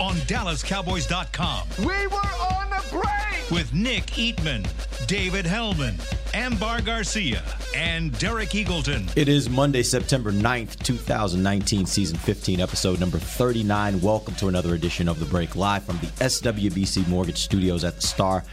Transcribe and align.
on 0.00 0.14
DallasCowboys.com 0.26 1.68
We 1.80 2.06
were 2.06 2.16
on 2.16 2.70
the 2.70 2.84
break. 2.90 3.50
with 3.50 3.72
Nick 3.72 4.06
Eatman, 4.06 4.66
David 5.06 5.44
Helman, 5.46 5.96
Ambar 6.34 6.82
Garcia, 6.82 7.42
and 7.74 8.16
Derek 8.18 8.50
Eagleton. 8.50 9.10
It 9.16 9.28
is 9.28 9.48
Monday, 9.50 9.82
September 9.82 10.30
9th, 10.30 10.78
2019, 10.82 11.86
season 11.86 12.16
15, 12.18 12.60
episode 12.60 13.00
number 13.00 13.18
39. 13.18 14.00
Welcome 14.00 14.34
to 14.36 14.48
another 14.48 14.74
edition 14.74 15.08
of 15.08 15.18
The 15.18 15.26
Break 15.26 15.56
live 15.56 15.84
from 15.84 15.98
the 15.98 16.06
SWBC 16.06 17.08
Mortgage 17.08 17.38
Studios 17.38 17.82
at 17.84 17.96
the 17.96 18.02
Star. 18.06 18.44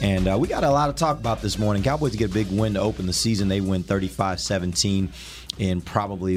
And 0.00 0.26
uh, 0.28 0.38
we 0.38 0.48
got 0.48 0.64
a 0.64 0.70
lot 0.70 0.86
to 0.86 0.92
talk 0.94 1.18
about 1.18 1.42
this 1.42 1.58
morning. 1.58 1.82
Cowboys 1.82 2.16
get 2.16 2.30
a 2.30 2.34
big 2.34 2.46
win 2.50 2.74
to 2.74 2.80
open 2.80 3.06
the 3.06 3.12
season. 3.12 3.48
They 3.48 3.60
win 3.60 3.82
35 3.82 4.40
17 4.40 5.10
in 5.58 5.80
probably, 5.80 6.36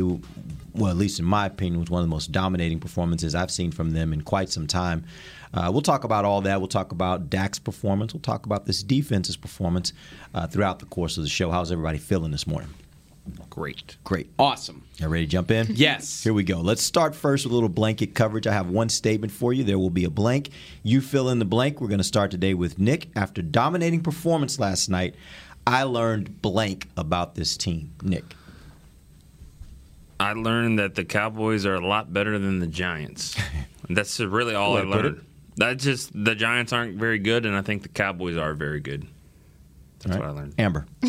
well, 0.78 0.92
at 0.92 0.98
least 0.98 1.20
in 1.20 1.26
my 1.26 1.46
opinion, 1.46 1.80
was 1.80 1.90
one 1.90 2.02
of 2.02 2.08
the 2.08 2.14
most 2.14 2.32
dominating 2.32 2.80
performances 2.80 3.36
I've 3.36 3.52
seen 3.52 3.72
from 3.72 3.92
them 3.92 4.14
in 4.14 4.22
quite 4.22 4.50
some 4.50 4.68
time. 4.68 5.06
Uh, 5.54 5.70
we'll 5.72 5.82
talk 5.82 6.04
about 6.04 6.26
all 6.26 6.42
that. 6.42 6.60
We'll 6.60 6.68
talk 6.68 6.92
about 6.92 7.30
Dak's 7.30 7.60
performance. 7.60 8.14
We'll 8.14 8.22
talk 8.22 8.46
about 8.46 8.66
this 8.66 8.84
defense's 8.84 9.38
performance 9.38 9.94
uh, 10.34 10.48
throughout 10.48 10.80
the 10.80 10.86
course 10.86 11.18
of 11.18 11.24
the 11.24 11.30
show. 11.30 11.52
How's 11.52 11.72
everybody 11.72 11.98
feeling 11.98 12.32
this 12.32 12.46
morning? 12.46 12.70
Great. 13.50 13.98
Great. 14.04 14.30
Awesome. 14.38 14.84
You 14.98 15.08
ready 15.08 15.26
to 15.26 15.32
jump 15.32 15.52
in? 15.52 15.68
Yes. 15.76 16.24
Here 16.24 16.34
we 16.34 16.44
go. 16.44 16.62
Let's 16.62 16.82
start 16.84 17.16
first 17.16 17.46
with 17.46 17.52
a 17.52 17.56
little 17.56 17.70
blanket 17.70 18.14
coverage. 18.14 18.48
I 18.48 18.54
have 18.54 18.70
one 18.70 18.90
statement 18.90 19.32
for 19.34 19.52
you. 19.52 19.64
There 19.64 19.80
will 19.80 19.90
be 19.90 20.06
a 20.06 20.10
blank. 20.10 20.50
You 20.84 21.02
fill 21.02 21.30
in 21.30 21.40
the 21.40 21.46
blank. 21.46 21.82
We're 21.82 21.88
going 21.88 21.98
to 21.98 22.04
start 22.04 22.32
today 22.32 22.54
with 22.54 22.80
Nick. 22.80 23.10
After 23.16 23.42
dominating 23.42 24.02
performance 24.02 24.60
last 24.60 24.90
night, 24.90 25.16
I 25.66 25.84
learned 25.84 26.42
blank 26.42 26.88
about 26.96 27.36
this 27.36 27.58
team. 27.58 27.94
Nick. 28.02 28.24
I 30.28 30.34
learned 30.34 30.80
that 30.80 30.96
the 30.96 31.06
Cowboys 31.06 31.66
are 31.66 31.76
a 31.76 31.88
lot 31.88 32.12
better 32.12 32.38
than 32.38 32.60
the 32.60 32.68
Giants. 32.68 33.38
That's 33.90 34.20
really 34.20 34.56
all 34.56 34.76
I 34.76 34.82
learned. 34.82 35.26
That's 35.56 35.86
just 35.86 36.12
the 36.14 36.36
Giants 36.36 36.74
aren't 36.74 36.98
very 36.98 37.18
good, 37.18 37.46
and 37.46 37.56
I 37.56 37.62
think 37.62 37.84
the 37.84 37.90
Cowboys 37.90 38.36
are 38.36 38.54
very 38.54 38.82
good. 38.82 39.08
That's 40.00 40.18
All 40.18 40.22
what 40.22 40.30
I 40.30 40.34
learned. 40.34 40.56
Ambar. 40.60 40.86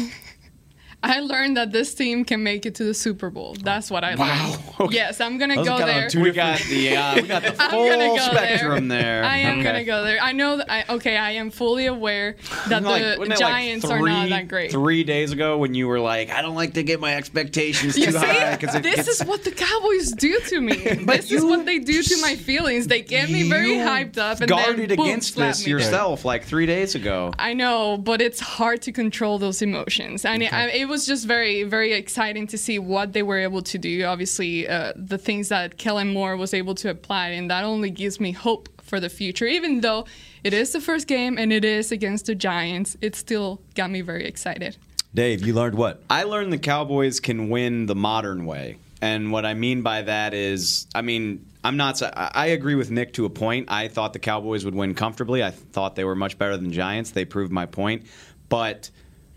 I 1.00 1.20
learned 1.20 1.56
that 1.56 1.70
this 1.70 1.94
team 1.94 2.24
can 2.24 2.42
make 2.42 2.66
it 2.66 2.74
to 2.76 2.84
the 2.84 2.92
Super 2.92 3.30
Bowl. 3.30 3.54
That's 3.62 3.88
what 3.88 4.02
I 4.02 4.14
learned. 4.14 4.92
Yes, 4.92 5.20
I'm 5.20 5.38
gonna 5.38 5.54
Those 5.56 5.66
go 5.68 5.78
there. 5.78 6.08
two 6.08 6.22
We 6.22 6.32
got 6.32 6.58
the 6.60 6.96
uh, 6.96 7.14
we 7.16 7.22
got 7.28 7.42
the 7.42 7.52
full 7.70 7.88
go 7.88 8.16
spectrum 8.18 8.88
there. 8.88 9.22
I 9.24 9.38
am 9.38 9.54
Okay. 9.60 9.62
gonna 9.62 9.84
go 9.84 10.02
there. 10.04 10.18
I 10.20 10.32
know 10.32 10.56
that. 10.56 10.70
I, 10.70 10.84
okay, 10.94 11.16
I 11.16 11.32
am 11.32 11.50
fully 11.50 11.86
aware 11.86 12.36
that 12.68 12.82
Like, 12.82 13.02
the 13.02 13.14
wasn't 13.18 13.28
like 13.28 13.38
Giants 13.38 13.84
are 13.84 14.00
not 14.00 14.28
that 14.30 14.48
great. 14.48 14.72
Three 14.72 15.04
days 15.04 15.30
ago, 15.30 15.56
when 15.58 15.74
you 15.74 15.86
were 15.86 16.00
like, 16.00 16.30
"I 16.30 16.42
don't 16.42 16.56
like 16.56 16.74
to 16.74 16.82
get 16.82 16.98
my 17.00 17.14
expectations 17.14 17.94
too 17.94 18.10
see, 18.10 18.16
high," 18.18 18.56
because 18.56 18.74
it 18.74 18.82
this 18.82 18.96
gets, 18.96 19.08
is 19.20 19.24
what 19.24 19.44
the 19.44 19.52
Cowboys 19.52 20.10
do 20.12 20.40
to 20.48 20.60
me. 20.60 20.74
this 21.04 21.30
is 21.30 21.44
what 21.44 21.64
they 21.64 21.78
do 21.78 22.02
to 22.02 22.20
my 22.20 22.34
feelings. 22.34 22.88
They 22.88 23.02
get 23.02 23.30
me 23.30 23.48
very 23.48 23.74
hyped 23.74 24.18
up 24.18 24.40
and 24.40 24.48
guarded 24.48 24.90
then 24.90 24.96
boom, 24.96 25.06
against 25.06 25.34
slap 25.34 25.50
this 25.50 25.60
me 25.64 25.72
down. 25.72 25.80
yourself 25.80 26.24
like 26.24 26.44
three 26.44 26.66
days 26.66 26.96
ago. 26.96 27.32
I 27.38 27.52
know, 27.54 27.98
but 27.98 28.20
it's 28.20 28.40
hard 28.40 28.82
to 28.82 28.92
control 28.92 29.38
those 29.38 29.62
emotions. 29.62 30.24
And 30.24 30.42
it, 30.42 30.52
I, 30.52 30.68
it 30.70 30.87
was 30.88 31.06
just 31.06 31.26
very, 31.26 31.62
very 31.62 31.92
exciting 31.92 32.46
to 32.48 32.58
see 32.58 32.78
what 32.78 33.12
they 33.12 33.22
were 33.22 33.38
able 33.38 33.62
to 33.62 33.78
do. 33.78 34.04
Obviously, 34.04 34.66
uh, 34.68 34.92
the 34.96 35.18
things 35.18 35.48
that 35.48 35.78
Kellen 35.78 36.12
Moore 36.12 36.36
was 36.36 36.52
able 36.54 36.74
to 36.76 36.90
apply, 36.90 37.28
and 37.28 37.50
that 37.50 37.64
only 37.64 37.90
gives 37.90 38.18
me 38.18 38.32
hope 38.32 38.68
for 38.82 38.98
the 38.98 39.08
future. 39.08 39.46
Even 39.46 39.80
though 39.80 40.06
it 40.42 40.52
is 40.52 40.72
the 40.72 40.80
first 40.80 41.06
game 41.06 41.38
and 41.38 41.52
it 41.52 41.64
is 41.64 41.92
against 41.92 42.26
the 42.26 42.34
Giants, 42.34 42.96
it 43.00 43.14
still 43.14 43.60
got 43.74 43.90
me 43.90 44.00
very 44.00 44.26
excited. 44.26 44.76
Dave, 45.14 45.46
you 45.46 45.54
learned 45.54 45.76
what? 45.76 46.02
I 46.10 46.24
learned 46.24 46.52
the 46.52 46.58
Cowboys 46.58 47.20
can 47.20 47.48
win 47.48 47.86
the 47.86 47.94
modern 47.94 48.46
way. 48.46 48.76
And 49.00 49.30
what 49.30 49.46
I 49.46 49.54
mean 49.54 49.82
by 49.82 50.02
that 50.02 50.34
is, 50.34 50.86
I 50.94 51.02
mean, 51.02 51.46
I'm 51.62 51.76
not. 51.76 52.02
I 52.02 52.30
I 52.34 52.46
agree 52.46 52.74
with 52.74 52.90
Nick 52.90 53.12
to 53.14 53.24
a 53.24 53.30
point. 53.30 53.70
I 53.70 53.88
thought 53.88 54.12
the 54.12 54.18
Cowboys 54.18 54.64
would 54.64 54.74
win 54.74 54.94
comfortably. 54.94 55.42
I 55.42 55.50
thought 55.50 55.94
they 55.94 56.04
were 56.04 56.16
much 56.16 56.38
better 56.38 56.56
than 56.56 56.72
Giants. 56.72 57.12
They 57.12 57.24
proved 57.24 57.52
my 57.52 57.66
point. 57.66 58.06
But 58.48 58.90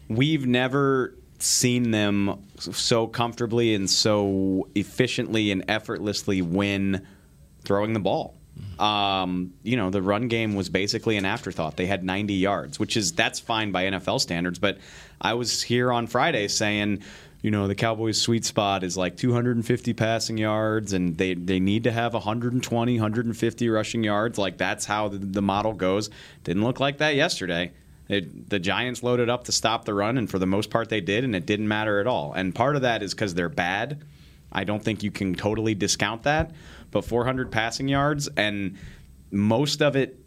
we've 0.07 0.45
never 0.45 1.15
seen 1.43 1.91
them 1.91 2.43
so 2.59 3.07
comfortably 3.07 3.73
and 3.73 3.89
so 3.89 4.67
efficiently 4.75 5.51
and 5.51 5.65
effortlessly 5.67 6.41
win 6.41 7.05
throwing 7.63 7.93
the 7.93 7.99
ball. 7.99 8.35
Um, 8.79 9.53
you 9.63 9.77
know, 9.77 9.89
the 9.89 10.01
run 10.01 10.27
game 10.27 10.55
was 10.55 10.69
basically 10.69 11.17
an 11.17 11.25
afterthought. 11.25 11.77
They 11.77 11.85
had 11.85 12.03
90 12.03 12.33
yards, 12.33 12.79
which 12.79 12.97
is 12.97 13.13
that's 13.13 13.39
fine 13.39 13.71
by 13.71 13.85
NFL 13.85 14.19
standards. 14.21 14.59
But 14.59 14.79
I 15.19 15.35
was 15.35 15.61
here 15.61 15.91
on 15.91 16.07
Friday 16.07 16.47
saying, 16.47 17.03
you 17.41 17.49
know, 17.49 17.67
the 17.67 17.75
Cowboys' 17.75 18.21
sweet 18.21 18.45
spot 18.45 18.83
is 18.83 18.95
like 18.97 19.17
250 19.17 19.93
passing 19.93 20.37
yards, 20.37 20.93
and 20.93 21.17
they 21.17 21.33
they 21.33 21.59
need 21.59 21.83
to 21.85 21.91
have 21.91 22.13
120, 22.13 22.93
150 22.93 23.69
rushing 23.69 24.03
yards. 24.03 24.37
Like 24.37 24.57
that's 24.57 24.85
how 24.85 25.07
the, 25.07 25.17
the 25.17 25.41
model 25.41 25.73
goes. 25.73 26.09
Didn't 26.43 26.63
look 26.63 26.79
like 26.79 26.99
that 26.99 27.15
yesterday. 27.15 27.71
It, 28.11 28.49
the 28.49 28.59
Giants 28.59 29.03
loaded 29.03 29.29
up 29.29 29.45
to 29.45 29.51
stop 29.51 29.85
the 29.85 29.93
run, 29.93 30.17
and 30.17 30.29
for 30.29 30.37
the 30.37 30.45
most 30.45 30.69
part, 30.69 30.89
they 30.89 30.99
did, 30.99 31.23
and 31.23 31.33
it 31.35 31.45
didn't 31.45 31.67
matter 31.67 31.99
at 31.99 32.07
all. 32.07 32.33
And 32.33 32.53
part 32.53 32.75
of 32.75 32.81
that 32.81 33.01
is 33.01 33.13
because 33.13 33.33
they're 33.33 33.47
bad. 33.49 34.03
I 34.51 34.65
don't 34.65 34.83
think 34.83 35.01
you 35.01 35.11
can 35.11 35.33
totally 35.33 35.75
discount 35.75 36.23
that. 36.23 36.51
But 36.91 37.05
400 37.05 37.51
passing 37.51 37.87
yards, 37.87 38.27
and 38.35 38.77
most 39.31 39.81
of 39.81 39.95
it, 39.95 40.19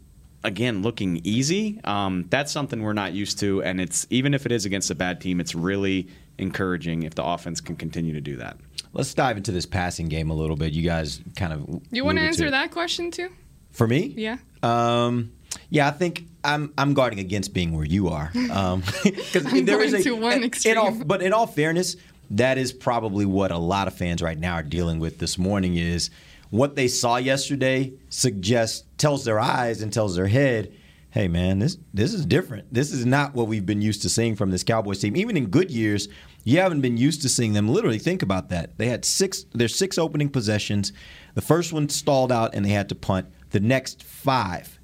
again, 0.43 0.81
looking 0.81 1.21
easy. 1.23 1.79
Um, 1.83 2.25
that's 2.29 2.51
something 2.51 2.81
we're 2.81 2.93
not 2.93 3.13
used 3.13 3.39
to, 3.41 3.61
and 3.61 3.79
it's 3.79 4.07
even 4.09 4.33
if 4.33 4.47
it 4.47 4.51
is 4.51 4.65
against 4.65 4.89
a 4.89 4.95
bad 4.95 5.21
team, 5.21 5.39
it's 5.39 5.53
really 5.53 6.07
encouraging 6.39 7.03
if 7.03 7.13
the 7.13 7.23
offense 7.23 7.61
can 7.61 7.75
continue 7.75 8.13
to 8.13 8.21
do 8.21 8.37
that. 8.37 8.57
Let's 8.93 9.13
dive 9.13 9.37
into 9.37 9.51
this 9.51 9.67
passing 9.67 10.07
game 10.07 10.31
a 10.31 10.33
little 10.33 10.55
bit. 10.55 10.73
You 10.73 10.81
guys 10.81 11.21
kind 11.35 11.53
of. 11.53 11.81
You 11.91 12.03
want 12.03 12.17
to 12.17 12.23
answer 12.23 12.49
that 12.49 12.71
question 12.71 13.11
too? 13.11 13.29
For 13.73 13.87
me? 13.87 14.13
Yeah. 14.17 14.37
Um, 14.63 15.33
yeah, 15.69 15.87
I 15.87 15.91
think 15.91 16.25
I'm 16.43 16.73
I'm 16.77 16.93
guarding 16.93 17.19
against 17.19 17.53
being 17.53 17.75
where 17.75 17.85
you 17.85 18.09
are. 18.09 18.31
Um, 18.51 18.83
because 19.03 19.45
I'm 19.45 19.65
going 19.65 20.03
to 20.03 20.11
one 20.15 20.33
in 20.33 20.77
all, 20.77 20.87
extreme. 20.87 21.07
but 21.07 21.21
in 21.21 21.33
all 21.33 21.47
fairness, 21.47 21.95
that 22.31 22.57
is 22.57 22.71
probably 22.71 23.25
what 23.25 23.51
a 23.51 23.57
lot 23.57 23.87
of 23.87 23.95
fans 23.95 24.21
right 24.21 24.37
now 24.37 24.55
are 24.55 24.63
dealing 24.63 24.99
with 24.99 25.19
this 25.19 25.37
morning. 25.37 25.75
Is 25.75 26.09
what 26.49 26.75
they 26.75 26.87
saw 26.87 27.17
yesterday 27.17 27.93
suggests 28.09 28.85
tells 28.97 29.25
their 29.25 29.39
eyes 29.39 29.81
and 29.81 29.91
tells 29.91 30.15
their 30.15 30.27
head, 30.27 30.73
hey 31.15 31.27
man, 31.29 31.59
this 31.59 31.77
this 31.93 32.13
is 32.13 32.25
different. 32.25 32.71
This 32.73 32.91
is 32.91 33.05
not 33.05 33.33
what 33.33 33.47
we've 33.47 33.65
been 33.65 33.81
used 33.81 34.01
to 34.03 34.09
seeing 34.09 34.35
from 34.35 34.51
this 34.51 34.63
Cowboys 34.63 34.99
team. 34.99 35.15
Even 35.15 35.37
in 35.37 35.47
good 35.47 35.71
years, 35.71 36.09
you 36.43 36.59
haven't 36.59 36.81
been 36.81 36.97
used 36.97 37.21
to 37.23 37.29
seeing 37.29 37.53
them. 37.53 37.69
Literally, 37.69 37.99
think 37.99 38.21
about 38.21 38.49
that. 38.49 38.77
They 38.77 38.87
had 38.87 39.05
six. 39.05 39.45
There's 39.53 39.73
six 39.75 39.97
opening 39.97 40.29
possessions. 40.29 40.93
The 41.33 41.41
first 41.41 41.73
one 41.73 41.89
stalled 41.89 42.31
out 42.31 42.53
and 42.53 42.65
they 42.65 42.69
had 42.69 42.89
to 42.89 42.95
punt. 42.95 43.27
The 43.51 43.59
next 43.61 44.03
five, 44.03 44.74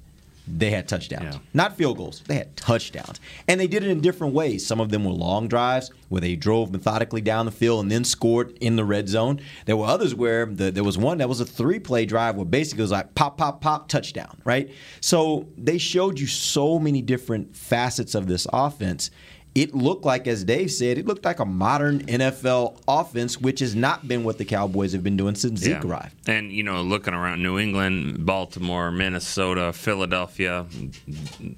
they 0.46 0.70
had 0.70 0.88
touchdowns. 0.88 1.34
Yeah. 1.34 1.40
Not 1.54 1.76
field 1.76 1.98
goals. 1.98 2.22
They 2.26 2.34
had 2.34 2.56
touchdowns. 2.56 3.20
And 3.46 3.60
they 3.60 3.68
did 3.68 3.84
it 3.84 3.90
in 3.90 4.00
different 4.00 4.34
ways. 4.34 4.66
Some 4.66 4.80
of 4.80 4.90
them 4.90 5.04
were 5.04 5.12
long 5.12 5.46
drives 5.46 5.90
where 6.08 6.20
they 6.20 6.34
drove 6.34 6.72
methodically 6.72 7.20
down 7.20 7.46
the 7.46 7.52
field 7.52 7.82
and 7.82 7.90
then 7.90 8.04
scored 8.04 8.56
in 8.58 8.76
the 8.76 8.84
red 8.84 9.08
zone. 9.08 9.40
There 9.66 9.76
were 9.76 9.86
others 9.86 10.14
where 10.14 10.46
the, 10.46 10.70
there 10.70 10.84
was 10.84 10.98
one 10.98 11.18
that 11.18 11.28
was 11.28 11.40
a 11.40 11.46
three 11.46 11.78
play 11.78 12.06
drive 12.06 12.36
where 12.36 12.44
basically 12.44 12.80
it 12.80 12.84
was 12.84 12.90
like 12.90 13.14
pop, 13.14 13.38
pop, 13.38 13.60
pop, 13.60 13.88
touchdown, 13.88 14.40
right? 14.44 14.70
So 15.00 15.48
they 15.56 15.78
showed 15.78 16.18
you 16.18 16.26
so 16.26 16.78
many 16.78 17.02
different 17.02 17.56
facets 17.56 18.14
of 18.14 18.26
this 18.26 18.46
offense. 18.52 19.10
It 19.54 19.74
looked 19.74 20.04
like, 20.06 20.26
as 20.26 20.44
Dave 20.44 20.70
said, 20.70 20.96
it 20.96 21.06
looked 21.06 21.26
like 21.26 21.38
a 21.38 21.44
modern 21.44 22.06
NFL 22.06 22.78
offense, 22.88 23.38
which 23.38 23.60
has 23.60 23.74
not 23.74 24.08
been 24.08 24.24
what 24.24 24.38
the 24.38 24.46
Cowboys 24.46 24.92
have 24.94 25.02
been 25.04 25.16
doing 25.18 25.34
since 25.34 25.60
Zeke 25.60 25.84
arrived. 25.84 26.14
And 26.26 26.50
you 26.50 26.62
know, 26.62 26.80
looking 26.82 27.12
around 27.12 27.42
New 27.42 27.58
England, 27.58 28.24
Baltimore, 28.24 28.90
Minnesota, 28.90 29.72
Philadelphia, 29.74 30.64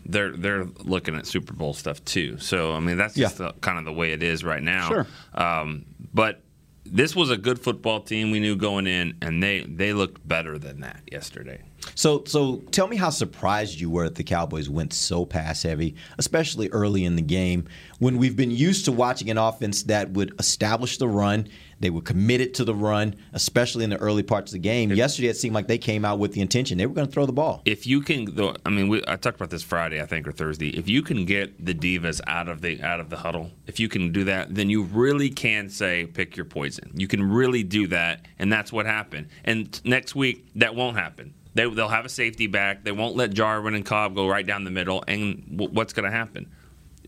they're 0.06 0.32
they're 0.36 0.64
looking 0.82 1.14
at 1.14 1.26
Super 1.26 1.52
Bowl 1.52 1.72
stuff 1.72 2.04
too. 2.04 2.38
So 2.38 2.72
I 2.72 2.80
mean, 2.80 2.96
that's 2.96 3.14
just 3.14 3.38
Yeah. 3.38 3.48
the, 3.48 3.52
kind 3.60 3.78
of 3.78 3.84
the 3.84 3.92
way 3.92 4.12
it 4.12 4.22
is 4.22 4.42
right 4.42 4.62
now. 4.62 4.88
Sure. 4.88 5.06
Um, 5.34 5.84
but 6.12 6.40
this 6.84 7.14
was 7.16 7.30
a 7.30 7.36
good 7.36 7.58
football 7.58 8.00
team. 8.00 8.30
We 8.30 8.40
knew 8.40 8.56
going 8.56 8.86
in, 8.86 9.16
and 9.22 9.42
they 9.42 9.60
they 9.60 9.92
looked 9.92 10.26
better 10.26 10.58
than 10.58 10.80
that 10.80 11.00
yesterday. 11.10 11.62
So, 11.94 12.24
so 12.26 12.56
tell 12.70 12.86
me 12.86 12.96
how 12.96 13.10
surprised 13.10 13.80
you 13.80 13.90
were 13.90 14.04
that 14.04 14.14
the 14.16 14.24
Cowboys 14.24 14.68
went 14.68 14.92
so 14.92 15.24
pass 15.24 15.62
heavy, 15.62 15.94
especially 16.18 16.68
early 16.70 17.04
in 17.04 17.16
the 17.16 17.22
game, 17.22 17.66
when 17.98 18.18
we've 18.18 18.36
been 18.36 18.50
used 18.50 18.84
to 18.86 18.92
watching 18.92 19.30
an 19.30 19.38
offense 19.38 19.84
that 19.84 20.10
would 20.10 20.34
establish 20.38 20.98
the 20.98 21.08
run. 21.08 21.48
They 21.80 21.90
were 21.90 22.00
committed 22.00 22.54
to 22.54 22.64
the 22.64 22.74
run, 22.74 23.16
especially 23.32 23.84
in 23.84 23.90
the 23.90 23.98
early 23.98 24.22
parts 24.22 24.52
of 24.52 24.54
the 24.54 24.58
game. 24.60 24.90
Yesterday, 24.92 25.28
it 25.28 25.36
seemed 25.36 25.54
like 25.54 25.66
they 25.66 25.76
came 25.76 26.04
out 26.04 26.18
with 26.18 26.32
the 26.32 26.40
intention 26.40 26.78
they 26.78 26.86
were 26.86 26.94
going 26.94 27.06
to 27.06 27.12
throw 27.12 27.26
the 27.26 27.32
ball. 27.32 27.60
If 27.66 27.86
you 27.86 28.00
can, 28.00 28.34
though, 28.36 28.54
I 28.64 28.70
mean, 28.70 28.88
we, 28.88 29.02
I 29.06 29.16
talked 29.16 29.36
about 29.36 29.50
this 29.50 29.62
Friday, 29.62 30.00
I 30.00 30.06
think, 30.06 30.26
or 30.26 30.32
Thursday. 30.32 30.70
If 30.70 30.88
you 30.88 31.02
can 31.02 31.26
get 31.26 31.62
the 31.62 31.74
divas 31.74 32.20
out 32.26 32.48
of 32.48 32.62
the 32.62 32.80
out 32.82 33.00
of 33.00 33.10
the 33.10 33.16
huddle, 33.16 33.50
if 33.66 33.78
you 33.78 33.88
can 33.88 34.12
do 34.12 34.24
that, 34.24 34.54
then 34.54 34.70
you 34.70 34.84
really 34.84 35.28
can 35.28 35.68
say 35.68 36.06
pick 36.06 36.36
your 36.36 36.46
poison. 36.46 36.90
You 36.94 37.08
can 37.08 37.22
really 37.22 37.62
do 37.62 37.86
that, 37.88 38.24
and 38.38 38.50
that's 38.50 38.72
what 38.72 38.86
happened. 38.86 39.28
And 39.44 39.78
next 39.84 40.14
week, 40.14 40.46
that 40.54 40.74
won't 40.74 40.96
happen. 40.96 41.34
They, 41.54 41.68
they'll 41.68 41.88
have 41.88 42.04
a 42.04 42.08
safety 42.08 42.46
back. 42.46 42.84
They 42.84 42.92
won't 42.92 43.16
let 43.16 43.32
Jarwin 43.32 43.74
and 43.74 43.84
Cobb 43.84 44.14
go 44.14 44.28
right 44.28 44.46
down 44.46 44.64
the 44.64 44.70
middle. 44.70 45.04
And 45.06 45.44
w- 45.56 45.72
what's 45.72 45.92
going 45.92 46.04
to 46.04 46.16
happen? 46.16 46.50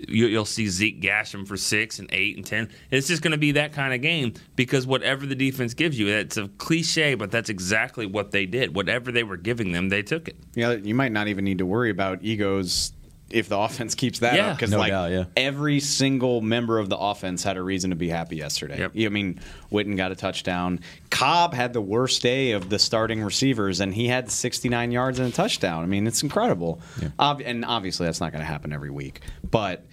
You, 0.09 0.27
you'll 0.27 0.45
see 0.45 0.69
Zeke 0.69 1.01
gash 1.01 1.33
him 1.35 1.47
for 1.47 1.57
six 1.57 1.99
and 1.99 2.09
eight 2.13 2.37
and 2.37 2.45
ten. 2.45 2.69
It's 2.91 3.09
just 3.09 3.23
going 3.23 3.33
to 3.33 3.39
be 3.39 3.53
that 3.53 3.73
kind 3.73 3.95
of 3.95 4.03
game 4.03 4.35
because 4.55 4.87
whatever 4.87 5.25
the 5.25 5.35
defense 5.35 5.73
gives 5.73 5.99
you, 5.99 6.09
it's 6.09 6.37
a 6.37 6.49
cliche, 6.59 7.15
but 7.15 7.31
that's 7.31 7.49
exactly 7.49 8.05
what 8.05 8.31
they 8.31 8.45
did. 8.45 8.77
Whatever 8.77 9.11
they 9.11 9.25
were 9.25 9.39
giving 9.39 9.73
them, 9.73 9.89
they 9.89 10.03
took 10.03 10.29
it. 10.29 10.37
Yeah, 10.55 10.73
you 10.73 10.95
might 10.95 11.13
not 11.13 11.29
even 11.29 11.45
need 11.45 11.59
to 11.59 11.67
worry 11.67 11.89
about 11.91 12.23
egos 12.23 12.93
if 13.29 13.49
the 13.49 13.59
offense 13.59 13.95
keeps 13.97 14.21
that 14.21 14.35
Yeah. 14.37 14.51
up 14.51 14.57
because 14.57 14.71
No 14.71 14.79
like 14.79 14.91
doubt, 14.93 15.11
yeah. 15.11 15.25
every 15.37 15.81
single 15.81 16.41
member 16.41 16.79
of 16.79 16.89
the 16.89 16.97
offense 16.97 17.43
had 17.43 17.57
a 17.57 17.63
reason 17.63 17.91
to 17.91 17.97
be 17.97 18.09
happy 18.09 18.37
yesterday. 18.37 18.79
Yep. 18.79 18.93
I 18.95 19.09
mean, 19.09 19.41
Witten 19.73 19.97
got 19.97 20.13
a 20.13 20.15
touchdown. 20.15 20.79
Cobb 21.11 21.53
had 21.53 21.73
the 21.73 21.81
worst 21.81 22.23
day 22.23 22.53
of 22.53 22.69
the 22.71 22.79
starting 22.79 23.23
receivers, 23.23 23.81
and 23.81 23.93
he 23.93 24.07
had 24.07 24.31
69 24.31 24.93
yards 24.93 25.19
and 25.19 25.29
a 25.29 25.33
touchdown. 25.33 25.83
I 25.83 25.87
mean, 25.87 26.07
it's 26.07 26.23
incredible. 26.23 26.81
Ob- 27.19 27.43
and 27.45 27.65
obviously, 27.65 28.07
that's 28.07 28.21
not 28.21 28.31
going 28.31 28.43
to 28.43 28.47
happen 28.47 28.73
every 28.73 28.91
week, 28.91 29.21
but 29.51 29.85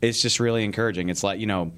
it's 0.00 0.22
just 0.22 0.40
really 0.40 0.64
encouraging. 0.64 1.10
It's 1.10 1.22
like 1.22 1.40
you 1.40 1.46
know, 1.46 1.72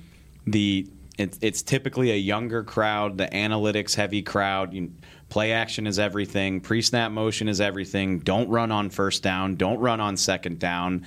the 0.46 0.86
it's, 1.18 1.38
it's 1.42 1.62
typically 1.62 2.12
a 2.12 2.16
younger 2.16 2.62
crowd, 2.62 3.18
the 3.18 3.26
analytics 3.26 3.94
heavy 3.94 4.22
crowd. 4.22 4.72
You, 4.72 4.92
play 5.30 5.52
action 5.52 5.86
is 5.86 5.98
everything. 5.98 6.60
Pre 6.60 6.82
snap 6.82 7.10
motion 7.12 7.48
is 7.48 7.60
everything. 7.60 8.18
Don't 8.18 8.48
run 8.48 8.70
on 8.70 8.90
first 8.90 9.22
down. 9.22 9.56
Don't 9.56 9.78
run 9.78 10.00
on 10.00 10.16
second 10.16 10.58
down. 10.58 11.06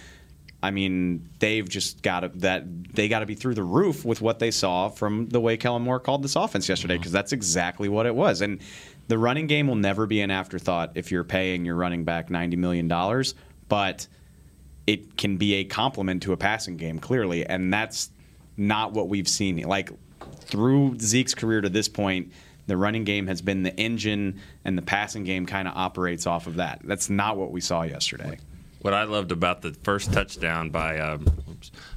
I 0.64 0.72
mean, 0.72 1.30
they've 1.40 1.68
just 1.68 2.02
got 2.02 2.22
to 2.22 2.30
that 2.40 2.94
they 2.94 3.10
got 3.10 3.20
to 3.20 3.26
be 3.26 3.36
through 3.36 3.56
the 3.56 3.64
roof 3.64 4.06
with 4.06 4.22
what 4.22 4.40
they 4.40 4.50
saw 4.50 4.88
from 4.88 5.28
the 5.28 5.42
way 5.42 5.58
Kellen 5.58 5.84
Moore 5.84 6.00
called 6.00 6.24
this 6.24 6.38
offense 6.38 6.70
yesterday 6.70 6.96
mm-hmm. 6.96 7.02
because 7.02 7.12
that's 7.12 7.34
exactly 7.34 7.90
what 7.90 8.06
it 8.06 8.16
was. 8.16 8.42
And 8.42 8.62
the 9.10 9.18
running 9.18 9.48
game 9.48 9.68
will 9.68 9.76
never 9.76 10.06
be 10.06 10.22
an 10.22 10.32
afterthought 10.32 10.94
if 10.96 11.12
you're 11.12 11.26
paying 11.26 11.66
your 11.66 11.76
running 11.76 12.06
back 12.06 12.30
ninety 12.30 12.56
million 12.56 12.88
dollars, 12.88 13.36
but 13.68 14.08
it 14.88 15.18
can 15.18 15.36
be 15.36 15.56
a 15.56 15.66
complement 15.66 16.24
to 16.24 16.32
a 16.32 16.38
passing 16.38 16.78
game 16.78 16.98
clearly, 16.98 17.46
and 17.46 17.74
that's 17.74 18.10
not 18.56 18.94
what 18.94 19.10
we've 19.10 19.28
seen. 19.28 19.58
Like 19.58 19.92
through 20.40 20.98
Zeke's 21.00 21.34
career 21.34 21.60
to 21.60 21.70
this 21.70 21.90
point, 21.90 22.32
the 22.68 22.78
running 22.78 23.04
game 23.04 23.28
has 23.28 23.42
been 23.42 23.64
the 23.64 23.76
engine, 23.78 24.40
and 24.66 24.78
the 24.78 24.82
passing 24.82 25.24
game 25.24 25.46
kind 25.46 25.68
of 25.68 25.76
operates 25.76 26.26
off 26.28 26.48
of 26.48 26.56
that. 26.56 26.82
That's 26.84 27.10
not 27.10 27.38
what 27.38 27.52
we 27.52 27.62
saw 27.62 27.84
yesterday. 27.84 28.38
What 28.82 28.94
I 28.94 29.04
loved 29.04 29.32
about 29.32 29.62
the 29.62 29.72
first 29.84 30.12
touchdown 30.12 30.70
by 30.70 31.00
um, 31.00 31.26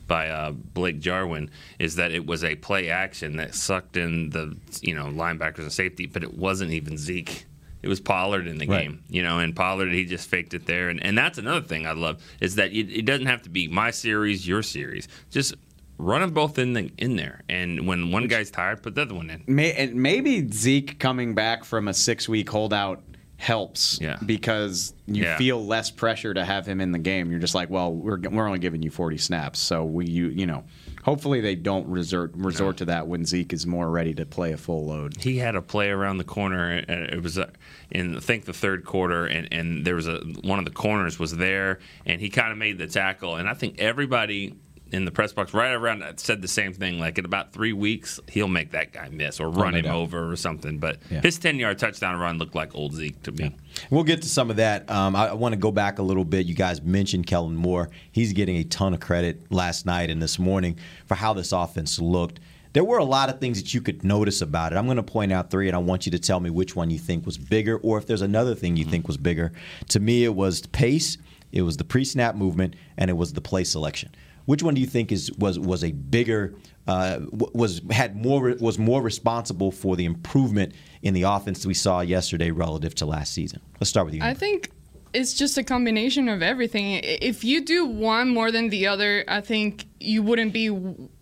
by 0.06 0.28
uh, 0.28 0.52
Blake 0.52 1.00
Jarwin 1.00 1.50
is 1.80 1.96
that 1.96 2.12
it 2.12 2.24
was 2.26 2.44
a 2.44 2.54
play 2.54 2.90
action 2.90 3.36
that 3.38 3.54
sucked 3.56 3.96
in 3.96 4.30
the 4.30 4.56
you 4.82 4.94
know 4.94 5.06
linebackers 5.06 5.58
and 5.60 5.72
safety, 5.72 6.06
but 6.06 6.22
it 6.22 6.34
wasn't 6.34 6.70
even 6.72 6.96
Zeke. 6.96 7.46
It 7.82 7.88
was 7.88 8.00
Pollard 8.00 8.46
in 8.48 8.58
the 8.58 8.66
Right. 8.66 8.84
game, 8.84 9.04
you 9.08 9.22
know, 9.22 9.38
and 9.38 9.54
Pollard 9.54 9.92
he 9.92 10.04
just 10.06 10.28
faked 10.28 10.54
it 10.54 10.66
there, 10.66 10.88
and, 10.88 11.00
and 11.02 11.16
that's 11.16 11.38
another 11.38 11.64
thing 11.64 11.86
I 11.86 11.92
love 11.92 12.20
is 12.40 12.56
that 12.56 12.72
it, 12.72 12.90
it 12.90 13.04
doesn't 13.04 13.26
have 13.26 13.42
to 13.42 13.50
be 13.50 13.68
my 13.68 13.90
series, 13.92 14.46
your 14.46 14.62
series, 14.62 15.06
just 15.30 15.54
run 15.98 16.20
them 16.20 16.31
both 16.32 16.58
in 16.58 16.72
the, 16.75 16.90
in 16.98 17.16
there, 17.16 17.43
and 17.48 17.87
when 17.87 18.10
one 18.10 18.26
guy's 18.26 18.50
tired, 18.50 18.82
put 18.82 18.94
the 18.94 19.02
other 19.02 19.14
one 19.14 19.31
in. 19.31 19.43
May, 19.46 19.72
and 19.72 19.94
maybe 19.94 20.50
Zeke 20.50 20.98
coming 20.98 21.34
back 21.34 21.64
from 21.64 21.88
a 21.88 21.94
six 21.94 22.28
week 22.28 22.48
holdout 22.50 23.02
helps 23.38 23.98
Yeah. 24.00 24.16
because 24.25 24.94
you 25.06 25.25
Yeah. 25.25 25.37
feel 25.37 25.64
less 25.64 25.90
pressure 25.90 26.32
to 26.32 26.43
have 26.44 26.64
him 26.66 26.81
in 26.81 26.93
the 26.93 26.98
game. 26.98 27.31
You're 27.31 27.38
just 27.40 27.54
like, 27.54 27.69
well, 27.69 27.93
we're, 27.93 28.19
we're 28.19 28.46
only 28.46 28.58
giving 28.58 28.82
you 28.82 28.90
40 28.90 29.19
snaps, 29.19 29.58
so 29.58 29.84
we 29.84 30.06
you 30.06 30.28
you 30.28 30.46
know, 30.46 30.64
hopefully 31.02 31.43
they 31.43 31.54
don't 31.54 31.87
resort 31.87 32.32
resort 32.34 32.78
to 32.78 32.87
that 32.87 33.06
when 33.08 33.26
Zeke 33.26 33.52
is 33.52 33.66
more 33.66 33.90
ready 33.90 34.14
to 34.14 34.25
play 34.25 34.52
a 34.52 34.56
full 34.56 34.87
load. 34.87 35.20
he 35.20 35.37
had 35.37 35.54
a 35.54 35.60
play 35.60 35.90
around 35.90 36.16
the 36.16 36.25
corner 36.25 36.70
and 36.88 37.02
it 37.10 37.22
was 37.22 37.37
uh, 37.38 37.50
in 37.90 38.16
I 38.16 38.20
think 38.20 38.46
the 38.46 38.54
third 38.54 38.87
quarter 38.87 39.26
and, 39.26 39.49
and 39.52 39.84
there 39.84 39.96
was 39.96 40.08
a 40.08 40.19
one 40.42 40.58
of 40.58 40.64
the 40.64 40.70
corners 40.70 41.19
was 41.19 41.37
there 41.37 41.78
and 42.06 42.20
he 42.22 42.31
kind 42.31 42.52
of 42.52 42.56
made 42.58 42.78
the 42.78 42.87
tackle 42.87 43.37
and 43.37 43.49
I 43.50 43.54
think 43.54 43.78
everybody 43.78 44.54
in 44.92 45.04
the 45.04 45.10
press 45.10 45.32
box 45.32 45.52
right 45.52 45.72
around 45.72 45.98
that 45.98 46.20
said 46.20 46.40
the 46.42 46.48
same 46.48 46.72
thing 46.72 47.00
like 47.00 47.18
in 47.18 47.24
about 47.24 47.52
three 47.52 47.72
weeks 47.72 48.20
he'll 48.28 48.46
make 48.46 48.70
that 48.70 48.92
guy 48.92 49.08
miss 49.08 49.40
or 49.40 49.48
run 49.50 49.72
no 49.72 49.78
him 49.78 49.84
doubt. 49.86 49.96
over 49.96 50.30
or 50.30 50.36
something 50.36 50.78
but 50.78 50.98
Yeah. 51.10 51.20
his 51.22 51.38
10 51.38 51.58
yard 51.58 51.78
touchdown 51.78 52.18
run 52.18 52.38
looked 52.38 52.54
like 52.54 52.74
old 52.74 52.94
Zeke 52.94 53.20
to 53.24 53.32
me 53.32 53.54
We'll 53.90 54.04
get 54.04 54.22
to 54.22 54.28
some 54.28 54.48
of 54.48 54.56
that. 54.56 54.88
Um, 54.90 55.14
I, 55.14 55.28
I 55.28 55.32
want 55.34 55.52
to 55.52 55.58
go 55.58 55.70
back 55.70 55.98
a 55.98 56.02
little 56.02 56.24
bit. 56.24 56.46
You 56.46 56.54
guys 56.54 56.80
mentioned 56.80 57.26
Kellen 57.26 57.54
Moore. 57.54 57.90
He's 58.10 58.32
getting 58.32 58.56
a 58.56 58.64
ton 58.64 58.94
of 58.94 59.00
credit 59.00 59.52
last 59.52 59.84
night 59.84 60.08
and 60.08 60.22
this 60.22 60.38
morning 60.38 60.78
for 61.04 61.14
how 61.14 61.34
this 61.34 61.52
offense 61.52 61.98
looked. 61.98 62.40
There 62.72 62.84
were 62.84 62.96
a 62.96 63.04
lot 63.04 63.28
of 63.28 63.38
things 63.38 63.60
that 63.62 63.74
you 63.74 63.82
could 63.82 64.02
notice 64.02 64.40
about 64.40 64.72
it. 64.72 64.76
I'm 64.76 64.86
going 64.86 64.96
to 64.96 65.02
point 65.02 65.30
out 65.30 65.50
three, 65.50 65.66
and 65.68 65.76
I 65.76 65.78
want 65.78 66.06
you 66.06 66.12
to 66.12 66.18
tell 66.18 66.40
me 66.40 66.48
which 66.48 66.74
one 66.74 66.88
you 66.90 66.98
think 66.98 67.26
was 67.26 67.36
bigger, 67.36 67.76
or 67.78 67.98
if 67.98 68.06
there's 68.06 68.22
another 68.22 68.54
thing 68.54 68.76
you 68.78 68.84
think 68.86 69.06
was 69.08 69.18
bigger. 69.18 69.52
To 69.88 70.00
me, 70.00 70.24
it 70.24 70.34
was 70.34 70.62
pace, 70.68 71.18
it 71.52 71.60
was 71.62 71.76
the 71.76 71.84
pre-snap 71.84 72.34
movement, 72.34 72.76
and 72.96 73.10
it 73.10 73.14
was 73.14 73.34
the 73.34 73.42
play 73.42 73.64
selection. 73.64 74.10
Which 74.46 74.62
one 74.62 74.75
do 74.75 74.81
you 74.81 74.87
think 74.87 75.12
is 75.12 75.31
was 75.32 75.58
was 75.58 75.84
a 75.84 75.93
bigger 75.93 76.54
uh, 76.87 77.20
was 77.32 77.82
had 77.90 78.16
more 78.16 78.54
was 78.60 78.78
more 78.78 79.02
responsible 79.02 79.72
for 79.72 79.96
the 79.96 80.04
improvement 80.04 80.72
in 81.02 81.14
the 81.14 81.22
offense 81.22 81.66
we 81.66 81.75
saw 81.75 82.00
yesterday 82.00 82.50
relative 82.50 82.94
to 82.96 83.06
last 83.06 83.32
season? 83.32 83.60
Let's 83.81 83.90
start 83.90 84.06
with 84.06 84.14
you. 84.14 84.22
I 84.22 84.34
think 84.34 84.70
it's 85.12 85.32
just 85.34 85.58
a 85.58 85.64
combination 85.64 86.28
of 86.28 86.43
everything. 86.43 87.00
If 87.02 87.43
you 87.43 87.64
do 87.64 87.87
one 87.87 88.28
more 88.28 88.52
than 88.52 88.69
the 88.69 88.87
other, 88.87 89.25
I 89.26 89.40
think 89.40 89.87
you 89.98 90.22
wouldn't 90.22 90.52
be 90.52 90.64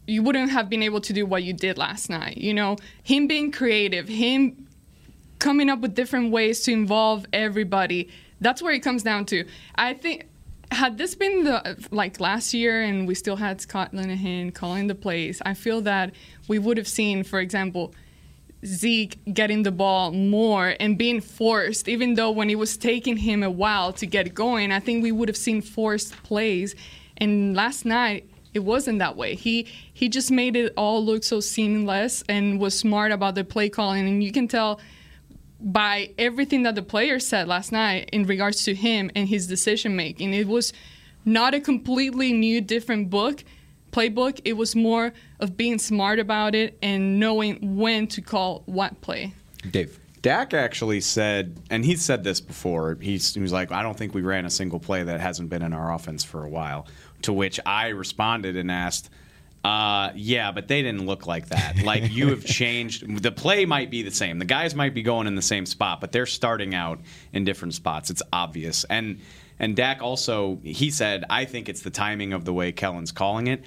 you 0.06 0.22
wouldn't 0.22 0.50
have 0.50 0.68
been 0.68 0.82
able 0.82 1.00
to 1.00 1.12
do 1.12 1.24
what 1.24 1.42
you 1.42 1.54
did 1.54 1.78
last 1.78 2.10
night. 2.10 2.36
You 2.36 2.52
know, 2.52 2.76
him 3.02 3.26
being 3.26 3.50
creative, 3.50 4.06
him 4.06 4.68
coming 5.38 5.70
up 5.70 5.80
with 5.80 5.94
different 5.94 6.30
ways 6.30 6.60
to 6.62 6.72
involve 6.72 7.24
everybody. 7.32 8.10
That's 8.40 8.60
where 8.60 8.72
it 8.72 8.80
comes 8.80 9.02
down 9.02 9.26
to. 9.26 9.46
I 9.76 9.94
think 9.94 10.28
had 10.74 10.98
this 10.98 11.14
been 11.14 11.44
the 11.44 11.88
like 11.90 12.20
last 12.20 12.52
year 12.52 12.82
and 12.82 13.08
we 13.08 13.14
still 13.14 13.36
had 13.36 13.60
Scott 13.60 13.92
Linehan 13.92 14.54
calling 14.54 14.86
the 14.86 14.94
plays, 14.94 15.40
I 15.44 15.54
feel 15.54 15.80
that 15.82 16.12
we 16.48 16.58
would 16.58 16.76
have 16.76 16.88
seen, 16.88 17.24
for 17.24 17.40
example, 17.40 17.94
Zeke 18.64 19.18
getting 19.32 19.62
the 19.62 19.70
ball 19.70 20.10
more 20.12 20.74
and 20.80 20.96
being 20.96 21.20
forced, 21.20 21.88
even 21.88 22.14
though 22.14 22.30
when 22.30 22.48
it 22.48 22.58
was 22.58 22.76
taking 22.76 23.16
him 23.16 23.42
a 23.42 23.50
while 23.50 23.92
to 23.94 24.06
get 24.06 24.34
going, 24.34 24.72
I 24.72 24.80
think 24.80 25.02
we 25.02 25.12
would 25.12 25.28
have 25.28 25.36
seen 25.36 25.60
forced 25.60 26.12
plays. 26.22 26.74
And 27.16 27.54
last 27.54 27.84
night, 27.84 28.28
it 28.54 28.60
wasn't 28.60 29.00
that 29.00 29.16
way. 29.16 29.34
He 29.34 29.66
he 29.92 30.08
just 30.08 30.30
made 30.30 30.56
it 30.56 30.72
all 30.76 31.04
look 31.04 31.24
so 31.24 31.40
seamless 31.40 32.22
and 32.28 32.60
was 32.60 32.78
smart 32.78 33.12
about 33.12 33.34
the 33.34 33.44
play 33.44 33.68
calling. 33.68 34.06
And 34.06 34.22
you 34.22 34.32
can 34.32 34.48
tell 34.48 34.80
by 35.64 36.12
everything 36.18 36.62
that 36.64 36.74
the 36.74 36.82
players 36.82 37.26
said 37.26 37.48
last 37.48 37.72
night 37.72 38.10
in 38.12 38.24
regards 38.24 38.64
to 38.64 38.74
him 38.74 39.10
and 39.16 39.28
his 39.28 39.46
decision 39.46 39.96
making. 39.96 40.34
It 40.34 40.46
was 40.46 40.74
not 41.24 41.54
a 41.54 41.60
completely 41.60 42.34
new, 42.34 42.60
different 42.60 43.08
book, 43.08 43.42
playbook. 43.90 44.40
It 44.44 44.52
was 44.52 44.76
more 44.76 45.14
of 45.40 45.56
being 45.56 45.78
smart 45.78 46.18
about 46.18 46.54
it 46.54 46.76
and 46.82 47.18
knowing 47.18 47.76
when 47.76 48.06
to 48.08 48.20
call 48.20 48.62
what 48.66 49.00
play. 49.00 49.32
Dave. 49.70 49.98
Dak 50.20 50.54
actually 50.54 51.02
said, 51.02 51.60
and 51.68 51.84
he 51.84 51.96
said 51.96 52.24
this 52.24 52.40
before. 52.40 52.96
He's, 52.98 53.34
he 53.34 53.40
was 53.40 53.52
like, 53.52 53.72
I 53.72 53.82
don't 53.82 53.96
think 53.96 54.14
we 54.14 54.22
ran 54.22 54.46
a 54.46 54.50
single 54.50 54.80
play 54.80 55.02
that 55.02 55.20
hasn't 55.20 55.50
been 55.50 55.62
in 55.62 55.74
our 55.74 55.92
offense 55.92 56.24
for 56.24 56.44
a 56.44 56.48
while. 56.48 56.86
To 57.22 57.32
which 57.32 57.60
I 57.66 57.88
responded 57.88 58.56
and 58.56 58.70
asked, 58.70 59.10
uh, 59.64 60.10
yeah, 60.14 60.52
but 60.52 60.68
they 60.68 60.82
didn't 60.82 61.06
look 61.06 61.26
like 61.26 61.48
that. 61.48 61.82
Like 61.82 62.12
you 62.12 62.28
have 62.28 62.44
changed. 62.46 63.22
The 63.22 63.32
play 63.32 63.64
might 63.64 63.90
be 63.90 64.02
the 64.02 64.10
same. 64.10 64.38
The 64.38 64.44
guys 64.44 64.74
might 64.74 64.94
be 64.94 65.02
going 65.02 65.26
in 65.26 65.34
the 65.34 65.42
same 65.42 65.66
spot, 65.66 66.00
but 66.00 66.12
they're 66.12 66.26
starting 66.26 66.74
out 66.74 67.00
in 67.32 67.44
different 67.44 67.74
spots. 67.74 68.10
It's 68.10 68.22
obvious. 68.32 68.84
And 68.84 69.20
and 69.58 69.74
Dak 69.74 70.02
also 70.02 70.60
he 70.62 70.90
said, 70.90 71.24
I 71.30 71.46
think 71.46 71.68
it's 71.68 71.82
the 71.82 71.90
timing 71.90 72.32
of 72.32 72.44
the 72.44 72.52
way 72.52 72.72
Kellen's 72.72 73.12
calling 73.12 73.46
it 73.46 73.64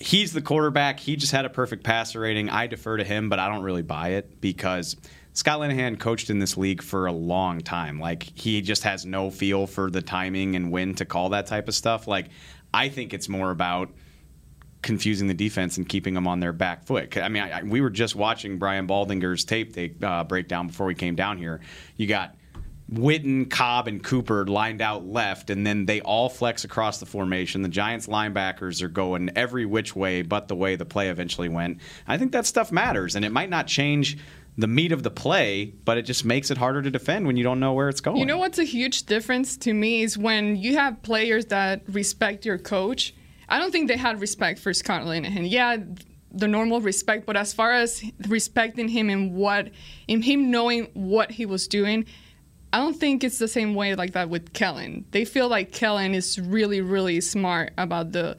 he's 0.00 0.32
the 0.32 0.42
quarterback. 0.42 0.98
He 0.98 1.14
just 1.14 1.30
had 1.30 1.44
a 1.44 1.50
perfect 1.50 1.84
passer 1.84 2.20
rating. 2.20 2.48
I 2.48 2.66
defer 2.66 2.96
to 2.96 3.04
him, 3.04 3.28
but 3.28 3.38
I 3.38 3.48
don't 3.48 3.62
really 3.62 3.82
buy 3.82 4.10
it 4.10 4.40
because 4.40 4.96
Scott 5.34 5.60
Linehan 5.60 5.98
coached 5.98 6.30
in 6.30 6.38
this 6.38 6.56
league 6.56 6.82
for 6.82 7.06
a 7.06 7.12
long 7.12 7.60
time. 7.60 8.00
Like 8.00 8.22
he 8.34 8.62
just 8.62 8.82
has 8.82 9.06
no 9.06 9.30
feel 9.30 9.66
for 9.66 9.90
the 9.90 10.02
timing 10.02 10.56
and 10.56 10.72
when 10.72 10.94
to 10.96 11.04
call 11.04 11.28
that 11.30 11.46
type 11.46 11.68
of 11.68 11.74
stuff. 11.74 12.08
Like 12.08 12.30
I 12.74 12.88
think 12.88 13.14
it's 13.14 13.28
more 13.28 13.50
about 13.50 13.90
confusing 14.82 15.28
the 15.28 15.34
defense 15.34 15.76
and 15.76 15.88
keeping 15.88 16.14
them 16.14 16.26
on 16.26 16.40
their 16.40 16.52
back 16.52 16.84
foot. 16.84 17.16
I 17.16 17.28
mean, 17.28 17.42
I, 17.42 17.60
I, 17.60 17.62
we 17.62 17.80
were 17.80 17.90
just 17.90 18.14
watching 18.16 18.58
Brian 18.58 18.86
Baldinger's 18.86 19.44
tape 19.44 19.74
they, 19.74 19.94
uh, 20.02 20.24
breakdown 20.24 20.68
before 20.68 20.86
we 20.86 20.94
came 20.94 21.14
down 21.14 21.38
here. 21.38 21.60
You 21.96 22.06
got 22.06 22.34
Witten, 22.92 23.48
Cobb, 23.48 23.86
and 23.86 24.02
Cooper 24.02 24.46
lined 24.46 24.82
out 24.82 25.06
left, 25.06 25.50
and 25.50 25.64
then 25.64 25.86
they 25.86 26.00
all 26.00 26.28
flex 26.28 26.64
across 26.64 26.98
the 26.98 27.06
formation. 27.06 27.62
The 27.62 27.68
Giants 27.68 28.08
linebackers 28.08 28.82
are 28.82 28.88
going 28.88 29.30
every 29.36 29.64
which 29.64 29.94
way 29.94 30.22
but 30.22 30.48
the 30.48 30.56
way 30.56 30.76
the 30.76 30.84
play 30.84 31.08
eventually 31.08 31.48
went. 31.48 31.78
I 32.08 32.18
think 32.18 32.32
that 32.32 32.46
stuff 32.46 32.72
matters, 32.72 33.14
and 33.14 33.24
it 33.24 33.30
might 33.30 33.50
not 33.50 33.68
change 33.68 34.18
the 34.58 34.66
meat 34.66 34.90
of 34.90 35.04
the 35.04 35.10
play, 35.10 35.72
but 35.84 35.98
it 35.98 36.02
just 36.02 36.24
makes 36.24 36.50
it 36.50 36.58
harder 36.58 36.82
to 36.82 36.90
defend 36.90 37.26
when 37.26 37.36
you 37.36 37.44
don't 37.44 37.60
know 37.60 37.72
where 37.72 37.88
it's 37.88 38.00
going. 38.00 38.16
You 38.16 38.26
know 38.26 38.38
what's 38.38 38.58
a 38.58 38.64
huge 38.64 39.04
difference 39.04 39.56
to 39.58 39.72
me 39.72 40.02
is 40.02 40.18
when 40.18 40.56
you 40.56 40.76
have 40.76 41.00
players 41.02 41.46
that 41.46 41.82
respect 41.88 42.44
your 42.44 42.58
coach. 42.58 43.14
I 43.50 43.58
don't 43.58 43.72
think 43.72 43.88
they 43.88 43.96
had 43.96 44.20
respect 44.20 44.60
for 44.60 44.72
Scott 44.72 45.02
Linehan. 45.02 45.50
Yeah, 45.50 45.78
the 46.32 46.48
normal 46.48 46.80
respect, 46.80 47.26
but 47.26 47.36
as 47.36 47.52
far 47.52 47.72
as 47.72 48.02
respecting 48.28 48.88
him 48.88 49.10
and 49.10 49.34
what, 49.34 49.70
in 50.06 50.22
him 50.22 50.50
knowing 50.50 50.88
what 50.94 51.32
he 51.32 51.44
was 51.44 51.66
doing, 51.66 52.06
I 52.72 52.78
don't 52.78 52.96
think 52.96 53.24
it's 53.24 53.38
the 53.38 53.48
same 53.48 53.74
way 53.74 53.96
like 53.96 54.12
that 54.12 54.30
with 54.30 54.52
Kellen. 54.52 55.04
They 55.10 55.24
feel 55.24 55.48
like 55.48 55.72
Kellen 55.72 56.14
is 56.14 56.40
really, 56.40 56.80
really 56.80 57.20
smart 57.20 57.72
about 57.76 58.12
the 58.12 58.36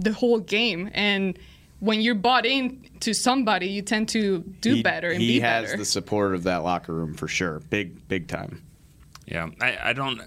the 0.00 0.12
whole 0.12 0.38
game, 0.38 0.90
and 0.94 1.36
when 1.80 2.00
you're 2.00 2.14
bought 2.14 2.46
in 2.46 2.88
to 3.00 3.12
somebody, 3.12 3.66
you 3.66 3.82
tend 3.82 4.08
to 4.10 4.38
do 4.60 4.74
he, 4.74 4.82
better 4.82 5.10
and 5.10 5.18
be 5.18 5.40
better. 5.40 5.66
he 5.66 5.70
has 5.70 5.78
the 5.78 5.84
support 5.84 6.34
of 6.34 6.44
that 6.44 6.58
locker 6.58 6.92
room 6.92 7.14
for 7.14 7.26
sure, 7.26 7.58
big, 7.70 8.06
big 8.06 8.28
time. 8.28 8.62
Yeah, 9.26 9.48
I, 9.60 9.78
I 9.82 9.92
don't. 9.92 10.20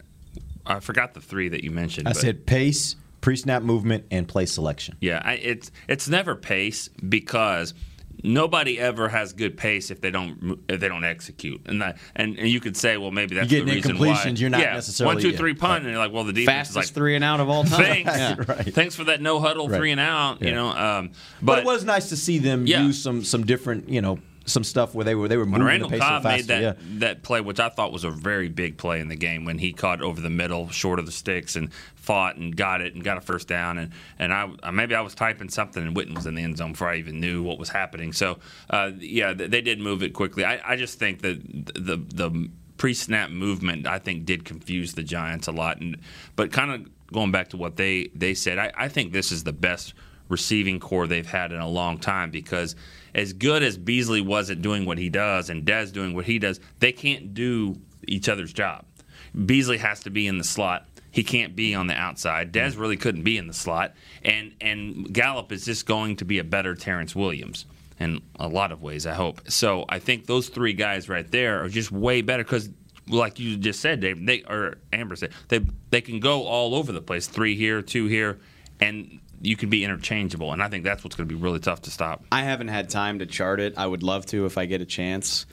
I 0.66 0.82
forgot 0.82 1.14
the 1.14 1.22
three 1.22 1.48
that 1.50 1.64
you 1.64 1.72
mentioned. 1.72 2.10
I 2.10 2.12
but- 2.12 2.20
said 2.20 2.46
pace, 2.46 2.98
pre-snap 3.22 3.64
movement, 3.64 4.06
and 4.12 4.28
play 4.28 4.46
selection. 4.46 4.98
Yeah, 5.00 5.22
I, 5.24 5.34
it's 5.34 5.72
it's 5.88 6.10
never 6.10 6.36
pace 6.36 6.90
because 7.08 7.74
nobody 8.24 8.80
ever 8.80 9.10
has 9.10 9.34
good 9.34 9.58
pace 9.58 9.90
if 9.90 10.02
they 10.02 10.12
don't 10.12 10.60
if 10.68 10.80
they 10.80 10.88
don't 10.88 11.04
execute. 11.04 11.62
And 11.66 11.82
that 11.82 11.98
and, 12.16 12.38
and 12.38 12.48
you 12.50 12.60
could 12.60 12.76
say, 12.78 12.98
well, 12.98 13.12
maybe 13.12 13.36
that's 13.36 13.52
You're 13.52 13.62
the 13.66 13.76
getting 13.82 13.96
reason 14.00 14.00
why. 14.00 14.30
you're 14.36 14.50
not 14.50 14.62
yeah, 14.62 14.74
necessarily- 14.74 15.16
one, 15.16 15.22
two, 15.22 15.30
yeah, 15.32 15.38
punt, 15.54 15.62
right. 15.62 15.82
and 15.82 15.90
you're 15.90 15.98
like, 15.98 16.12
well, 16.12 16.24
the 16.24 16.34
defense 16.34 16.70
Fastest 16.70 16.72
is 16.72 16.76
like 16.92 16.96
three 16.96 17.16
and 17.16 17.24
out 17.24 17.40
of 17.40 17.50
all 17.50 17.64
time. 17.64 17.84
Thanks, 17.84 18.12
Yeah. 18.18 18.36
Right. 18.48 18.74
thanks 18.74 18.96
for 18.96 19.06
that 19.06 19.22
no 19.22 19.40
huddle 19.40 19.68
Right. 19.70 19.78
three 19.78 19.92
and 19.92 20.00
out. 20.02 20.42
You 20.42 20.52
know, 20.52 20.68
um, 20.70 21.10
But, 21.42 21.46
but, 21.46 21.60
it 21.60 21.66
was 21.66 21.84
nice 21.86 22.10
to 22.10 22.18
see 22.18 22.38
them 22.38 22.68
Yeah. 22.68 22.84
use 22.84 23.02
some 23.02 23.24
some 23.24 23.46
different, 23.46 23.90
you 23.90 24.02
know, 24.02 24.20
some 24.52 24.64
stuff 24.64 24.94
where 24.94 25.06
they 25.06 25.16
were 25.16 25.28
they 25.28 25.38
were 25.38 25.44
When 25.44 25.54
moving 25.54 25.68
Randall 25.68 25.90
the 25.90 25.98
pace 25.98 26.02
Cobb 26.02 26.24
little 26.24 26.38
made 26.38 26.48
that 26.48 26.62
yeah. 26.62 26.74
that 27.00 27.24
play, 27.24 27.42
which 27.42 27.60
I 27.60 27.70
thought 27.70 27.92
was 27.92 28.04
a 28.04 28.12
very 28.12 28.50
big 28.50 28.78
play 28.78 29.00
in 29.00 29.08
the 29.08 29.16
game, 29.16 29.46
when 29.46 29.58
he 29.58 29.74
caught 29.74 30.02
over 30.02 30.22
the 30.22 30.30
middle, 30.30 30.70
short 30.70 31.00
of 31.00 31.06
the 31.06 31.12
sticks, 31.12 31.56
and 31.56 31.74
fought 31.96 32.36
and 32.36 32.56
got 32.56 32.82
it 32.82 32.94
and 32.94 33.04
got 33.04 33.18
a 33.18 33.22
first 33.22 33.48
down, 33.48 33.78
and 33.78 33.92
and 34.20 34.34
I 34.34 34.72
maybe 34.72 34.96
I 34.96 35.02
was 35.02 35.16
typing 35.16 35.50
something 35.50 35.82
and 35.82 35.96
Witten 35.96 36.16
was 36.16 36.26
in 36.26 36.36
the 36.36 36.44
end 36.44 36.58
zone 36.58 36.74
before 36.74 36.90
I 36.90 36.98
even 36.98 37.20
knew 37.20 37.44
what 37.44 37.58
was 37.58 37.70
happening. 37.70 38.14
So 38.14 38.40
uh, 38.70 38.92
yeah, 39.00 39.34
they 39.34 39.62
did 39.62 39.80
move 39.80 40.04
it 40.04 40.14
quickly. 40.14 40.44
I, 40.44 40.74
I 40.74 40.76
just 40.76 41.00
think 41.00 41.22
that 41.22 41.42
the 41.74 41.98
the 41.98 42.50
pre-snap 42.78 43.30
movement 43.30 43.86
I 43.86 44.00
think 44.00 44.26
did 44.26 44.44
confuse 44.44 44.94
the 44.94 45.04
Giants 45.04 45.48
a 45.48 45.52
lot, 45.52 45.80
and 45.80 45.98
but 46.36 46.52
kind 46.52 46.72
of 46.72 47.12
going 47.12 47.32
back 47.32 47.50
to 47.50 47.58
what 47.58 47.76
they 47.76 48.10
they 48.16 48.34
said, 48.34 48.58
I, 48.58 48.72
I 48.76 48.88
think 48.88 49.14
this 49.14 49.32
is 49.32 49.44
the 49.44 49.54
best 49.54 49.94
receiving 50.32 50.80
corps 50.80 51.08
they've 51.08 51.28
had 51.28 51.52
in 51.52 51.60
a 51.60 51.68
long 51.68 52.00
time 52.00 52.32
because 52.32 52.76
as 53.14 53.34
good 53.34 53.62
as 53.62 53.78
Beasley 53.78 54.22
was 54.22 54.50
at 54.50 54.62
doing 54.62 54.86
what 54.86 54.98
he 54.98 55.10
does 55.10 55.50
and 55.50 55.66
Dez 55.66 55.92
doing 55.92 56.16
what 56.16 56.26
he 56.26 56.40
does, 56.40 56.60
they 56.80 56.94
can't 56.94 57.34
do 57.34 57.76
each 58.08 58.30
other's 58.30 58.54
job. 58.54 58.86
Beasley 59.46 59.78
has 59.78 60.00
to 60.02 60.10
be 60.10 60.28
in 60.28 60.38
the 60.38 60.44
slot. 60.44 60.88
He 61.12 61.24
can't 61.24 61.56
be 61.56 61.76
on 61.76 61.88
the 61.88 61.94
outside. 61.94 62.54
Dez 62.54 62.74
hmm. 62.74 62.82
really 62.82 62.98
couldn't 62.98 63.24
be 63.24 63.38
in 63.38 63.48
the 63.48 63.54
slot, 63.54 63.94
and 64.24 64.54
and 64.62 65.14
Gallup 65.14 65.52
is 65.52 65.66
just 65.66 65.86
going 65.86 66.16
to 66.18 66.26
be 66.26 66.40
a 66.40 66.44
better 66.44 66.74
Terrence 66.74 67.16
Williams 67.16 67.66
in 68.00 68.22
a 68.40 68.48
lot 68.48 68.72
of 68.72 68.82
ways. 68.82 69.06
I 69.06 69.14
hope. 69.14 69.42
So 69.50 69.86
I 69.90 70.00
think 70.00 70.26
those 70.26 70.48
three 70.48 70.74
guys 70.74 71.10
right 71.10 71.30
there 71.30 71.64
are 71.64 71.70
just 71.70 71.92
way 71.92 72.22
better 72.22 72.44
because, 72.44 72.70
like 73.10 73.40
you 73.40 73.58
just 73.58 73.82
said, 73.82 74.00
Dave, 74.00 74.26
they 74.26 74.44
or 74.44 74.78
Ambar 74.94 75.18
said 75.18 75.32
they 75.50 75.60
they 75.90 76.00
can 76.00 76.22
go 76.22 76.44
all 76.44 76.76
over 76.76 76.94
the 76.94 77.02
place. 77.02 77.28
Three 77.28 77.58
here, 77.58 77.82
two 77.82 78.08
here, 78.08 78.40
and 78.80 79.20
you 79.42 79.56
can 79.56 79.70
be 79.70 79.84
interchangeable. 79.84 80.54
And 80.54 80.62
I 80.62 80.68
think 80.68 80.84
that's 80.84 81.04
what's 81.04 81.16
going 81.16 81.28
to 81.28 81.36
be 81.36 81.40
really 81.40 81.60
tough 81.60 81.82
to 81.84 81.92
stop. 81.92 82.24
I 82.32 82.44
haven't 82.44 82.70
had 82.70 82.90
time 82.90 83.20
to 83.20 83.26
chart 83.26 83.60
it. 83.60 83.74
I 83.78 83.88
would 83.88 84.04
love 84.04 84.26
to 84.28 84.46
if 84.46 84.58
I 84.58 84.66
get 84.66 84.82
a 84.82 84.86
chance. 84.86 85.46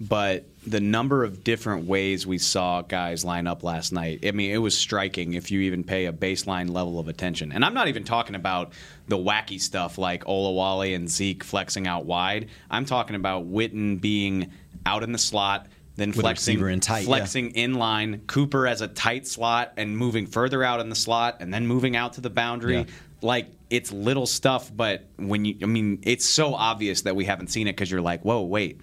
But 0.00 0.46
the 0.66 0.80
number 0.80 1.22
of 1.22 1.44
different 1.44 1.86
ways 1.86 2.26
we 2.26 2.38
saw 2.38 2.82
guys 2.82 3.24
line 3.24 3.46
up 3.46 3.62
last 3.62 3.92
night, 3.92 4.24
I 4.26 4.32
mean, 4.32 4.50
it 4.50 4.58
was 4.58 4.76
striking 4.76 5.34
if 5.34 5.50
you 5.50 5.60
even 5.60 5.84
pay 5.84 6.06
a 6.06 6.12
baseline 6.12 6.68
level 6.68 6.98
of 6.98 7.06
attention. 7.06 7.52
And 7.52 7.64
I'm 7.64 7.74
not 7.74 7.86
even 7.86 8.02
talking 8.02 8.34
about 8.34 8.72
the 9.06 9.16
wacky 9.16 9.60
stuff 9.60 9.96
like 9.96 10.24
Olawale 10.24 10.96
and 10.96 11.08
Zeke 11.08 11.44
flexing 11.44 11.86
out 11.86 12.06
wide. 12.06 12.48
I'm 12.70 12.86
talking 12.86 13.14
about 13.14 13.48
Witten 13.48 14.00
being 14.00 14.50
out 14.84 15.04
in 15.04 15.12
the 15.12 15.18
slot, 15.18 15.68
then 15.96 16.08
With 16.10 16.20
flexing, 16.20 16.80
tight, 16.80 17.00
yeah. 17.00 17.06
flexing 17.06 17.50
in 17.52 17.74
line, 17.74 18.22
Cooper 18.26 18.66
as 18.66 18.80
a 18.80 18.88
tight 18.88 19.26
slot 19.28 19.74
and 19.76 19.96
moving 19.96 20.26
further 20.26 20.64
out 20.64 20.80
in 20.80 20.88
the 20.88 20.96
slot 20.96 21.36
and 21.40 21.54
then 21.54 21.66
moving 21.66 21.94
out 21.96 22.14
to 22.14 22.20
the 22.20 22.30
boundary. 22.30 22.78
Yeah. 22.78 22.84
Like 23.22 23.46
it's 23.70 23.92
little 23.92 24.26
stuff, 24.26 24.70
but 24.74 25.06
when 25.16 25.44
you, 25.44 25.56
I 25.62 25.66
mean, 25.66 26.00
it's 26.02 26.24
so 26.28 26.54
obvious 26.54 27.02
that 27.02 27.14
we 27.16 27.24
haven't 27.24 27.46
seen 27.48 27.68
it 27.68 27.72
because 27.72 27.90
you're 27.90 28.00
like, 28.02 28.22
whoa, 28.22 28.42
wait, 28.42 28.80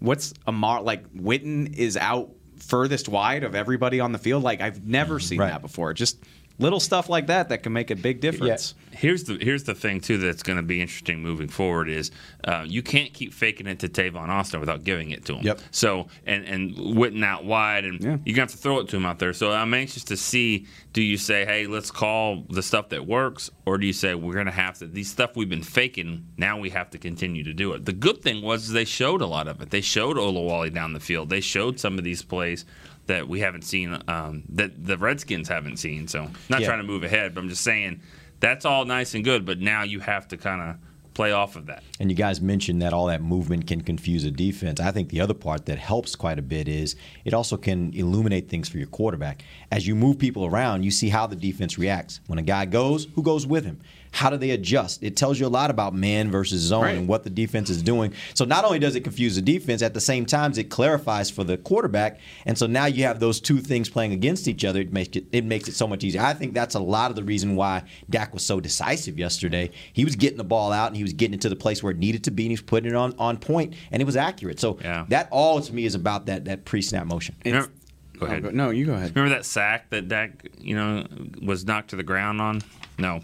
what's 0.00 0.34
Amar 0.46 0.82
like? 0.82 1.08
Witten 1.14 1.72
is 1.74 1.96
out 1.96 2.30
furthest 2.58 3.08
wide 3.08 3.44
of 3.44 3.54
everybody 3.54 4.00
on 4.00 4.12
the 4.12 4.18
field. 4.18 4.42
Like 4.42 4.60
I've 4.60 4.84
never 4.84 5.20
seen 5.20 5.38
Right. 5.38 5.50
that 5.50 5.62
before. 5.62 5.94
Just 5.94 6.18
little 6.58 6.80
stuff 6.80 7.08
like 7.08 7.28
that 7.28 7.48
that 7.50 7.62
can 7.62 7.72
make 7.72 7.90
a 7.90 7.96
big 7.96 8.20
difference. 8.20 8.74
Here's 8.90 9.24
the 9.24 9.38
here's 9.40 9.62
the 9.64 9.74
thing 9.74 10.00
too 10.00 10.18
that's 10.18 10.42
going 10.42 10.56
to 10.56 10.62
be 10.62 10.80
interesting 10.80 11.22
moving 11.22 11.46
forward 11.48 11.88
is 11.88 12.10
uh, 12.44 12.64
you 12.66 12.82
can't 12.82 13.12
keep 13.12 13.32
faking 13.32 13.66
it 13.68 13.78
to 13.80 13.88
Tavon 13.88 14.28
Austin 14.28 14.58
without 14.58 14.82
giving 14.82 15.10
it 15.12 15.24
to 15.26 15.36
him. 15.36 15.44
Yep. 15.46 15.60
So 15.70 16.08
and 16.26 16.44
and 16.44 16.74
Witten 16.74 17.24
out 17.24 17.44
wide 17.44 17.84
and 17.84 18.00
Yeah. 18.02 18.16
you're 18.24 18.34
gonna 18.34 18.42
have 18.42 18.50
to 18.50 18.56
throw 18.56 18.80
it 18.80 18.88
to 18.88 18.96
him 18.96 19.06
out 19.06 19.18
there. 19.20 19.32
So 19.32 19.52
I'm 19.52 19.72
anxious 19.74 20.04
to 20.04 20.16
see. 20.16 20.66
Do 20.94 21.02
you 21.02 21.16
say, 21.16 21.44
hey, 21.44 21.66
let's 21.68 21.92
call 21.92 22.44
the 22.50 22.62
stuff 22.62 22.88
that 22.88 23.06
works, 23.06 23.50
or 23.66 23.78
do 23.78 23.86
you 23.86 23.92
say 23.92 24.14
we're 24.16 24.34
gonna 24.34 24.50
have 24.50 24.78
to 24.78 24.86
these 24.88 25.08
stuff 25.10 25.36
we've 25.36 25.48
been 25.48 25.62
faking 25.62 26.26
now 26.36 26.58
we 26.58 26.70
have 26.70 26.90
to 26.90 26.98
continue 26.98 27.44
to 27.44 27.52
do 27.54 27.72
it? 27.74 27.84
The 27.84 27.92
good 27.92 28.20
thing 28.22 28.42
was 28.42 28.70
they 28.70 28.84
showed 28.84 29.20
a 29.20 29.26
lot 29.26 29.46
of 29.46 29.60
it. 29.62 29.70
They 29.70 29.82
showed 29.82 30.16
Olawale 30.16 30.74
down 30.74 30.92
the 30.92 31.00
field. 31.00 31.28
They 31.30 31.40
showed 31.40 31.78
some 31.78 31.98
of 31.98 32.04
these 32.04 32.22
plays. 32.22 32.64
That 33.08 33.28
we 33.28 33.40
haven't 33.40 33.62
seen, 33.64 33.98
um, 34.06 34.44
that 34.50 34.86
the 34.86 34.96
Redskins 34.96 35.48
haven't 35.48 35.78
seen. 35.78 36.06
So, 36.08 36.30
not 36.48 36.60
Yeah. 36.60 36.66
trying 36.68 36.78
to 36.78 36.84
move 36.86 37.02
ahead, 37.02 37.34
but 37.34 37.40
I'm 37.42 37.48
just 37.48 37.64
saying 37.64 38.00
that's 38.40 38.64
all 38.64 38.84
nice 38.84 39.14
and 39.14 39.24
good, 39.24 39.44
but 39.44 39.60
now 39.60 39.82
you 39.82 40.00
have 40.00 40.28
to 40.28 40.36
kind 40.36 40.62
of 40.62 40.76
play 41.14 41.32
off 41.32 41.56
of 41.56 41.66
that. 41.66 41.82
And 41.98 42.10
you 42.10 42.16
guys 42.16 42.40
mentioned 42.40 42.80
that 42.80 42.92
all 42.92 43.06
that 43.06 43.20
movement 43.20 43.66
can 43.66 43.80
confuse 43.80 44.24
a 44.24 44.30
defense. 44.30 44.78
I 44.78 44.92
think 44.92 45.08
the 45.08 45.20
other 45.20 45.34
part 45.34 45.66
that 45.66 45.76
helps 45.78 46.14
quite 46.14 46.38
a 46.38 46.42
bit 46.42 46.68
is 46.68 46.94
it 47.24 47.34
also 47.34 47.56
can 47.56 47.92
illuminate 47.92 48.48
things 48.48 48.68
for 48.68 48.78
your 48.78 48.86
quarterback. 48.86 49.42
As 49.72 49.84
you 49.88 49.96
move 49.96 50.18
people 50.20 50.46
around, 50.46 50.84
you 50.84 50.92
see 50.92 51.08
how 51.08 51.26
the 51.26 51.34
defense 51.34 51.76
reacts. 51.76 52.20
When 52.28 52.38
a 52.38 52.42
guy 52.42 52.66
goes, 52.66 53.08
who 53.16 53.22
goes 53.24 53.48
with 53.48 53.64
him? 53.64 53.80
How 54.12 54.30
do 54.30 54.36
they 54.36 54.50
adjust? 54.50 55.02
It 55.02 55.16
tells 55.16 55.38
you 55.38 55.46
a 55.46 55.48
lot 55.48 55.70
about 55.70 55.94
man 55.94 56.30
versus 56.30 56.60
zone 56.62 56.82
Right. 56.82 56.96
and 56.96 57.06
what 57.08 57.24
the 57.24 57.30
defense 57.30 57.68
is 57.70 57.82
doing. 57.82 58.12
So 58.34 58.44
not 58.44 58.64
only 58.64 58.78
does 58.78 58.96
it 58.96 59.02
confuse 59.04 59.36
the 59.36 59.42
defense, 59.42 59.82
at 59.82 59.94
the 59.94 60.00
same 60.00 60.24
time 60.26 60.52
it 60.56 60.70
clarifies 60.70 61.30
for 61.30 61.44
the 61.44 61.56
quarterback. 61.58 62.18
And 62.46 62.56
so 62.56 62.66
now 62.66 62.86
you 62.86 63.04
have 63.04 63.20
those 63.20 63.40
two 63.40 63.58
things 63.58 63.88
playing 63.88 64.12
against 64.12 64.48
each 64.48 64.64
other. 64.64 64.80
It 64.80 64.92
makes 64.92 65.16
it 65.16 65.26
it 65.32 65.44
makes 65.44 65.68
it 65.68 65.74
so 65.74 65.86
much 65.86 66.04
easier. 66.04 66.22
I 66.22 66.34
think 66.34 66.54
that's 66.54 66.74
a 66.74 66.80
lot 66.80 67.10
of 67.10 67.16
the 67.16 67.22
reason 67.24 67.54
why 67.56 67.82
Dak 68.08 68.32
was 68.32 68.44
so 68.44 68.60
decisive 68.60 69.18
yesterday. 69.18 69.70
He 69.92 70.04
was 70.04 70.16
getting 70.16 70.38
the 70.38 70.44
ball 70.44 70.72
out 70.72 70.88
and 70.88 70.96
he 70.96 71.02
was 71.02 71.12
getting 71.12 71.34
it 71.34 71.40
to 71.42 71.48
the 71.48 71.56
place 71.56 71.82
where 71.82 71.90
it 71.92 71.98
needed 71.98 72.24
to 72.24 72.30
be, 72.30 72.44
and 72.44 72.50
he 72.50 72.54
was 72.54 72.62
putting 72.62 72.90
it 72.90 72.96
on 72.96 73.14
on 73.18 73.36
point, 73.36 73.74
and 73.92 74.00
it 74.00 74.04
was 74.06 74.16
accurate. 74.16 74.58
So 74.60 74.78
Yeah. 74.82 75.04
that 75.10 75.28
all 75.30 75.60
to 75.60 75.74
me 75.74 75.84
is 75.84 75.94
about 75.94 76.26
that 76.26 76.46
that 76.46 76.64
pre 76.64 76.82
snap 76.82 77.06
motion. 77.06 77.34
Remember- 77.44 77.70
go 78.18 78.26
ahead. 78.26 78.42
go- 78.42 78.50
no, 78.50 78.70
you 78.70 78.86
go 78.86 78.94
ahead. 78.94 79.14
Remember 79.14 79.34
that 79.36 79.44
sack 79.44 79.90
that 79.90 80.08
Dak, 80.08 80.30
you 80.60 80.74
know, 80.74 81.04
was 81.42 81.64
knocked 81.66 81.90
to 81.90 81.96
the 81.96 82.02
ground 82.02 82.40
on? 82.40 82.62
No, 82.98 83.20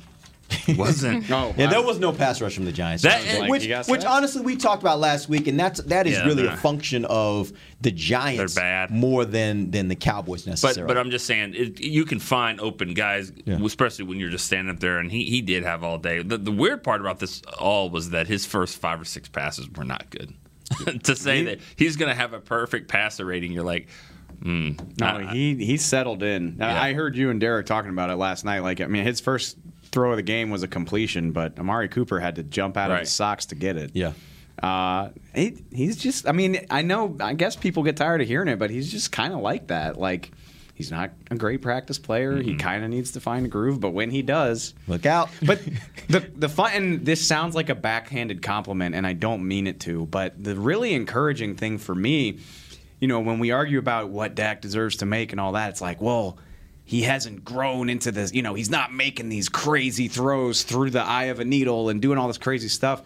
it 0.68 0.76
wasn't. 0.78 1.30
Oh, 1.30 1.54
Yeah, 1.56 1.68
there 1.68 1.82
was 1.82 1.98
no 1.98 2.12
pass 2.12 2.40
rush 2.40 2.54
from 2.54 2.64
the 2.64 2.72
Giants. 2.72 3.02
That- 3.02 3.20
Which- 3.48 3.68
Like, 3.68 3.86
which, 3.86 3.88
which 3.88 4.04
honestly 4.04 4.42
we 4.42 4.56
talked 4.56 4.82
about 4.82 4.98
last 5.00 5.28
week, 5.28 5.46
and 5.48 5.58
that's 5.58 5.80
that 5.84 6.06
is 6.06 6.14
Yeah, 6.18 6.24
really 6.26 6.46
a 6.46 6.56
function 6.56 7.04
of 7.06 7.52
the 7.80 7.90
Giants 7.90 8.54
bad. 8.54 8.90
more 8.90 9.24
than 9.24 9.70
than 9.70 9.88
the 9.88 9.94
Cowboys 9.96 10.42
But 10.44 10.50
necessarily. 10.50 10.88
but 10.92 10.98
I'm 10.98 11.10
just 11.10 11.26
saying 11.26 11.54
it, 11.54 11.80
you 11.80 12.04
can 12.04 12.18
find 12.18 12.60
open 12.60 12.94
guys, 12.94 13.32
Yeah. 13.44 13.58
especially 13.64 14.04
when 14.06 14.18
you're 14.18 14.30
just 14.30 14.46
standing 14.46 14.74
up 14.74 14.80
there, 14.80 14.98
and 14.98 15.10
he, 15.10 15.24
he 15.24 15.40
did 15.42 15.62
have 15.64 15.82
all 15.84 15.98
day. 15.98 16.22
The, 16.22 16.38
the 16.38 16.52
weird 16.52 16.82
part 16.82 17.00
about 17.00 17.18
this 17.18 17.42
all 17.58 17.90
was 17.90 18.10
that 18.10 18.26
his 18.26 18.46
first 18.46 18.78
five 18.78 19.00
or 19.00 19.04
six 19.04 19.28
passes 19.28 19.68
were 19.76 19.84
not 19.84 20.08
good. 20.10 20.32
to 21.04 21.14
say 21.14 21.42
that 21.44 21.58
he's 21.76 21.96
going 21.96 22.08
to 22.08 22.14
have 22.14 22.32
a 22.32 22.40
perfect 22.40 22.88
passer 22.88 23.24
rating, 23.26 23.52
you're 23.52 23.62
like, 23.64 23.86
hmm. 24.42 24.70
No, 24.98 25.06
I- 25.06 25.32
he 25.32 25.54
he 25.56 25.76
settled 25.76 26.22
in. 26.22 26.56
Yeah. 26.58 26.80
I 26.82 26.94
heard 26.94 27.16
you 27.16 27.30
and 27.30 27.38
Derek 27.40 27.66
talking 27.66 27.90
about 27.90 28.08
it 28.10 28.16
last 28.16 28.44
night. 28.44 28.60
Like, 28.60 28.80
I 28.80 28.86
mean, 28.86 29.04
his 29.04 29.20
first 29.20 29.58
throw 29.94 30.10
of 30.10 30.16
the 30.16 30.22
game 30.22 30.50
was 30.50 30.62
a 30.62 30.68
completion, 30.68 31.30
but 31.32 31.58
Amari 31.58 31.88
Cooper 31.88 32.20
had 32.20 32.34
to 32.36 32.42
jump 32.42 32.76
out 32.76 32.90
of 32.90 32.98
his 32.98 33.12
socks 33.12 33.46
to 33.46 33.54
get 33.54 33.76
it. 33.76 33.92
yeah. 33.94 34.12
Uh, 34.62 35.10
he, 35.34 35.64
he's 35.72 35.96
just. 35.96 36.28
I 36.28 36.32
mean, 36.32 36.64
I 36.70 36.82
know. 36.82 37.16
I 37.20 37.34
guess 37.34 37.56
people 37.56 37.82
get 37.82 37.96
tired 37.96 38.20
of 38.20 38.28
hearing 38.28 38.48
it, 38.48 38.58
but 38.58 38.70
he's 38.70 38.90
just 38.90 39.10
kind 39.10 39.32
of 39.34 39.40
like 39.40 39.66
that. 39.66 39.98
Like, 39.98 40.30
he's 40.74 40.92
not 40.92 41.10
a 41.28 41.34
great 41.34 41.60
practice 41.60 41.98
player. 41.98 42.40
He 42.40 42.54
kind 42.54 42.84
of 42.84 42.90
needs 42.90 43.12
to 43.12 43.20
find 43.20 43.44
a 43.44 43.48
groove, 43.48 43.80
but 43.80 43.90
when 43.90 44.12
he 44.12 44.22
does, 44.22 44.72
Look 44.86 45.06
out. 45.06 45.28
but 45.42 45.60
the 46.08 46.20
the 46.36 46.48
fun 46.48 46.70
and 46.72 47.04
this 47.04 47.26
sounds 47.26 47.56
like 47.56 47.68
a 47.68 47.74
backhanded 47.74 48.42
compliment, 48.42 48.94
and 48.94 49.04
I 49.04 49.12
don't 49.12 49.46
mean 49.46 49.66
it 49.66 49.80
to. 49.80 50.06
But 50.06 50.42
the 50.42 50.54
really 50.54 50.94
encouraging 50.94 51.56
thing 51.56 51.78
for 51.78 51.94
me 51.94 52.38
you 53.00 53.08
know, 53.08 53.20
when 53.20 53.38
we 53.38 53.50
argue 53.50 53.78
about 53.78 54.08
what 54.08 54.34
Dak 54.34 54.62
deserves 54.62 54.96
to 54.96 55.04
make 55.04 55.32
and 55.32 55.40
all 55.40 55.52
that, 55.52 55.68
it's 55.68 55.82
like, 55.82 56.00
well, 56.00 56.38
he 56.84 57.02
hasn't 57.02 57.44
grown 57.44 57.88
into 57.88 58.12
this. 58.12 58.32
You 58.34 58.42
know, 58.42 58.54
he's 58.54 58.70
not 58.70 58.92
making 58.92 59.28
these 59.30 59.48
crazy 59.48 60.08
throws 60.08 60.62
through 60.62 60.90
the 60.90 61.02
eye 61.02 61.24
of 61.24 61.40
a 61.40 61.44
needle 61.44 61.88
and 61.88 62.00
doing 62.02 62.18
all 62.18 62.28
this 62.28 62.38
crazy 62.38 62.68
stuff. 62.68 63.02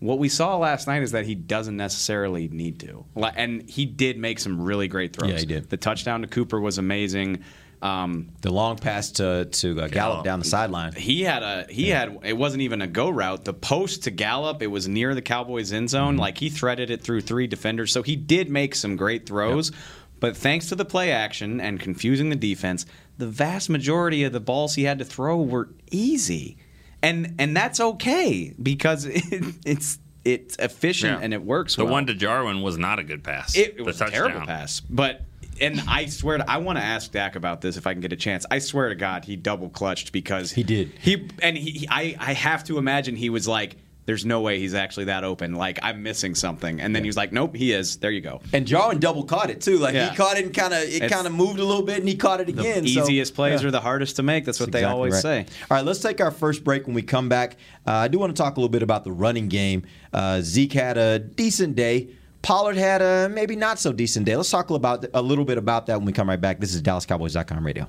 What 0.00 0.18
we 0.18 0.28
saw 0.28 0.56
last 0.58 0.86
night 0.88 1.02
is 1.02 1.12
that 1.12 1.26
he 1.26 1.34
doesn't 1.36 1.76
necessarily 1.76 2.48
need 2.48 2.80
to, 2.80 3.04
and 3.36 3.62
he 3.70 3.86
did 3.86 4.18
make 4.18 4.40
some 4.40 4.60
really 4.60 4.88
great 4.88 5.14
throws. 5.14 5.30
Yeah, 5.30 5.38
he 5.38 5.46
did. 5.46 5.70
The 5.70 5.76
touchdown 5.76 6.22
to 6.22 6.26
Cooper 6.26 6.60
was 6.60 6.76
amazing. 6.78 7.44
Um, 7.80 8.28
The 8.42 8.52
long 8.52 8.76
pass 8.78 9.10
to 9.12 9.44
to 9.46 9.80
uh, 9.80 9.88
Gallup 9.88 10.24
down 10.24 10.38
the 10.40 10.44
sideline. 10.44 10.92
he 10.92 11.22
had 11.22 11.42
a 11.42 11.66
he 11.68 11.88
had 11.88 12.18
it 12.24 12.36
wasn't 12.36 12.62
even 12.62 12.80
a 12.82 12.86
go 12.86 13.10
route. 13.10 13.44
The 13.44 13.54
post 13.54 14.04
to 14.04 14.10
Gallup, 14.10 14.60
it 14.62 14.68
was 14.68 14.86
near 14.88 15.14
the 15.14 15.22
Cowboys 15.22 15.72
end 15.72 15.90
zone. 15.90 16.16
Like 16.16 16.36
he 16.38 16.48
threaded 16.48 16.90
it 16.90 17.02
through 17.02 17.22
three 17.22 17.46
defenders. 17.46 17.90
So 17.92 18.02
he 18.02 18.14
did 18.14 18.50
make 18.50 18.74
some 18.76 18.96
great 18.96 19.26
throws. 19.26 19.72
But 20.20 20.36
thanks 20.36 20.68
to 20.68 20.76
the 20.76 20.84
play 20.84 21.10
action 21.10 21.60
and 21.60 21.80
confusing 21.80 22.28
the 22.30 22.36
defense, 22.36 22.86
the 23.18 23.26
vast 23.26 23.68
majority 23.70 24.24
of 24.24 24.32
the 24.32 24.40
balls 24.40 24.74
he 24.74 24.84
had 24.84 24.98
to 24.98 25.04
throw 25.04 25.40
were 25.40 25.68
easy. 25.90 26.56
And 27.02 27.34
and 27.38 27.56
that's 27.56 27.80
okay 27.80 28.54
because 28.62 29.04
it, 29.06 29.22
it's 29.64 29.98
it's 30.24 30.56
efficient 30.58 31.18
Yeah. 31.18 31.24
and 31.24 31.34
it 31.34 31.42
works 31.42 31.74
The 31.76 31.84
well. 31.84 31.94
one 31.94 32.06
to 32.06 32.14
Jarwin 32.14 32.62
was 32.62 32.78
not 32.78 32.98
a 32.98 33.02
good 33.04 33.24
pass. 33.24 33.56
It, 33.56 33.74
it 33.78 33.82
was 33.84 34.00
a 34.00 34.08
terrible 34.10 34.46
pass, 34.46 34.80
but 34.80 35.22
and 35.60 35.82
I 35.86 36.06
swear 36.06 36.38
to, 36.38 36.50
I 36.50 36.56
want 36.58 36.78
to 36.78 36.84
ask 36.84 37.12
Dak 37.12 37.36
about 37.36 37.60
this 37.60 37.76
if 37.76 37.86
I 37.86 37.92
can 37.92 38.00
get 38.00 38.12
a 38.12 38.16
chance. 38.16 38.46
I 38.50 38.58
swear 38.58 38.88
to 38.88 38.94
God, 38.94 39.24
he 39.26 39.36
double 39.36 39.68
clutched 39.68 40.10
because 40.12 40.50
He 40.52 40.62
did. 40.62 40.92
He 41.00 41.28
and 41.42 41.58
he, 41.58 41.70
he- 41.72 41.88
I 41.90 42.16
I 42.18 42.32
have 42.34 42.64
to 42.64 42.78
imagine 42.78 43.16
he 43.16 43.30
was 43.30 43.46
like, 43.48 43.76
"There's 44.04 44.24
no 44.24 44.40
way 44.40 44.58
he's 44.58 44.74
actually 44.74 45.04
that 45.06 45.24
open. 45.24 45.54
Like 45.54 45.78
I'm 45.82 46.02
missing 46.02 46.34
something." 46.34 46.80
And 46.80 46.94
then 46.94 47.02
he 47.04 47.08
was 47.08 47.16
like, 47.16 47.32
"Nope, 47.32 47.54
he 47.56 47.72
is. 47.72 47.96
There 47.98 48.10
you 48.10 48.20
go." 48.20 48.40
And 48.52 48.66
Jarwin 48.66 48.98
double 48.98 49.24
caught 49.24 49.50
it 49.50 49.60
too. 49.60 49.78
Like 49.78 49.94
Yeah. 49.94 50.10
he 50.10 50.16
caught 50.16 50.36
it 50.38 50.44
and 50.44 50.54
kind 50.54 50.74
of 50.74 50.82
it 50.82 51.10
kind 51.10 51.26
of 51.26 51.32
moved 51.32 51.58
a 51.58 51.64
little 51.64 51.82
bit, 51.84 51.98
and 52.00 52.08
he 52.08 52.16
caught 52.16 52.40
it 52.40 52.46
The 52.46 52.60
again. 52.60 52.86
so- 52.86 53.02
easiest 53.02 53.34
plays 53.34 53.62
yeah. 53.62 53.68
are 53.68 53.70
the 53.70 53.80
hardest 53.80 54.16
to 54.16 54.22
make. 54.22 54.44
That's 54.44 54.58
what 54.60 54.66
That's 54.72 54.72
they 54.72 54.78
exactly 54.80 54.94
always 54.96 55.14
right. 55.14 55.22
say. 55.22 55.46
All 55.70 55.76
right, 55.76 55.84
let's 55.84 56.00
take 56.00 56.20
our 56.20 56.30
first 56.30 56.64
break. 56.64 56.86
When 56.86 56.94
we 56.94 57.02
come 57.02 57.28
back, 57.28 57.56
uh, 57.86 57.92
I 57.92 58.08
do 58.08 58.18
want 58.18 58.34
to 58.36 58.40
talk 58.42 58.56
a 58.56 58.60
little 58.60 58.68
bit 58.70 58.82
about 58.82 59.04
the 59.04 59.12
running 59.12 59.48
game. 59.48 59.82
Uh, 60.12 60.40
Zeke 60.42 60.72
had 60.72 60.98
a 60.98 61.18
decent 61.18 61.76
day. 61.76 62.08
Pollard 62.42 62.76
had 62.76 63.02
a 63.02 63.28
maybe 63.28 63.54
not 63.54 63.78
so 63.78 63.92
decent 63.92 64.26
day. 64.26 64.36
Let's 64.36 64.50
talk 64.50 64.68
about 64.70 65.06
a 65.14 65.22
little 65.22 65.44
bit 65.44 65.58
about 65.58 65.86
that 65.86 65.96
when 65.98 66.06
we 66.06 66.12
come 66.12 66.28
right 66.28 66.40
back. 66.40 66.58
This 66.58 66.74
is 66.74 66.82
DallasCowboys.com 66.82 67.64
radio. 67.64 67.86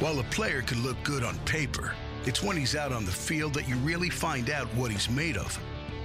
While 0.00 0.18
a 0.18 0.24
player 0.24 0.60
could 0.60 0.78
look 0.78 1.02
good 1.02 1.22
on 1.24 1.38
paper, 1.46 1.94
it's 2.26 2.42
when 2.42 2.56
he's 2.56 2.76
out 2.76 2.92
on 2.92 3.04
the 3.04 3.12
field 3.12 3.54
that 3.54 3.68
you 3.68 3.76
really 3.76 4.10
find 4.10 4.50
out 4.50 4.66
what 4.74 4.90
he's 4.90 5.10
made 5.10 5.36
of. 5.36 5.58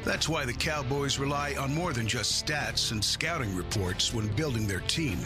That's 0.03 0.29
why 0.29 0.45
the 0.45 0.53
Cowboys 0.53 1.19
rely 1.19 1.55
on 1.55 1.73
more 1.73 1.93
than 1.93 2.07
just 2.07 2.45
stats 2.45 2.91
and 2.91 3.03
scouting 3.03 3.55
reports 3.55 4.13
when 4.13 4.27
building 4.35 4.67
their 4.67 4.81
team. 4.81 5.19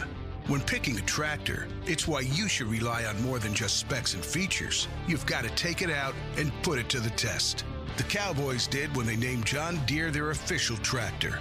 When 0.46 0.60
picking 0.60 0.98
a 0.98 1.02
tractor, 1.02 1.66
it's 1.86 2.06
why 2.06 2.20
you 2.20 2.48
should 2.48 2.66
rely 2.66 3.04
on 3.04 3.22
more 3.22 3.38
than 3.38 3.54
just 3.54 3.78
specs 3.78 4.14
and 4.14 4.24
features. 4.24 4.88
You've 5.08 5.26
got 5.26 5.44
to 5.44 5.50
take 5.50 5.80
it 5.80 5.90
out 5.90 6.14
and 6.36 6.52
put 6.62 6.78
it 6.78 6.88
to 6.90 7.00
the 7.00 7.10
test. 7.10 7.64
The 7.96 8.02
Cowboys 8.02 8.66
did 8.66 8.94
when 8.94 9.06
they 9.06 9.16
named 9.16 9.46
John 9.46 9.80
Deere 9.86 10.10
their 10.10 10.30
official 10.30 10.76
tractor. 10.78 11.38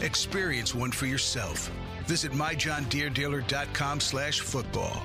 Experience 0.00 0.74
one 0.74 0.92
for 0.92 1.06
yourself. 1.06 1.70
Visit 2.06 2.32
myjohndeerdealer.com 2.32 4.00
slash 4.00 4.40
football. 4.40 5.04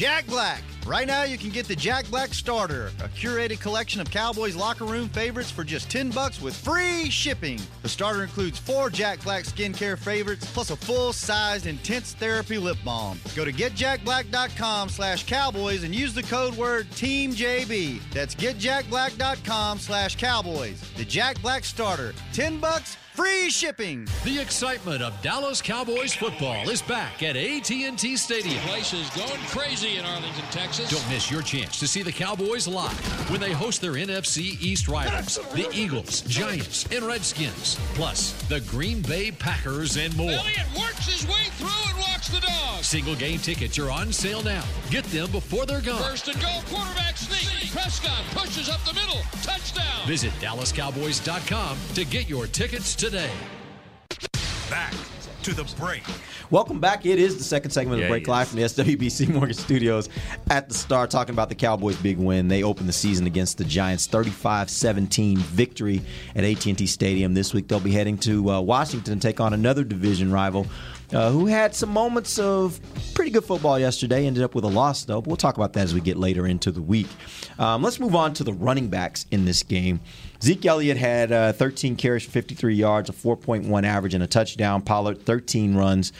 Jack 0.00 0.26
Black. 0.28 0.62
Right 0.86 1.06
now, 1.06 1.24
you 1.24 1.36
can 1.36 1.50
get 1.50 1.68
the 1.68 1.76
Jack 1.76 2.08
Black 2.08 2.32
Starter, 2.32 2.90
a 3.00 3.08
curated 3.08 3.60
collection 3.60 4.00
of 4.00 4.10
Cowboys 4.10 4.56
locker 4.56 4.86
room 4.86 5.10
favorites 5.10 5.50
for 5.50 5.62
just 5.62 5.90
10 5.90 6.08
bucks 6.10 6.40
with 6.40 6.56
free 6.56 7.10
shipping. 7.10 7.60
The 7.82 7.88
starter 7.90 8.22
includes 8.22 8.58
four 8.58 8.88
Jack 8.88 9.22
Black 9.22 9.44
skincare 9.44 9.98
favorites 9.98 10.50
plus 10.52 10.70
a 10.70 10.76
full-sized 10.76 11.66
intense 11.66 12.14
therapy 12.14 12.56
lip 12.56 12.78
balm. 12.82 13.20
Go 13.36 13.44
to 13.44 13.52
getjackblack.com 13.52 14.88
slash 14.88 15.26
cowboys 15.26 15.84
and 15.84 15.94
use 15.94 16.14
the 16.14 16.22
code 16.22 16.54
word 16.54 16.88
TEAMJB. 16.92 18.00
That's 18.14 18.34
getjackblack.com 18.34 19.78
slash 19.78 20.16
cowboys. 20.16 20.80
The 20.96 21.04
Jack 21.04 21.42
Black 21.42 21.62
Starter. 21.62 22.14
10 22.32 22.58
bucks, 22.58 22.96
free 23.12 23.50
shipping. 23.50 24.08
The 24.24 24.40
excitement 24.40 25.02
of 25.02 25.20
Dallas 25.20 25.60
Cowboys 25.60 26.14
football 26.14 26.68
is 26.70 26.80
back 26.80 27.22
at 27.22 27.36
AT&T 27.36 28.16
Stadium. 28.16 28.60
Place 28.60 28.94
is 28.94 29.10
going 29.10 29.40
crazy 29.48 29.89
in 29.96 30.04
Arlington, 30.04 30.44
Texas. 30.50 30.90
Don't 30.90 31.08
miss 31.08 31.30
your 31.30 31.42
chance 31.42 31.78
to 31.80 31.88
see 31.88 32.02
the 32.02 32.12
Cowboys 32.12 32.66
live 32.68 33.30
when 33.30 33.40
they 33.40 33.52
host 33.52 33.80
their 33.80 33.92
NFC 33.92 34.60
East 34.60 34.88
rivals, 34.88 35.38
the 35.54 35.68
Eagles, 35.72 36.22
Giants, 36.22 36.86
and 36.92 37.04
Redskins, 37.04 37.78
plus 37.94 38.32
the 38.48 38.60
Green 38.62 39.02
Bay 39.02 39.30
Packers 39.30 39.96
and 39.96 40.16
more. 40.16 40.30
Elliott 40.30 40.66
works 40.78 41.06
his 41.06 41.26
way 41.26 41.44
through 41.56 41.68
and 41.88 41.98
walks 41.98 42.28
the 42.28 42.40
dog. 42.40 42.82
Single 42.82 43.14
game 43.14 43.38
tickets 43.38 43.78
are 43.78 43.90
on 43.90 44.12
sale 44.12 44.42
now. 44.42 44.64
Get 44.90 45.04
them 45.06 45.30
before 45.30 45.66
they're 45.66 45.80
gone. 45.80 46.02
First 46.02 46.28
and 46.28 46.40
goal, 46.40 46.62
quarterback 46.70 47.16
sneak. 47.16 47.70
Prescott 47.72 48.24
pushes 48.32 48.68
up 48.68 48.80
the 48.84 48.94
middle. 48.94 49.20
Touchdown. 49.42 50.06
Visit 50.06 50.32
DallasCowboys.com 50.40 51.78
to 51.94 52.04
get 52.04 52.28
your 52.28 52.46
tickets 52.46 52.94
today. 52.94 53.30
Back 54.68 54.94
to 55.42 55.54
the 55.54 55.64
break. 55.78 56.02
Welcome 56.50 56.80
back. 56.80 57.06
It 57.06 57.18
is 57.18 57.38
the 57.38 57.44
second 57.44 57.70
segment 57.70 57.94
of 57.94 58.00
Yeah, 58.00 58.06
the 58.06 58.10
break 58.10 58.28
live 58.28 58.48
from 58.48 58.58
the 58.58 58.64
SWBC 58.64 59.28
Mortgage 59.34 59.56
Studios 59.56 60.08
at 60.50 60.68
the 60.68 60.74
Star, 60.74 61.06
talking 61.06 61.32
about 61.34 61.48
the 61.48 61.54
Cowboys' 61.54 61.96
big 61.96 62.18
win. 62.18 62.48
They 62.48 62.62
opened 62.62 62.88
the 62.88 62.92
season 62.92 63.26
against 63.26 63.56
the 63.56 63.64
Giants, 63.64 64.06
35-17 64.08 65.38
victory 65.38 66.02
at 66.34 66.44
AT&T 66.44 66.86
Stadium. 66.86 67.32
This 67.32 67.54
week 67.54 67.68
they'll 67.68 67.80
be 67.80 67.92
heading 67.92 68.18
to 68.18 68.50
uh, 68.50 68.60
Washington 68.60 69.18
to 69.18 69.28
take 69.28 69.40
on 69.40 69.54
another 69.54 69.84
division 69.84 70.30
rival. 70.30 70.66
Uh, 71.12 71.28
who 71.30 71.46
had 71.46 71.74
some 71.74 71.88
moments 71.88 72.38
of 72.38 72.78
pretty 73.14 73.32
good 73.32 73.42
football 73.42 73.76
yesterday, 73.80 74.26
ended 74.26 74.44
up 74.44 74.54
with 74.54 74.62
a 74.62 74.68
loss 74.68 75.04
though. 75.04 75.20
But 75.20 75.26
we'll 75.26 75.36
talk 75.36 75.56
about 75.56 75.72
that 75.72 75.80
as 75.80 75.92
we 75.92 76.00
get 76.00 76.16
later 76.16 76.46
into 76.46 76.70
the 76.70 76.80
week. 76.80 77.08
Um, 77.58 77.82
let's 77.82 77.98
move 77.98 78.14
on 78.14 78.32
to 78.34 78.44
the 78.44 78.52
running 78.52 78.86
backs 78.86 79.26
in 79.32 79.44
this 79.44 79.64
game. 79.64 79.98
Zeke 80.42 80.64
Elliott 80.64 80.96
had 80.96 81.32
uh, 81.32 81.52
13 81.52 81.96
carries 81.96 82.24
for 82.24 82.30
53 82.30 82.74
yards, 82.74 83.10
a 83.10 83.12
4.1 83.12 83.84
average, 83.84 84.14
and 84.14 84.22
a 84.22 84.26
touchdown. 84.26 84.80
Pollard 84.80 85.24
13 85.24 85.74
runs 85.74 86.12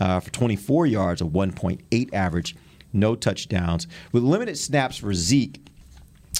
uh, 0.00 0.20
for 0.20 0.30
24 0.30 0.86
yards, 0.86 1.20
a 1.20 1.24
1.8 1.24 2.14
average, 2.14 2.56
no 2.92 3.14
touchdowns. 3.14 3.86
With 4.12 4.22
limited 4.22 4.56
snaps 4.56 4.96
for 4.96 5.12
Zeke, 5.12 5.60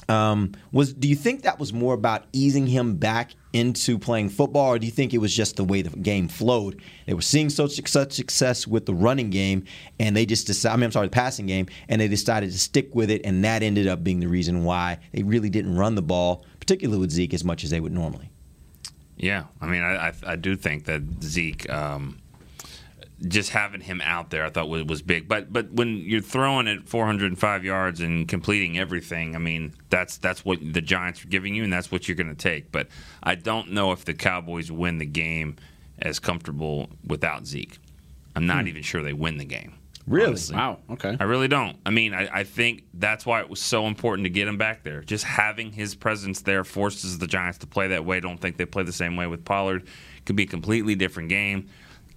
um, 0.09 0.53
was 0.73 0.93
do 0.93 1.09
you 1.09 1.17
think 1.17 1.43
that 1.43 1.59
was 1.59 1.73
more 1.73 1.95
about 1.95 2.25
easing 2.33 2.67
him 2.67 2.97
back 2.97 3.33
into 3.53 3.99
playing 3.99 4.29
football, 4.29 4.75
or 4.75 4.79
do 4.79 4.87
you 4.87 4.93
think 4.93 5.13
it 5.15 5.19
was 5.19 5.35
just 5.35 5.57
the 5.57 5.65
way 5.65 5.83
the 5.83 5.91
game 5.99 6.29
flowed? 6.29 6.81
They 7.07 7.15
were 7.15 7.23
seeing 7.23 7.51
such 7.51 7.81
such 7.89 8.13
success 8.13 8.67
with 8.67 8.87
the 8.87 8.95
running 8.95 9.31
game, 9.31 9.65
and 9.99 10.17
they 10.17 10.27
just 10.27 10.47
decided. 10.47 10.75
I 10.75 10.77
mean, 10.77 10.85
I'm 10.85 10.93
sorry, 10.93 11.09
the 11.09 11.13
passing 11.13 11.47
game, 11.47 11.67
and 11.89 12.01
they 12.01 12.09
decided 12.09 12.53
to 12.53 12.59
stick 12.59 12.95
with 12.95 13.11
it, 13.11 13.23
and 13.25 13.45
that 13.45 13.63
ended 13.63 13.89
up 13.89 14.05
being 14.05 14.21
the 14.21 14.29
reason 14.29 14.65
why 14.65 14.99
they 15.13 15.23
really 15.23 15.51
didn't 15.51 15.77
run 15.77 15.95
the 15.95 16.03
ball, 16.03 16.45
particularly 16.67 17.01
with 17.01 17.13
Zeke, 17.13 17.33
as 17.33 17.45
much 17.45 17.63
as 17.63 17.71
they 17.71 17.79
would 17.81 17.93
normally. 17.93 18.29
Yeah, 19.17 19.45
I 19.61 19.67
mean, 19.67 19.83
I, 19.83 20.09
I, 20.09 20.13
I 20.27 20.37
do 20.37 20.57
think 20.57 20.85
that 20.87 21.03
Zeke, 21.23 21.71
um, 21.71 22.19
just 23.29 23.51
having 23.51 23.81
him 23.81 24.01
out 24.03 24.31
there, 24.31 24.45
I 24.45 24.51
thought 24.51 24.69
was, 24.69 24.85
was 24.85 25.01
big. 25.01 25.27
But 25.29 25.51
but 25.53 25.71
when 25.73 25.97
you're 25.99 26.21
throwing 26.21 26.67
it 26.67 26.89
405 26.89 27.65
yards 27.65 28.01
and 28.01 28.29
completing 28.29 28.79
everything, 28.79 29.35
I 29.35 29.39
mean, 29.39 29.73
that's 29.89 30.19
that's 30.19 30.45
what 30.45 30.59
the 30.61 30.83
Giants 30.83 31.25
are 31.25 31.29
giving 31.29 31.55
you, 31.55 31.63
and 31.65 31.73
that's 31.73 31.91
what 31.91 32.09
you're 32.09 32.17
going 32.17 32.29
to 32.29 32.35
take. 32.35 32.71
But 32.73 32.89
I 33.23 33.37
don't 33.37 33.71
know 33.71 33.93
if 33.93 34.05
the 34.05 34.13
Cowboys 34.13 34.71
win 34.71 34.99
the 34.99 35.07
game 35.07 35.57
as 36.01 36.19
comfortable 36.19 36.91
without 37.07 37.47
Zeke. 37.47 37.79
I'm 38.35 38.45
not 38.47 38.63
Hmm. 38.63 38.69
even 38.69 38.83
sure 38.83 39.03
they 39.03 39.15
win 39.15 39.39
the 39.39 39.47
game. 39.47 39.75
Really? 40.07 40.29
honestly. 40.29 40.57
Wow. 40.57 40.79
Okay. 40.91 41.17
I 41.19 41.25
really 41.25 41.49
don't. 41.49 41.77
I 41.85 41.91
mean, 41.91 42.15
I, 42.15 42.29
I 42.33 42.45
think 42.45 42.85
that's 42.95 43.27
why 43.27 43.41
it 43.41 43.51
was 43.51 43.61
so 43.61 43.87
important 43.87 44.25
to 44.27 44.31
get 44.31 44.47
him 44.47 44.57
back 44.57 44.83
there. 44.85 45.03
Just 45.03 45.25
having 45.25 45.73
his 45.73 45.95
presence 45.95 46.43
there 46.43 46.65
forces 46.65 47.19
the 47.19 47.27
Giants 47.27 47.59
to 47.59 47.67
play 47.67 47.89
that 47.89 48.05
way. 48.05 48.21
Don't 48.21 48.39
think 48.39 48.57
they 48.57 48.67
play 48.67 48.85
the 48.85 48.93
same 48.93 49.17
way 49.17 49.27
with 49.27 49.45
Pollard. 49.45 49.89
Could 50.25 50.37
be 50.37 50.45
a 50.45 50.47
completely 50.47 50.95
different 50.95 51.29
game. 51.29 51.69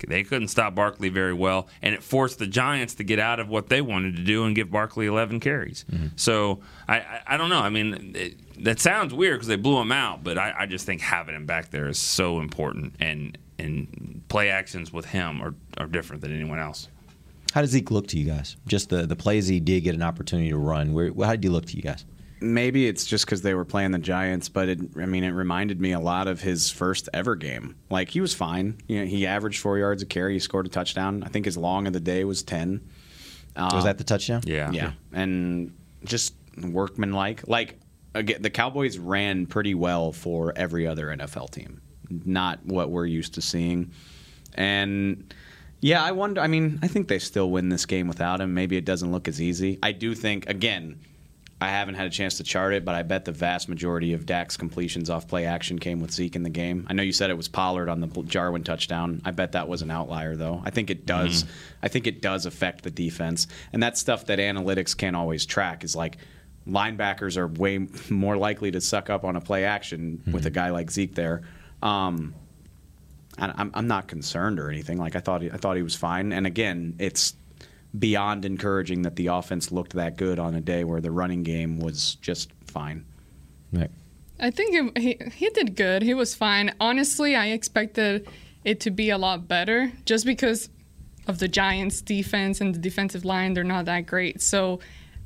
They 0.07 0.23
couldn't 0.23 0.47
stop 0.47 0.75
Barkley 0.75 1.09
very 1.09 1.33
well, 1.33 1.67
and 1.81 1.93
it 1.93 2.01
forced 2.01 2.39
the 2.39 2.47
Giants 2.47 2.95
to 2.95 3.03
get 3.03 3.19
out 3.19 3.41
of 3.41 3.49
what 3.49 3.67
they 3.67 3.81
wanted 3.81 4.15
to 4.15 4.23
do 4.23 4.45
and 4.45 4.55
give 4.55 4.71
Barkley 4.71 5.07
11 5.07 5.41
carries. 5.41 5.83
Mm-hmm. 5.91 6.07
So 6.15 6.61
I, 6.87 6.99
I, 6.99 7.21
I 7.27 7.37
don't 7.37 7.49
know. 7.49 7.59
I 7.59 7.69
mean, 7.69 8.13
it, 8.15 8.63
that 8.63 8.79
sounds 8.79 9.13
weird 9.13 9.39
because 9.39 9.47
they 9.47 9.57
blew 9.57 9.77
him 9.77 9.91
out, 9.91 10.23
but 10.23 10.37
I, 10.37 10.53
I 10.59 10.65
just 10.67 10.85
think 10.85 11.01
having 11.01 11.35
him 11.35 11.45
back 11.45 11.71
there 11.71 11.87
is 11.87 11.99
so 11.99 12.39
important, 12.39 12.95
and 12.99 13.37
and 13.57 14.23
play 14.29 14.49
actions 14.49 14.93
with 14.93 15.03
him 15.03 15.41
are, 15.41 15.53
are 15.77 15.87
different 15.87 16.21
than 16.21 16.33
anyone 16.33 16.59
else. 16.59 16.87
How 17.53 17.61
does 17.61 17.71
Zeke 17.71 17.91
look 17.91 18.07
to 18.07 18.17
you 18.17 18.25
guys? 18.25 18.57
Just 18.67 18.89
the 18.89 19.05
the 19.05 19.15
plays 19.15 19.47
he 19.47 19.59
did 19.59 19.81
get 19.81 19.95
an 19.95 20.03
opportunity 20.03 20.49
to 20.49 20.57
run. 20.57 20.93
Where 20.93 21.11
how 21.25 21.31
did 21.31 21.43
he 21.43 21.49
look 21.49 21.65
to 21.67 21.75
you 21.75 21.81
guys? 21.81 22.05
maybe 22.41 22.87
it's 22.87 23.05
just 23.05 23.25
because 23.25 23.41
they 23.41 23.53
were 23.53 23.65
playing 23.65 23.91
the 23.91 23.99
Giants, 23.99 24.49
but 24.49 24.69
it, 24.69 24.79
I 24.97 25.05
mean, 25.05 25.23
it 25.23 25.31
reminded 25.31 25.79
me 25.79 25.91
a 25.91 25.99
lot 25.99 26.27
of 26.27 26.41
his 26.41 26.69
first 26.69 27.09
ever 27.13 27.35
game. 27.35 27.75
Like 27.89 28.09
he 28.09 28.21
was 28.21 28.33
fine. 28.33 28.77
You 28.87 28.99
know, 28.99 29.05
he 29.05 29.27
averaged 29.27 29.59
four 29.59 29.77
yards 29.77 30.01
a 30.03 30.05
carry. 30.05 30.33
He 30.33 30.39
scored 30.39 30.65
a 30.65 30.69
touchdown. 30.69 31.23
I 31.23 31.29
think 31.29 31.45
his 31.45 31.57
long 31.57 31.87
of 31.87 31.93
the 31.93 31.99
day 31.99 32.23
was 32.23 32.43
ten. 32.43 32.81
was 33.55 33.73
um, 33.73 33.83
that 33.83 33.97
the 33.97 34.03
touchdown? 34.03 34.41
Yeah, 34.45 34.71
yeah, 34.71 34.93
and 35.13 35.75
just 36.03 36.33
workmanlike. 36.61 37.47
Like 37.47 37.79
again, 38.13 38.41
the 38.41 38.49
Cowboys 38.49 38.97
ran 38.97 39.45
pretty 39.45 39.75
well 39.75 40.11
for 40.11 40.53
every 40.55 40.87
other 40.87 41.07
NFL 41.07 41.51
team. 41.51 41.81
Not 42.09 42.65
what 42.65 42.89
we're 42.89 43.05
used 43.05 43.33
to 43.35 43.41
seeing, 43.41 43.91
and. 44.55 45.33
Yeah, 45.81 46.03
I 46.03 46.11
wonder. 46.11 46.41
I 46.41 46.47
mean, 46.47 46.79
I 46.81 46.87
think 46.87 47.07
they 47.07 47.19
still 47.19 47.49
win 47.49 47.69
this 47.69 47.85
game 47.85 48.07
without 48.07 48.41
him. 48.41 48.53
Maybe 48.53 48.75
it 48.75 48.85
doesn't 48.85 49.11
look 49.11 49.27
as 49.27 49.41
easy. 49.41 49.79
I 49.81 49.93
do 49.93 50.13
think, 50.13 50.49
again, 50.49 50.99
I 51.61 51.69
haven't 51.69 51.95
had 51.95 52.07
a 52.07 52.09
chance 52.09 52.37
to 52.37 52.43
chart 52.43 52.73
it, 52.73 52.85
but 52.85 52.95
I 52.95 53.03
bet 53.03 53.25
the 53.25 53.33
vast 53.33 53.67
majority 53.67 54.13
of 54.13 54.25
Dak's 54.25 54.55
completions 54.55 55.09
off 55.09 55.27
play 55.27 55.45
action 55.45 55.77
came 55.77 55.99
with 55.99 56.11
Zeke 56.11 56.35
in 56.37 56.43
the 56.43 56.49
game. 56.49 56.85
I 56.89 56.93
know 56.93 57.03
you 57.03 57.11
said 57.11 57.29
it 57.29 57.37
was 57.37 57.49
Pollard 57.49 57.89
on 57.89 57.99
the 57.99 58.07
Jarwin 58.23 58.63
touchdown. 58.63 59.21
I 59.25 59.31
bet 59.31 59.53
that 59.53 59.67
was 59.67 59.81
an 59.81 59.91
outlier, 59.91 60.35
though. 60.35 60.61
I 60.65 60.69
think 60.69 60.89
it 60.89 61.05
does. 61.05 61.43
I 61.83 61.89
think 61.89 62.07
it 62.07 62.21
does 62.21 62.45
affect 62.45 62.83
the 62.83 62.91
defense, 62.91 63.47
and 63.73 63.83
that's 63.83 63.99
stuff 63.99 64.25
that 64.27 64.39
analytics 64.39 64.95
can't 64.95 65.15
always 65.17 65.45
track. 65.45 65.83
Is 65.83 65.95
like 65.97 66.17
linebackers 66.67 67.35
are 67.35 67.47
way 67.47 67.87
more 68.09 68.37
likely 68.37 68.71
to 68.71 68.79
suck 68.79 69.09
up 69.09 69.25
on 69.25 69.35
a 69.35 69.41
play 69.41 69.65
action 69.65 70.23
with 70.31 70.45
a 70.45 70.49
guy 70.51 70.69
like 70.69 70.91
Zeke 70.91 71.15
there. 71.15 71.41
Um, 71.81 72.35
I'm, 73.41 73.71
I'm 73.73 73.87
not 73.87 74.07
concerned 74.07 74.59
or 74.59 74.69
anything. 74.69 74.97
Like 74.97 75.15
I 75.15 75.19
thought, 75.19 75.41
he, 75.41 75.51
I 75.51 75.57
thought 75.57 75.77
he 75.77 75.83
was 75.83 75.95
fine. 75.95 76.31
And 76.31 76.45
again, 76.45 76.95
it's 76.99 77.35
beyond 77.97 78.45
encouraging 78.45 79.01
that 79.03 79.15
the 79.15 79.27
offense 79.27 79.71
looked 79.71 79.93
that 79.93 80.17
good 80.17 80.39
on 80.39 80.55
a 80.55 80.61
day 80.61 80.83
where 80.83 81.01
the 81.01 81.11
running 81.11 81.43
game 81.43 81.79
was 81.79 82.15
just 82.15 82.51
fine. 82.65 83.05
Right. 83.73 83.91
I 84.39 84.51
think 84.51 84.97
he, 84.97 85.01
he 85.01 85.31
he 85.33 85.49
did 85.49 85.75
good. 85.75 86.01
He 86.01 86.13
was 86.13 86.33
fine. 86.33 86.73
Honestly, 86.79 87.35
I 87.35 87.47
expected 87.47 88.27
it 88.63 88.79
to 88.81 88.91
be 88.91 89.09
a 89.09 89.17
lot 89.17 89.47
better 89.47 89.91
just 90.05 90.25
because 90.25 90.69
of 91.27 91.39
the 91.39 91.47
Giants' 91.47 92.01
defense 92.01 92.61
and 92.61 92.73
the 92.73 92.79
defensive 92.79 93.25
line. 93.25 93.53
They're 93.53 93.63
not 93.63 93.85
that 93.85 94.05
great. 94.05 94.41
So, 94.41 94.79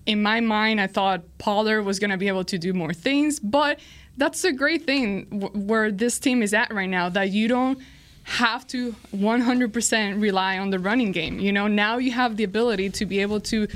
in 0.06 0.22
my 0.22 0.40
mind, 0.40 0.82
I 0.82 0.88
thought 0.88 1.22
Pollard 1.38 1.84
was 1.84 2.00
going 2.00 2.12
to 2.12 2.18
be 2.18 2.28
able 2.28 2.44
to 2.46 2.58
do 2.58 2.74
more 2.74 2.94
things. 2.94 3.40
But 3.40 3.80
that's 4.18 4.44
a 4.44 4.52
great 4.52 4.86
thing 4.86 5.26
w- 5.26 5.66
where 5.66 5.92
this 5.92 6.20
team 6.20 6.42
is 6.42 6.54
at 6.54 6.74
right 6.74 6.90
now 6.90 7.10
that 7.10 7.30
you 7.30 7.48
don't 7.48 7.80
have 8.24 8.66
to 8.68 8.94
100% 9.16 10.22
rely 10.22 10.58
on 10.58 10.70
the 10.70 10.80
running 10.80 11.12
game. 11.12 11.40
You 11.40 11.52
know, 11.52 11.68
now 11.68 11.98
you 11.98 12.12
have 12.12 12.38
the 12.38 12.44
ability 12.44 12.90
to 12.92 13.06
be 13.06 13.20
able 13.20 13.42
to 13.42 13.68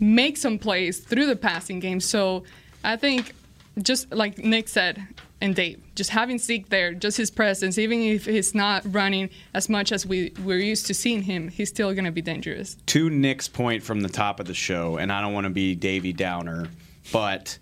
make 0.00 0.36
some 0.36 0.58
plays 0.58 0.98
through 0.98 1.26
the 1.26 1.36
passing 1.36 1.78
game. 1.80 2.00
So, 2.00 2.44
I 2.84 2.96
think 2.96 3.34
just 3.80 4.12
like 4.12 4.38
Nick 4.38 4.68
said 4.68 5.06
and 5.40 5.54
Dave, 5.54 5.82
just 5.94 6.10
having 6.10 6.38
Zeke 6.38 6.68
there, 6.68 6.94
just 6.94 7.16
his 7.16 7.30
presence, 7.30 7.78
even 7.78 8.00
if 8.00 8.26
he's 8.26 8.54
not 8.54 8.82
running 8.92 9.30
as 9.54 9.68
much 9.68 9.92
as 9.92 10.06
we, 10.06 10.32
we're 10.44 10.58
used 10.58 10.86
to 10.86 10.94
seeing 10.94 11.22
him, 11.22 11.48
he's 11.48 11.68
still 11.68 11.92
going 11.92 12.04
to 12.04 12.12
be 12.12 12.22
dangerous. 12.22 12.76
To 12.86 13.10
Nick's 13.10 13.48
point 13.48 13.82
from 13.82 14.00
the 14.02 14.08
top 14.08 14.40
of 14.40 14.46
the 14.46 14.54
show, 14.54 14.96
and 14.96 15.12
I 15.12 15.20
don't 15.20 15.32
want 15.32 15.44
to 15.44 15.50
be 15.50 15.74
Davy 15.74 16.12
Downer, 16.12 16.68
but 17.12 17.58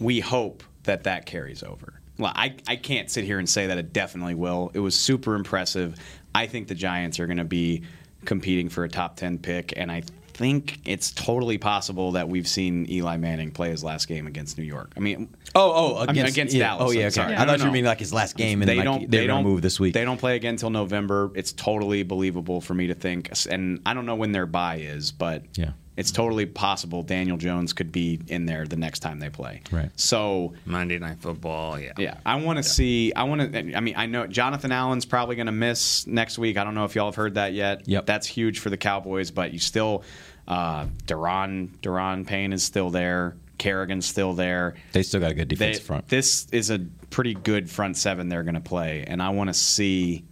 we 0.00 0.20
hope 0.20 0.62
that 0.84 1.04
that 1.04 1.26
carries 1.26 1.62
over. 1.62 1.97
Well, 2.18 2.32
I, 2.34 2.54
I 2.66 2.76
can't 2.76 3.10
sit 3.10 3.24
here 3.24 3.38
and 3.38 3.48
say 3.48 3.68
that 3.68 3.78
it 3.78 3.92
definitely 3.92 4.34
will. 4.34 4.70
It 4.74 4.80
was 4.80 4.98
super 4.98 5.34
impressive. 5.34 5.96
I 6.34 6.46
think 6.46 6.68
the 6.68 6.74
Giants 6.74 7.20
are 7.20 7.26
going 7.26 7.38
to 7.38 7.44
be 7.44 7.82
competing 8.24 8.68
for 8.68 8.84
a 8.84 8.88
top 8.88 9.16
10 9.16 9.38
pick, 9.38 9.72
and 9.76 9.90
I 9.90 10.02
think 10.34 10.78
it's 10.84 11.10
totally 11.12 11.58
possible 11.58 12.12
that 12.12 12.28
we've 12.28 12.46
seen 12.46 12.88
Eli 12.90 13.16
Manning 13.16 13.50
play 13.50 13.70
his 13.70 13.82
last 13.82 14.06
game 14.06 14.26
against 14.26 14.56
New 14.58 14.64
York. 14.64 14.92
I 14.96 15.00
mean, 15.00 15.28
Oh, 15.54 15.72
oh, 15.74 15.96
I 15.96 16.00
mean, 16.00 16.10
against, 16.10 16.32
against 16.32 16.54
yeah. 16.54 16.68
Dallas. 16.68 16.82
Oh, 16.88 16.90
yeah. 16.92 17.00
Okay. 17.06 17.10
sorry. 17.10 17.34
I 17.34 17.38
No, 17.44 17.52
thought 17.52 17.58
no, 17.58 17.64
you 17.64 17.70
no. 17.70 17.72
mean 17.72 17.84
like 17.84 17.98
his 17.98 18.12
last 18.12 18.36
game, 18.36 18.62
and 18.62 18.68
they 18.68 18.76
like, 18.76 18.84
don't. 18.84 19.10
they 19.10 19.26
don't 19.26 19.42
move 19.44 19.62
this 19.62 19.80
week. 19.80 19.94
They 19.94 20.04
don't 20.04 20.18
play 20.18 20.36
again 20.36 20.54
until 20.54 20.70
November. 20.70 21.30
It's 21.34 21.52
totally 21.52 22.02
believable 22.04 22.60
for 22.60 22.74
me 22.74 22.88
to 22.88 22.94
think, 22.94 23.30
and 23.50 23.80
I 23.86 23.94
don't 23.94 24.06
know 24.06 24.14
when 24.16 24.30
their 24.32 24.46
bye 24.46 24.76
is, 24.76 25.10
but 25.12 25.44
Yeah. 25.56 25.70
It's 25.98 26.12
totally 26.12 26.46
possible 26.46 27.02
Daniel 27.02 27.36
Jones 27.36 27.72
could 27.72 27.90
be 27.90 28.20
in 28.28 28.46
there 28.46 28.64
the 28.66 28.76
next 28.76 29.00
time 29.00 29.18
they 29.18 29.30
play. 29.30 29.62
Right. 29.72 29.90
So 29.96 30.54
Monday 30.64 30.98
Night 30.98 31.18
Football, 31.18 31.78
yeah. 31.80 31.92
yeah, 31.98 32.18
I 32.24 32.36
want 32.36 32.58
to 32.58 32.62
see. 32.62 33.12
I 33.12 33.24
want 33.24 33.52
to. 33.52 33.74
I 33.74 33.80
mean, 33.80 33.94
I 33.96 34.06
know 34.06 34.26
Jonathan 34.28 34.70
Allen's 34.70 35.04
probably 35.04 35.34
going 35.34 35.46
to 35.46 35.52
miss 35.52 36.06
next 36.06 36.38
week. 36.38 36.56
I 36.56 36.62
don't 36.62 36.74
know 36.76 36.84
if 36.84 36.94
y'all 36.94 37.06
have 37.08 37.16
heard 37.16 37.34
that 37.34 37.52
yet. 37.52 37.88
Yep. 37.88 38.06
That's 38.06 38.26
huge 38.28 38.60
for 38.60 38.70
the 38.70 38.76
Cowboys, 38.76 39.32
but 39.32 39.52
you 39.52 39.58
still, 39.58 40.04
uh, 40.46 40.86
Da'Ron 41.06 41.68
Da'Ron 41.82 42.24
Payne 42.26 42.52
is 42.52 42.62
still 42.62 42.90
there. 42.90 43.36
Kerrigan's 43.58 44.06
still 44.06 44.34
there. 44.34 44.76
They 44.92 45.02
still 45.02 45.18
got 45.20 45.32
a 45.32 45.34
good 45.34 45.48
They- 45.48 45.56
defensive 45.56 45.82
front. 45.84 46.06
This 46.08 46.46
is 46.52 46.70
a 46.70 46.78
pretty 47.10 47.34
good 47.34 47.68
front 47.68 47.96
seven 47.96 48.28
they're 48.28 48.44
going 48.44 48.54
to 48.54 48.60
play, 48.60 49.04
and 49.04 49.20
I 49.20 49.30
want 49.30 49.48
to 49.48 49.54
see 49.54 50.24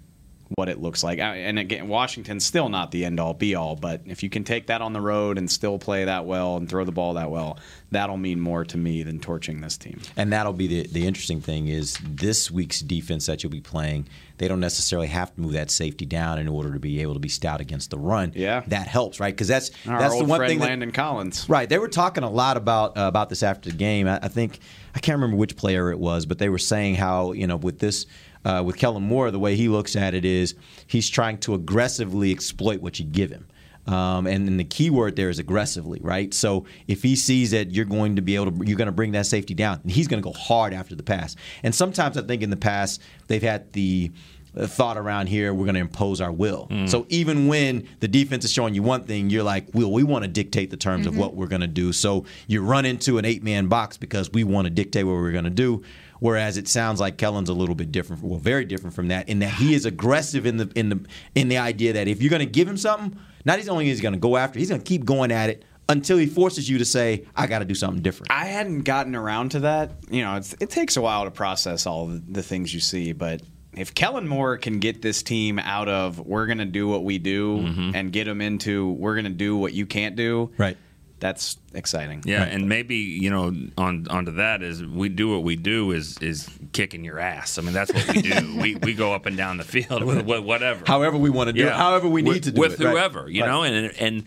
what 0.54 0.68
it 0.68 0.80
looks 0.80 1.02
like. 1.02 1.18
And 1.18 1.58
again, 1.58 1.88
Washington's 1.88 2.46
still 2.46 2.68
not 2.68 2.90
the 2.92 3.04
end 3.04 3.18
all 3.18 3.34
be 3.34 3.54
all, 3.54 3.74
but 3.74 4.02
if 4.06 4.22
you 4.22 4.30
can 4.30 4.44
take 4.44 4.68
that 4.68 4.80
on 4.80 4.92
the 4.92 5.00
road 5.00 5.38
and 5.38 5.50
still 5.50 5.78
play 5.78 6.04
that 6.04 6.24
well 6.24 6.56
and 6.56 6.68
throw 6.68 6.84
the 6.84 6.92
ball 6.92 7.14
that 7.14 7.30
well, 7.30 7.58
that'll 7.90 8.16
mean 8.16 8.40
more 8.40 8.64
to 8.64 8.76
me 8.76 9.02
than 9.02 9.18
torching 9.18 9.60
this 9.60 9.76
team. 9.76 10.00
And 10.16 10.32
that'll 10.32 10.52
be 10.52 10.66
the 10.66 10.86
the 10.86 11.06
interesting 11.06 11.40
thing 11.40 11.68
is 11.68 11.98
this 12.04 12.50
week's 12.50 12.80
defense 12.80 13.26
that 13.26 13.42
you'll 13.42 13.52
be 13.52 13.60
playing. 13.60 14.06
They 14.38 14.48
don't 14.48 14.60
necessarily 14.60 15.08
have 15.08 15.34
to 15.34 15.40
move 15.40 15.52
that 15.52 15.70
safety 15.70 16.04
down 16.04 16.38
in 16.38 16.46
order 16.46 16.72
to 16.72 16.78
be 16.78 17.00
able 17.00 17.14
to 17.14 17.20
be 17.20 17.28
stout 17.28 17.60
against 17.60 17.90
the 17.90 17.98
run. 17.98 18.32
Yeah. 18.34 18.62
that 18.66 18.86
helps, 18.86 19.18
right? 19.18 19.34
Because 19.34 19.48
that's 19.48 19.70
Our 19.88 19.98
that's 19.98 20.18
the 20.18 20.24
one 20.24 20.38
friend 20.38 20.50
thing 20.50 20.58
that, 20.60 20.68
Landon 20.68 20.92
Collins. 20.92 21.48
Right. 21.48 21.68
They 21.68 21.78
were 21.78 21.88
talking 21.88 22.22
a 22.22 22.30
lot 22.30 22.56
about 22.56 22.96
uh, 22.96 23.02
about 23.08 23.30
this 23.30 23.42
after 23.42 23.70
the 23.70 23.76
game. 23.76 24.06
I, 24.06 24.20
I 24.22 24.28
think 24.28 24.60
I 24.94 25.00
can't 25.00 25.16
remember 25.16 25.36
which 25.36 25.56
player 25.56 25.90
it 25.90 25.98
was, 25.98 26.26
but 26.26 26.38
they 26.38 26.48
were 26.48 26.58
saying 26.58 26.96
how 26.96 27.32
you 27.32 27.46
know 27.46 27.56
with 27.56 27.78
this 27.78 28.06
uh, 28.46 28.62
with 28.62 28.76
Kellen 28.76 29.02
Moore, 29.02 29.30
the 29.32 29.40
way 29.40 29.56
he 29.56 29.68
looks 29.68 29.96
at 29.96 30.14
it 30.14 30.24
is 30.24 30.54
he's 30.86 31.10
trying 31.10 31.38
to 31.38 31.54
aggressively 31.54 32.30
exploit 32.30 32.80
what 32.80 32.98
you 33.00 33.04
give 33.04 33.30
him. 33.30 33.46
Um, 33.88 34.26
and, 34.26 34.48
and 34.48 34.58
the 34.58 34.64
key 34.64 34.90
word 34.90 35.14
there 35.16 35.30
is 35.30 35.38
aggressively, 35.38 36.00
right? 36.02 36.34
So 36.34 36.66
if 36.88 37.02
he 37.02 37.14
sees 37.14 37.52
that 37.52 37.70
you're 37.72 37.84
going 37.84 38.16
to 38.16 38.22
be 38.22 38.34
able 38.34 38.50
to, 38.50 38.66
you're 38.66 38.76
going 38.76 38.86
to 38.86 38.92
bring 38.92 39.12
that 39.12 39.26
safety 39.26 39.54
down, 39.54 39.80
and 39.82 39.90
he's 39.90 40.08
going 40.08 40.22
to 40.22 40.28
go 40.28 40.36
hard 40.36 40.74
after 40.74 40.94
the 40.96 41.02
pass. 41.02 41.36
And 41.62 41.74
sometimes 41.74 42.16
I 42.16 42.22
think 42.22 42.42
in 42.42 42.50
the 42.50 42.56
past 42.56 43.00
they've 43.28 43.42
had 43.42 43.72
the 43.72 44.10
thought 44.58 44.96
around 44.96 45.26
here 45.26 45.52
we're 45.52 45.66
going 45.66 45.74
to 45.74 45.80
impose 45.80 46.20
our 46.20 46.32
will. 46.32 46.66
Mm. 46.70 46.88
So 46.88 47.06
even 47.08 47.46
when 47.46 47.88
the 48.00 48.08
defense 48.08 48.44
is 48.44 48.52
showing 48.52 48.74
you 48.74 48.82
one 48.82 49.04
thing, 49.04 49.28
you're 49.28 49.42
like, 49.42 49.68
"Well, 49.74 49.92
we 49.92 50.02
want 50.02 50.24
to 50.24 50.28
dictate 50.28 50.70
the 50.70 50.76
terms 50.76 51.06
of 51.06 51.12
mm-hmm. 51.12 51.20
what 51.20 51.34
we're 51.34 51.46
going 51.46 51.60
to 51.60 51.66
do." 51.66 51.92
So 51.92 52.24
you 52.46 52.62
run 52.62 52.84
into 52.86 53.18
an 53.18 53.24
eight-man 53.24 53.66
box 53.66 53.96
because 53.96 54.32
we 54.32 54.44
want 54.44 54.66
to 54.66 54.70
dictate 54.70 55.04
what 55.04 55.14
we're 55.14 55.32
going 55.32 55.44
to 55.44 55.50
do. 55.50 55.82
Whereas 56.20 56.56
it 56.56 56.68
sounds 56.68 57.00
like 57.00 57.18
Kellen's 57.18 57.50
a 57.50 57.52
little 57.52 57.74
bit 57.74 57.92
different, 57.92 58.22
well, 58.22 58.38
very 58.38 58.64
different 58.64 58.96
from 58.96 59.08
that, 59.08 59.28
in 59.28 59.40
that 59.40 59.52
he 59.54 59.74
is 59.74 59.84
aggressive 59.84 60.46
in 60.46 60.56
the 60.56 60.72
in 60.74 60.88
the 60.88 61.06
in 61.34 61.48
the 61.48 61.58
idea 61.58 61.92
that 61.92 62.08
if 62.08 62.22
you're 62.22 62.30
going 62.30 62.40
to 62.40 62.46
give 62.46 62.66
him 62.66 62.76
something, 62.76 63.18
not 63.44 63.66
only 63.68 63.90
is 63.90 63.98
he 63.98 64.02
going 64.02 64.14
to 64.14 64.18
go 64.18 64.36
after, 64.36 64.58
he's 64.58 64.70
going 64.70 64.80
to 64.80 64.86
keep 64.86 65.04
going 65.04 65.30
at 65.30 65.50
it 65.50 65.64
until 65.88 66.16
he 66.16 66.26
forces 66.26 66.68
you 66.68 66.78
to 66.78 66.84
say, 66.84 67.26
"I 67.36 67.46
got 67.46 67.58
to 67.58 67.64
do 67.64 67.74
something 67.74 68.02
different." 68.02 68.32
I 68.32 68.46
hadn't 68.46 68.82
gotten 68.82 69.14
around 69.14 69.50
to 69.50 69.60
that. 69.60 69.92
You 70.10 70.22
know, 70.22 70.36
it's, 70.36 70.54
it 70.58 70.70
takes 70.70 70.96
a 70.96 71.02
while 71.02 71.24
to 71.24 71.30
process 71.30 71.86
all 71.86 72.06
the, 72.06 72.22
the 72.26 72.42
things 72.42 72.72
you 72.72 72.80
see, 72.80 73.12
but 73.12 73.42
if 73.76 73.94
Kellen 73.94 74.26
Moore 74.26 74.56
can 74.56 74.80
get 74.80 75.02
this 75.02 75.22
team 75.22 75.58
out 75.58 75.88
of 75.88 76.18
we're 76.18 76.46
going 76.46 76.58
to 76.58 76.64
do 76.64 76.88
what 76.88 77.04
we 77.04 77.18
do 77.18 77.58
mm-hmm. 77.58 77.90
and 77.94 78.12
get 78.12 78.24
them 78.24 78.40
into 78.40 78.90
we're 78.92 79.14
going 79.14 79.24
to 79.24 79.30
do 79.30 79.56
what 79.56 79.72
you 79.72 79.86
can't 79.86 80.16
do, 80.16 80.50
right? 80.58 80.76
That's 81.18 81.56
exciting. 81.72 82.22
Yeah, 82.26 82.44
and 82.44 82.68
maybe 82.68 82.96
you 82.96 83.30
know 83.30 83.54
on 83.78 84.06
onto 84.08 84.32
that 84.32 84.62
is 84.62 84.84
we 84.84 85.08
do 85.08 85.30
what 85.30 85.44
we 85.44 85.56
do 85.56 85.92
is 85.92 86.18
is 86.18 86.48
kicking 86.72 87.04
your 87.04 87.18
ass. 87.18 87.56
I 87.58 87.62
mean 87.62 87.72
that's 87.72 87.92
what 87.92 88.14
we 88.14 88.22
do. 88.22 88.56
we 88.60 88.74
we 88.76 88.94
go 88.94 89.14
up 89.14 89.24
and 89.24 89.36
down 89.36 89.56
the 89.56 89.64
field 89.64 90.02
with, 90.04 90.26
with 90.26 90.44
whatever, 90.44 90.84
However 90.86 91.16
we 91.16 91.30
want 91.30 91.48
to 91.48 91.52
do 91.54 91.66
it, 91.66 91.72
however 91.72 92.08
we 92.08 92.22
need 92.22 92.28
with, 92.30 92.44
to 92.44 92.52
do 92.52 92.60
with 92.60 92.80
it, 92.80 92.84
right. 92.84 92.90
whoever 92.90 93.30
you 93.30 93.42
Right. 93.42 93.48
know, 93.48 93.62
and 93.62 93.92
and 93.98 94.24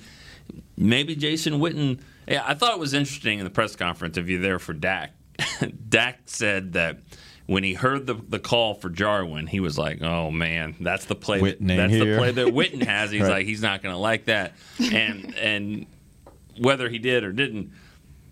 maybe 0.77 1.15
Jason 1.15 1.59
Witten. 1.59 1.99
Yeah, 2.27 2.43
I 2.45 2.53
thought 2.53 2.73
it 2.73 2.79
was 2.79 2.93
interesting 2.93 3.39
in 3.39 3.45
the 3.45 3.51
press 3.51 3.75
conference. 3.75 4.17
If 4.17 4.27
you're 4.27 4.41
there 4.41 4.59
for 4.59 4.73
Dak, 4.73 5.13
Dak 5.89 6.21
said 6.25 6.73
that. 6.73 6.99
When 7.49 7.63
he 7.63 7.73
heard 7.73 8.05
the, 8.05 8.13
the 8.13 8.37
call 8.37 8.75
for 8.75 8.89
Jarwin, 8.89 9.47
he 9.47 9.59
was 9.59 9.75
like, 9.75 10.03
"Oh 10.03 10.29
man, 10.29 10.75
that's 10.79 11.05
the 11.05 11.15
play. 11.15 11.39
That, 11.39 11.59
Witten 11.59 11.71
ain't 11.71 11.91
that's 11.91 11.93
the 11.93 12.15
play 12.15 12.31
that 12.31 12.47
Witten 12.53 12.83
has." 12.83 13.09
He's 13.09 13.21
Right. 13.23 13.29
like, 13.29 13.45
he's 13.47 13.63
not 13.63 13.81
going 13.81 13.93
to 13.93 13.99
like 13.99 14.25
that. 14.25 14.53
And 14.79 15.35
and 15.35 15.85
whether 16.59 16.89
he 16.89 16.99
did 16.99 17.23
or 17.23 17.31
didn't, 17.31 17.71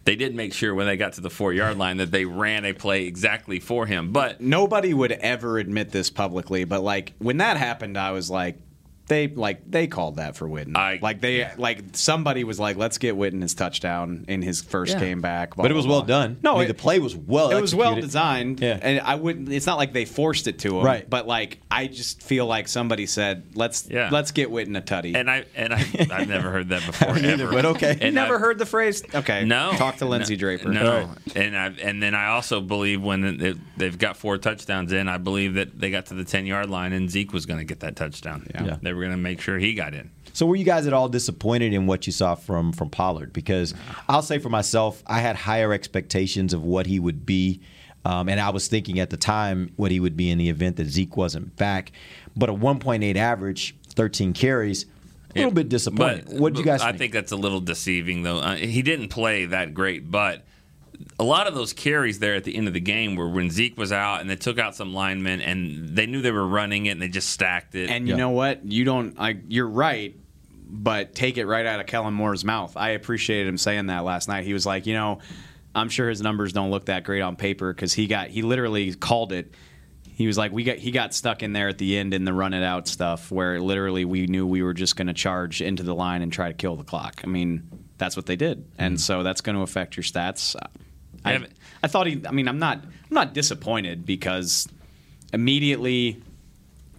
they 0.06 0.15
did 0.15 0.36
make 0.36 0.53
sure 0.53 0.75
when 0.75 0.86
they 0.86 0.97
got 0.97 1.13
to 1.13 1.21
the 1.21 1.32
four 1.32 1.51
yard 1.51 1.80
line 1.80 1.97
that 1.97 2.12
they 2.12 2.25
ran 2.25 2.63
a 2.63 2.73
play 2.73 3.06
exactly 3.06 3.60
for 3.60 3.88
him. 3.88 4.12
But 4.12 4.39
Nobody 4.39 4.93
would 4.93 5.12
ever 5.13 5.58
admit 5.58 5.89
this 5.91 6.12
publicly, 6.12 6.63
but 6.65 6.84
like 6.84 7.13
when 7.17 7.38
that 7.38 7.58
happened, 7.58 7.97
I 7.97 8.12
was 8.12 8.30
like, 8.30 8.60
They 9.08 9.28
like 9.28 9.70
they 9.70 9.88
called 9.88 10.17
that 10.17 10.36
for 10.36 10.48
Witten. 10.50 10.74
like 11.02 11.22
they 11.22 11.50
like 11.58 11.84
somebody 11.93 12.43
was 12.43 12.60
like, 12.60 12.76
let's 12.78 12.98
get 12.98 13.15
Witten 13.15 13.41
his 13.41 13.54
touchdown 13.54 14.26
in 14.28 14.41
his 14.41 14.62
first 14.62 14.93
Yeah. 14.96 15.00
game 15.00 15.22
back. 15.22 15.56
blah, 15.56 15.63
But 15.63 15.72
it 15.72 15.74
blah, 15.76 15.78
was 15.80 15.88
well 15.88 16.02
blah. 16.02 16.08
done. 16.24 16.38
No, 16.43 16.52
I 16.52 16.54
mean, 16.56 16.63
it- 16.65 16.67
the 16.70 16.74
play 16.74 17.00
was 17.00 17.15
well 17.15 17.52
It 17.52 17.62
was 17.62 17.74
well 17.74 17.96
designed. 17.96 18.60
Yeah. 18.60 18.78
and 18.82 19.00
I 19.00 19.15
wouldn't. 19.15 19.50
It's 19.50 19.65
not 19.65 19.78
like 19.78 19.93
they 19.93 20.06
forced 20.06 20.48
it 20.48 20.60
to 20.60 20.80
him. 20.80 20.86
Right. 20.86 21.10
But 21.10 21.26
like 21.28 21.60
I 21.72 21.88
just 21.88 22.22
feel 22.22 22.46
like 22.48 22.67
somebody 22.67 23.06
said, 23.06 23.43
let's 23.56 23.88
Yeah. 23.89 24.10
let's 24.12 24.32
get 24.32 24.50
Witten 24.50 24.78
a 24.78 24.82
tutty. 24.82 25.15
And 25.15 25.30
I 25.32 25.46
and 25.56 25.74
I 25.74 25.86
I've 26.12 26.28
never 26.28 26.52
heard 26.52 26.70
that 26.70 26.86
before. 26.86 27.15
Neither, 27.15 27.43
ever. 27.46 27.54
but 27.54 27.65
okay. 27.65 27.98
And 28.02 28.13
never 28.13 28.36
I- 28.36 28.39
heard 28.39 28.58
the 28.60 28.65
phrase. 28.65 29.04
Okay, 29.15 29.46
No, 29.46 29.72
Talk 29.78 29.98
to 29.98 30.06
Lindsey 30.06 30.36
no, 30.36 30.39
Draper. 30.39 30.70
No, 30.70 31.10
and 31.36 31.56
I 31.58 31.67
and 31.82 32.04
then 32.04 32.13
I 32.13 32.28
also 32.28 32.60
believe 32.60 33.02
when 33.02 33.24
it, 33.41 33.58
they've 33.78 33.98
got 33.98 34.17
four 34.17 34.38
touchdowns 34.38 34.91
in, 34.91 35.08
I 35.08 35.17
believe 35.17 35.54
that 35.54 35.80
they 35.80 35.91
got 35.91 36.08
to 36.08 36.13
the 36.13 36.26
ten 36.26 36.46
yard 36.46 36.70
line 36.70 36.91
and 36.91 37.10
Zeke 37.10 37.32
was 37.32 37.46
going 37.46 37.60
to 37.60 37.65
get 37.65 37.80
that 37.80 37.96
touchdown. 37.96 38.46
Yeah. 38.54 38.78
they 38.82 38.93
were 38.97 39.03
going 39.03 39.12
to 39.15 39.17
make 39.17 39.39
sure 39.41 39.57
he 39.57 39.73
got 39.73 39.93
in. 39.93 40.12
So 40.33 40.45
were 40.45 40.55
you 40.55 40.65
guys 40.65 40.86
at 40.86 40.93
all 40.93 41.10
disappointed 41.10 41.73
in 41.73 41.88
what 41.88 42.05
you 42.05 42.13
saw 42.13 42.36
from 42.36 42.71
from 42.71 42.89
Pollard? 42.89 43.33
Because 43.33 43.73
I'll 44.07 44.21
say 44.21 44.38
for 44.38 44.49
myself, 44.49 45.01
I 45.07 45.19
had 45.19 45.36
higher 45.36 45.73
expectations 45.73 46.53
of 46.53 46.63
what 46.63 46.86
he 46.86 46.99
would 46.99 47.25
be. 47.25 47.62
Um, 48.05 48.29
and 48.29 48.39
I 48.39 48.51
was 48.51 48.67
thinking 48.67 48.99
at 48.99 49.10
the 49.10 49.17
time 49.17 49.71
what 49.75 49.91
he 49.91 49.99
would 49.99 50.15
be 50.15 50.29
in 50.29 50.38
the 50.38 50.49
event 50.49 50.77
that 50.77 50.88
Zeke 50.88 51.17
wasn't 51.17 51.55
back. 51.57 51.91
But 52.36 52.49
a 52.49 52.53
1.8 52.53 53.15
average, 53.15 53.75
13 53.95 54.33
carries, 54.33 54.86
a 55.36 55.39
little 55.39 55.51
bit 55.51 55.69
disappointing. 55.69 56.39
What 56.39 56.53
did 56.53 56.60
you 56.60 56.65
guys 56.65 56.81
I 56.81 56.88
think? 56.89 56.99
think 56.99 57.13
that's 57.13 57.31
a 57.31 57.36
little 57.36 57.60
deceiving, 57.60 58.23
though. 58.23 58.38
Uh, 58.38 58.55
he 58.55 58.81
didn't 58.81 59.10
play 59.10 59.45
that 59.45 59.73
great, 59.73 60.10
but 60.10 60.45
a 61.19 61.23
lot 61.23 61.47
of 61.47 61.55
those 61.55 61.73
carries 61.73 62.19
there 62.19 62.36
at 62.36 62.43
the 62.43 62.55
end 62.55 62.67
of 62.67 62.73
the 62.73 62.79
game 62.79 63.15
were 63.15 63.29
when 63.29 63.49
Zeke 63.49 63.77
was 63.77 63.91
out 63.91 64.21
and 64.21 64.29
they 64.29 64.36
took 64.36 64.60
out 64.60 64.75
some 64.75 64.93
linemen 64.93 65.41
and 65.41 65.89
they 65.95 66.05
knew 66.05 66.21
they 66.21 66.31
were 66.31 66.47
running 66.47 66.86
it 66.86 66.91
and 66.91 67.01
they 67.01 67.07
just 67.07 67.29
stacked 67.29 67.75
it. 67.75 67.89
And 67.89 68.07
you 68.07 68.15
know 68.15 68.31
what? 68.31 68.65
You 68.65 68.83
don't. 68.83 69.15
I, 69.19 69.39
you're 69.47 69.67
right, 69.67 70.15
but 70.67 71.15
take 71.15 71.38
it 71.38 71.45
right 71.45 71.65
out 71.65 71.79
of 71.79 71.86
Kellen 71.86 72.13
Moore's 72.13 72.45
mouth. 72.45 72.75
I 72.77 72.89
appreciated 72.89 73.47
him 73.47 73.57
saying 73.57 73.88
that 73.88 74.03
last 74.03 74.27
night. 74.27 74.45
He 74.45 74.53
was 74.53 74.65
like, 74.65 74.86
you 74.86 74.93
know, 74.93 75.19
I'm 75.73 75.89
sure 75.89 76.10
his 76.10 76.21
numbers 76.21 76.53
don't 76.53 76.71
look 76.71 76.86
that 76.86 77.03
great 77.03 77.21
on 77.21 77.36
paper 77.36 77.73
because 77.73 77.93
he 77.93 78.07
got 78.07 78.27
he 78.27 78.41
literally 78.41 78.93
called 78.93 79.31
it. 79.31 79.53
He 80.03 80.25
was 80.25 80.38
like, 80.38 80.51
we 80.51 80.63
got 80.63 80.77
he 80.77 80.91
got 80.91 81.13
stuck 81.13 81.43
in 81.43 81.53
there 81.53 81.67
at 81.67 81.77
the 81.77 81.97
end 81.97 82.13
in 82.13 82.25
the 82.25 82.33
run 82.33 82.53
it 82.53 82.63
out 82.63 82.88
stuff 82.88 83.31
where 83.31 83.60
literally 83.60 84.03
we 84.03 84.25
knew 84.25 84.47
we 84.47 84.63
were 84.63 84.73
just 84.73 84.95
going 84.95 85.07
to 85.07 85.13
charge 85.13 85.62
into 85.62 85.83
the 85.83 85.93
line 85.93 86.23
and 86.23 86.33
try 86.33 86.47
to 86.47 86.55
kill 86.55 86.75
the 86.75 86.83
clock. 86.83 87.21
I 87.23 87.27
mean, 87.27 87.69
that's 87.97 88.15
what 88.15 88.25
they 88.25 88.36
did, 88.36 88.65
and 88.77 88.95
mm-hmm. 88.95 88.99
so 88.99 89.23
that's 89.23 89.41
going 89.41 89.55
to 89.55 89.62
affect 89.62 89.95
your 89.95 90.03
stats. 90.03 90.55
I, 91.27 91.47
I 91.83 91.87
thought 91.87 92.07
he. 92.07 92.21
I 92.27 92.31
mean, 92.31 92.47
I'm 92.47 92.59
not. 92.59 92.77
I'm 92.83 93.13
not 93.13 93.33
disappointed 93.33 94.05
because 94.05 94.67
immediately, 95.33 96.21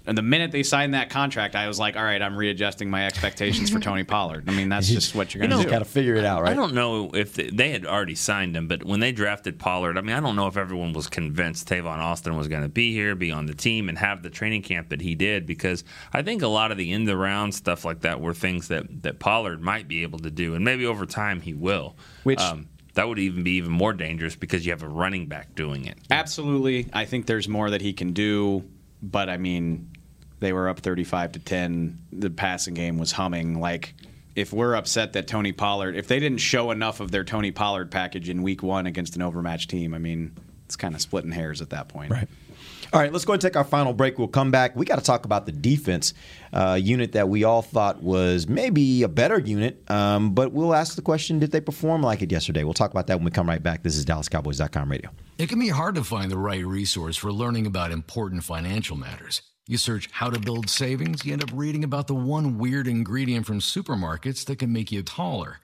and 0.07 0.17
the 0.17 0.23
minute 0.23 0.53
they 0.53 0.63
signed 0.63 0.95
that 0.95 1.11
contract, 1.11 1.55
I 1.55 1.69
was 1.69 1.79
like, 1.79 1.97
all 1.97 2.03
right, 2.03 2.21
I'm 2.23 2.35
readjusting 2.37 2.89
my 2.89 3.07
expectations 3.07 3.69
for 3.69 3.79
Tony 3.79 4.05
Pollard. 4.05 4.49
I 4.49 4.53
mean, 4.53 4.69
that's 4.71 4.89
just 4.89 5.15
what 5.15 5.35
you're 5.35 5.41
going 5.41 5.51
to 5.51 5.59
You 5.59 5.65
do. 5.65 5.71
got 5.71 5.81
to 5.81 5.85
figure 5.85 6.15
it 6.15 6.25
out, 6.25 6.43
right? 6.43 6.53
I 6.53 6.55
don't 6.55 6.73
know 6.73 7.11
if 7.13 7.35
they, 7.35 7.51
they 7.51 7.71
had 7.71 7.85
already 7.85 8.15
signed 8.15 8.57
him, 8.57 8.69
but 8.69 8.85
when 8.85 9.01
they 9.01 9.13
drafted 9.13 9.59
Pollard, 9.59 9.99
I 9.99 10.01
mean, 10.01 10.17
I 10.17 10.21
don't 10.21 10.37
know 10.37 10.47
if 10.47 10.57
everyone 10.57 10.95
was 10.95 11.09
convinced 11.09 11.69
Tavon 11.69 11.99
Austin 11.99 12.37
was 12.37 12.49
going 12.49 12.63
to 12.63 12.69
be 12.71 12.93
here, 12.93 13.15
be 13.15 13.31
on 13.31 13.45
the 13.47 13.55
team, 13.55 13.89
and 13.91 13.99
have 13.99 14.23
the 14.23 14.31
training 14.31 14.63
camp 14.63 14.89
that 14.91 15.03
he 15.03 15.15
did. 15.15 15.45
Because 15.47 15.85
I 16.13 16.23
think 16.23 16.41
a 16.43 16.49
lot 16.49 16.71
of 16.73 16.79
the 16.79 16.91
in 16.91 17.05
the 17.05 17.17
round 17.17 17.55
stuff 17.55 17.85
like 17.85 18.01
that 18.01 18.21
were 18.21 18.33
things 18.33 18.69
that 18.69 19.03
that 19.03 19.19
Pollard 19.19 19.61
might 19.61 19.89
be 19.89 20.03
able 20.05 20.21
to 20.21 20.31
do, 20.31 20.55
and 20.55 20.65
maybe 20.65 20.87
over 20.87 21.05
time 21.05 21.41
he 21.43 21.53
will. 21.53 21.97
Which- 22.25 22.41
um, 22.41 22.69
that 22.99 23.07
would 23.07 23.21
even 23.21 23.45
be 23.45 23.53
even 23.53 23.71
more 23.71 23.93
dangerous 23.93 24.35
because 24.35 24.67
you 24.67 24.73
have 24.73 24.83
a 24.83 24.89
running 24.89 25.27
back 25.27 25.55
doing 25.55 25.85
it. 25.85 25.97
Absolutely, 26.11 26.89
I 26.93 27.05
think 27.05 27.27
there's 27.27 27.49
more 27.49 27.71
that 27.71 27.81
he 27.81 27.93
can 27.93 28.13
do, 28.13 28.65
but 29.01 29.29
I 29.29 29.37
mean, 29.37 29.89
they 30.41 30.53
were 30.53 30.69
up 30.69 30.81
35 30.81 31.33
to 31.33 31.39
10. 31.39 31.97
The 32.13 32.29
passing 32.29 32.75
game 32.75 32.99
was 32.99 33.13
humming. 33.13 33.61
Like, 33.61 33.95
if 34.35 34.53
we're 34.53 34.75
upset 34.75 35.13
that 35.13 35.29
Tony 35.29 35.53
Pollard, 35.53 35.95
if 35.95 36.09
they 36.09 36.19
didn't 36.19 36.39
show 36.39 36.73
enough 36.73 36.99
of 36.99 37.13
their 37.13 37.23
Tony 37.23 37.53
Pollard 37.53 37.93
package 37.93 38.29
in 38.29 38.43
Week 38.43 38.65
One 38.65 38.89
against 38.89 39.15
an 39.15 39.23
overmatched 39.23 39.71
team, 39.71 39.95
I 39.95 39.99
mean, 39.99 40.33
it's 40.67 40.75
kind 40.75 40.97
of 40.97 41.01
splitting 41.01 41.31
hairs 41.31 41.63
at 41.63 41.71
that 41.71 41.89
point. 41.89 42.11
Right. 42.11 42.29
All 42.91 43.01
right, 43.01 43.13
let's 43.13 43.27
go 43.27 43.35
and 43.35 43.43
take 43.43 43.57
our 43.57 43.65
final 43.65 43.93
break. 43.93 44.19
We'll 44.19 44.29
come 44.29 44.51
back. 44.51 44.75
We 44.75 44.87
got 44.87 44.97
to 44.97 45.05
talk 45.05 45.27
about 45.27 45.45
the 45.45 45.53
defense 45.53 46.15
uh, 46.55 46.79
unit 46.81 47.13
that 47.13 47.29
we 47.29 47.45
all 47.45 47.61
thought 47.61 48.03
was 48.03 48.49
maybe 48.49 49.03
a 49.03 49.09
better 49.09 49.39
unit, 49.39 49.83
um, 49.91 50.33
but 50.33 50.53
we'll 50.53 50.75
ask 50.75 50.97
the 50.97 51.03
question 51.03 51.39
did 51.39 51.51
they 51.51 51.61
perform 51.61 52.03
like 52.03 52.23
it 52.23 52.33
yesterday? 52.33 52.65
We'll 52.65 52.73
talk 52.75 52.91
about 52.91 53.07
that 53.09 53.19
when 53.19 53.25
we 53.25 53.31
come 53.31 53.47
right 53.47 53.63
back. 53.63 53.83
This 53.83 53.97
is 53.97 54.07
DallasCowboys.com 54.07 54.91
radio. 54.91 55.11
It 55.37 55.51
can 55.51 55.59
be 55.59 55.69
hard 55.69 55.97
to 55.97 56.05
find 56.05 56.31
the 56.31 56.39
right 56.39 56.65
resource 56.65 57.17
for 57.17 57.31
learning 57.31 57.67
about 57.67 57.93
important 57.93 58.45
financial 58.45 58.97
matters. 58.97 59.43
You 59.67 59.77
search 59.77 60.09
how 60.11 60.31
to 60.31 60.41
build 60.41 60.71
savings, 60.71 61.27
you 61.27 61.35
end 61.35 61.43
up 61.43 61.51
reading 61.53 61.85
about 61.85 62.07
the 62.07 62.15
one 62.15 62.57
weird 62.57 62.87
ingredient 62.89 63.45
from 63.45 63.61
supermarkets 63.61 64.47
that 64.47 64.59
can 64.59 64.73
make 64.73 64.91
you 64.91 65.03
taller. 65.03 65.59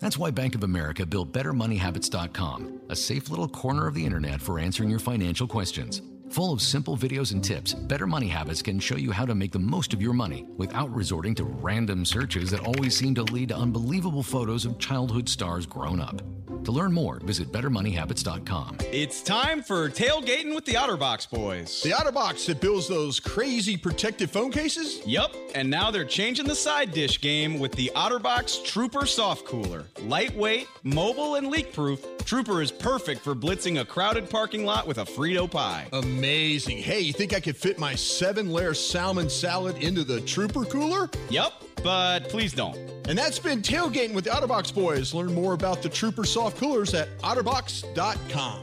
That's 0.00 0.18
why 0.18 0.32
Bank 0.32 0.56
of 0.56 0.64
America 0.64 1.06
built 1.06 1.30
BetterMoneyHabits.com, 1.30 2.80
a 2.88 2.96
safe 2.96 3.30
little 3.30 3.46
corner 3.46 3.86
of 3.86 3.94
the 3.94 4.04
internet 4.04 4.40
for 4.40 4.58
answering 4.58 4.90
your 4.90 4.98
financial 4.98 5.46
questions. 5.46 6.02
Full 6.30 6.52
of 6.52 6.62
simple 6.62 6.96
videos 6.96 7.32
and 7.32 7.42
tips, 7.42 7.74
Better 7.74 8.06
Money 8.06 8.28
Habits 8.28 8.62
can 8.62 8.78
show 8.78 8.94
you 8.94 9.10
how 9.10 9.26
to 9.26 9.34
make 9.34 9.50
the 9.50 9.58
most 9.58 9.92
of 9.92 10.00
your 10.00 10.12
money 10.12 10.46
without 10.56 10.88
resorting 10.94 11.34
to 11.34 11.42
random 11.42 12.04
searches 12.04 12.52
that 12.52 12.60
always 12.60 12.96
seem 12.96 13.16
to 13.16 13.24
lead 13.24 13.48
to 13.48 13.56
unbelievable 13.56 14.22
photos 14.22 14.64
of 14.64 14.78
childhood 14.78 15.28
stars 15.28 15.66
grown 15.66 16.00
up. 16.00 16.22
To 16.64 16.72
learn 16.72 16.92
more, 16.92 17.18
visit 17.20 17.50
BetterMoneyHabits.com. 17.52 18.78
It's 18.92 19.22
time 19.22 19.62
for 19.62 19.88
tailgating 19.88 20.54
with 20.54 20.66
the 20.66 20.74
OtterBox 20.74 21.30
boys. 21.30 21.82
The 21.82 21.90
OtterBox 21.90 22.46
that 22.46 22.60
builds 22.60 22.86
those 22.86 23.18
crazy 23.18 23.76
protective 23.78 24.30
phone 24.30 24.52
cases? 24.52 25.00
Yup, 25.06 25.34
and 25.54 25.70
now 25.70 25.90
they're 25.90 26.04
changing 26.04 26.46
the 26.46 26.54
side 26.54 26.92
dish 26.92 27.20
game 27.20 27.58
with 27.58 27.72
the 27.72 27.90
OtterBox 27.96 28.64
Trooper 28.64 29.06
Soft 29.06 29.46
Cooler. 29.46 29.86
Lightweight, 30.02 30.68
mobile, 30.82 31.36
and 31.36 31.48
leak 31.48 31.72
proof, 31.72 32.04
Trooper 32.26 32.60
is 32.60 32.70
perfect 32.70 33.22
for 33.22 33.34
blitzing 33.34 33.80
a 33.80 33.84
crowded 33.84 34.28
parking 34.28 34.64
lot 34.64 34.86
with 34.86 34.98
a 34.98 35.04
Frito 35.04 35.50
pie. 35.50 35.88
Amazing. 35.94 36.78
Hey, 36.78 37.00
you 37.00 37.12
think 37.12 37.32
I 37.32 37.40
could 37.40 37.56
fit 37.56 37.78
my 37.78 37.94
seven 37.94 38.50
layer 38.50 38.74
salmon 38.74 39.30
salad 39.30 39.78
into 39.78 40.04
the 40.04 40.20
Trooper 40.20 40.64
cooler? 40.66 41.08
Yup, 41.30 41.64
but 41.82 42.28
please 42.28 42.52
don't. 42.52 42.99
And 43.10 43.18
that's 43.18 43.40
been 43.40 43.60
tailgating 43.60 44.14
with 44.14 44.22
the 44.22 44.30
OtterBox 44.30 44.72
boys. 44.72 45.12
Learn 45.12 45.34
more 45.34 45.52
about 45.52 45.82
the 45.82 45.88
Trooper 45.88 46.24
soft 46.24 46.58
coolers 46.58 46.94
at 46.94 47.08
OtterBox.com. 47.22 48.62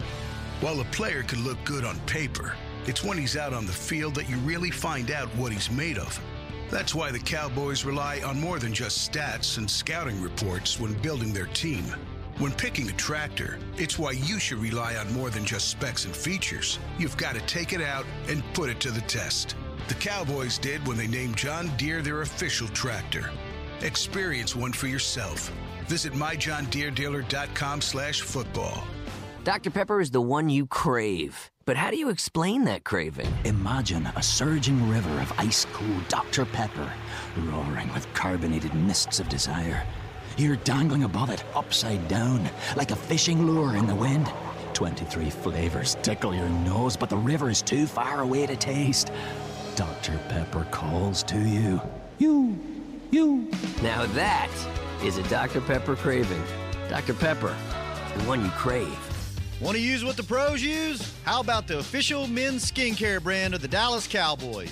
While 0.61 0.79
a 0.79 0.85
player 0.85 1.23
can 1.23 1.43
look 1.43 1.57
good 1.65 1.83
on 1.83 1.99
paper, 2.05 2.55
it's 2.85 3.03
when 3.03 3.17
he's 3.17 3.35
out 3.35 3.51
on 3.51 3.65
the 3.65 3.73
field 3.73 4.15
that 4.15 4.29
you 4.29 4.37
really 4.37 4.71
find 4.71 5.11
out 5.11 5.27
what 5.35 5.51
he's 5.51 5.69
made 5.69 5.97
of. 5.97 6.17
That's 6.71 6.95
why 6.95 7.11
the 7.11 7.19
Cowboys 7.19 7.83
rely 7.83 8.21
on 8.21 8.39
more 8.39 8.57
than 8.57 8.73
just 8.73 9.11
stats 9.11 9.57
and 9.57 9.69
scouting 9.69 10.21
reports 10.21 10.79
when 10.79 10.93
building 11.01 11.33
their 11.33 11.47
team. 11.47 11.83
When 12.37 12.53
picking 12.53 12.87
a 12.87 12.93
tractor, 12.93 13.59
it's 13.75 13.99
why 13.99 14.11
you 14.11 14.39
should 14.39 14.59
rely 14.59 14.95
on 14.95 15.11
more 15.11 15.29
than 15.29 15.43
just 15.43 15.67
specs 15.67 16.05
and 16.05 16.15
features. 16.15 16.79
You've 16.97 17.17
got 17.17 17.35
to 17.35 17.41
take 17.47 17.73
it 17.73 17.81
out 17.81 18.05
and 18.29 18.41
put 18.53 18.69
it 18.69 18.79
to 18.79 18.91
the 18.91 19.01
test. 19.01 19.57
The 19.89 19.95
Cowboys 19.95 20.57
did 20.57 20.87
when 20.87 20.95
they 20.95 21.07
named 21.07 21.35
John 21.35 21.69
Deere 21.75 22.01
their 22.01 22.21
official 22.21 22.69
tractor. 22.69 23.29
Experience 23.81 24.55
one 24.55 24.73
for 24.73 24.87
yourself. 24.87 25.51
Visit 25.85 26.13
myjohndeerdealer.com 26.13 27.81
slash 27.81 28.21
football. 28.21 28.83
Dr. 29.43 29.69
Pepper 29.69 30.01
is 30.01 30.11
the 30.11 30.21
one 30.21 30.49
you 30.49 30.65
crave. 30.65 31.51
But 31.65 31.77
how 31.77 31.91
do 31.91 31.97
you 31.97 32.09
explain 32.09 32.63
that 32.65 32.83
craving? 32.83 33.31
Imagine 33.45 34.05
a 34.15 34.23
surging 34.23 34.89
river 34.89 35.21
of 35.21 35.31
ice 35.37 35.65
cold 35.73 36.07
Dr. 36.07 36.45
Pepper, 36.45 36.91
roaring 37.37 37.93
with 37.93 38.11
carbonated 38.13 38.73
mists 38.73 39.19
of 39.19 39.29
desire. 39.29 39.83
You're 40.37 40.55
dangling 40.57 41.03
above 41.03 41.29
it, 41.29 41.43
upside 41.55 42.07
down, 42.07 42.49
like 42.75 42.91
a 42.91 42.95
fishing 42.95 43.45
lure 43.45 43.75
in 43.75 43.85
the 43.85 43.95
wind. 43.95 44.31
23 44.73 45.29
flavors 45.29 45.97
tickle 46.01 46.33
your 46.33 46.49
nose, 46.49 46.97
but 46.97 47.09
the 47.09 47.17
river 47.17 47.49
is 47.49 47.61
too 47.61 47.85
far 47.85 48.21
away 48.21 48.45
to 48.45 48.55
taste. 48.55 49.11
Dr. 49.75 50.17
Pepper 50.29 50.65
calls 50.71 51.21
to 51.23 51.39
you. 51.39 51.81
You, 52.19 52.57
you. 53.11 53.49
Now 53.81 54.05
that 54.07 54.51
is 55.03 55.17
a 55.17 55.23
Dr. 55.23 55.61
Pepper 55.61 55.95
craving. 55.95 56.43
Dr. 56.89 57.13
Pepper, 57.13 57.55
the 58.15 58.23
one 58.23 58.43
you 58.43 58.51
crave. 58.51 58.97
Want 59.59 59.75
to 59.75 59.81
use 59.81 60.05
what 60.05 60.17
the 60.17 60.23
pros 60.23 60.61
use? 60.61 61.13
How 61.23 61.39
about 61.41 61.67
the 61.67 61.79
official 61.79 62.27
men's 62.27 62.69
skincare 62.69 63.21
brand 63.21 63.53
of 63.53 63.61
the 63.61 63.67
Dallas 63.67 64.07
Cowboys? 64.07 64.71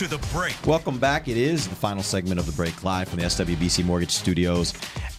to 0.00 0.08
the 0.08 0.26
break. 0.32 0.56
Welcome 0.66 0.98
back. 0.98 1.28
It 1.28 1.36
is 1.36 1.68
the 1.68 1.74
final 1.74 2.02
segment 2.02 2.40
of 2.40 2.46
the 2.46 2.52
break 2.52 2.82
live 2.82 3.06
from 3.06 3.18
the 3.18 3.26
SWBC 3.26 3.84
Mortgage 3.84 4.12
Studios 4.12 4.72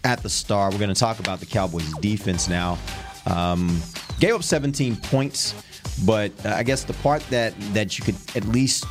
at 0.03 0.23
the 0.23 0.29
Star. 0.29 0.71
We're 0.71 0.79
going 0.79 0.91
to 0.91 0.99
talk 0.99 1.19
about 1.19 1.39
the 1.39 1.45
Cowboys' 1.45 1.93
defense 1.99 2.49
now. 2.49 2.79
Um, 3.27 3.79
gave 4.19 4.33
up 4.33 4.41
17 4.41 4.95
points, 4.95 5.53
but 6.03 6.31
uh, 6.43 6.55
I 6.55 6.63
guess 6.63 6.83
the 6.83 6.93
part 6.93 7.21
that 7.29 7.53
that 7.75 7.99
you 7.99 8.05
could 8.05 8.15
at 8.35 8.43
least 8.45 8.85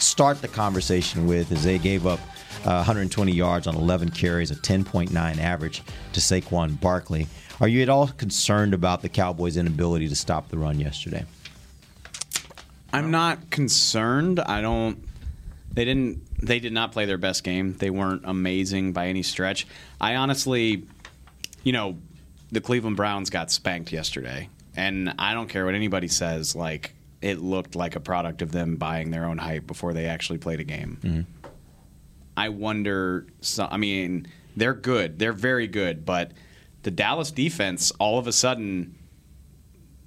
start 0.00 0.42
the 0.42 0.48
conversation 0.48 1.24
with 1.24 1.52
is 1.52 1.62
they 1.62 1.78
gave 1.78 2.04
up 2.04 2.18
uh, 2.64 2.82
120 2.82 3.30
yards 3.30 3.68
on 3.68 3.76
11 3.76 4.10
carries, 4.10 4.50
a 4.50 4.56
10.9 4.56 5.38
average 5.38 5.84
to 6.14 6.18
Saquon 6.18 6.80
Barkley. 6.80 7.28
Are 7.60 7.68
you 7.68 7.80
at 7.82 7.88
all 7.88 8.08
concerned 8.08 8.74
about 8.74 9.02
the 9.02 9.08
Cowboys' 9.08 9.56
inability 9.56 10.08
to 10.08 10.16
stop 10.16 10.48
the 10.48 10.58
run 10.58 10.80
yesterday? 10.80 11.24
I'm 12.92 13.10
not 13.12 13.50
concerned. 13.50 14.40
I 14.40 14.60
don't. 14.60 14.98
They 15.72 15.84
didn't. 15.84 16.26
They 16.44 16.60
did 16.60 16.72
not 16.72 16.92
play 16.92 17.04
their 17.04 17.18
best 17.18 17.44
game. 17.44 17.74
They 17.74 17.90
weren't 17.90 18.22
amazing 18.24 18.92
by 18.92 19.08
any 19.08 19.22
stretch. 19.22 19.66
I 20.00 20.16
honestly, 20.16 20.86
you 21.62 21.72
know, 21.72 21.98
the 22.50 22.60
Cleveland 22.60 22.96
Browns 22.96 23.30
got 23.30 23.50
spanked 23.50 23.92
yesterday, 23.92 24.48
and 24.76 25.14
I 25.18 25.34
don't 25.34 25.48
care 25.48 25.64
what 25.64 25.74
anybody 25.74 26.08
says. 26.08 26.56
Like 26.56 26.94
it 27.20 27.40
looked 27.40 27.74
like 27.74 27.96
a 27.96 28.00
product 28.00 28.42
of 28.42 28.52
them 28.52 28.76
buying 28.76 29.10
their 29.10 29.24
own 29.24 29.38
hype 29.38 29.66
before 29.66 29.92
they 29.92 30.06
actually 30.06 30.38
played 30.38 30.60
a 30.60 30.64
game. 30.64 30.98
Mm-hmm. 31.02 31.48
I 32.36 32.48
wonder. 32.50 33.26
So, 33.40 33.68
I 33.70 33.76
mean, 33.76 34.26
they're 34.56 34.74
good. 34.74 35.18
They're 35.18 35.32
very 35.32 35.66
good, 35.66 36.04
but 36.04 36.32
the 36.82 36.90
Dallas 36.90 37.30
defense 37.30 37.90
all 37.98 38.18
of 38.18 38.26
a 38.26 38.32
sudden 38.32 38.94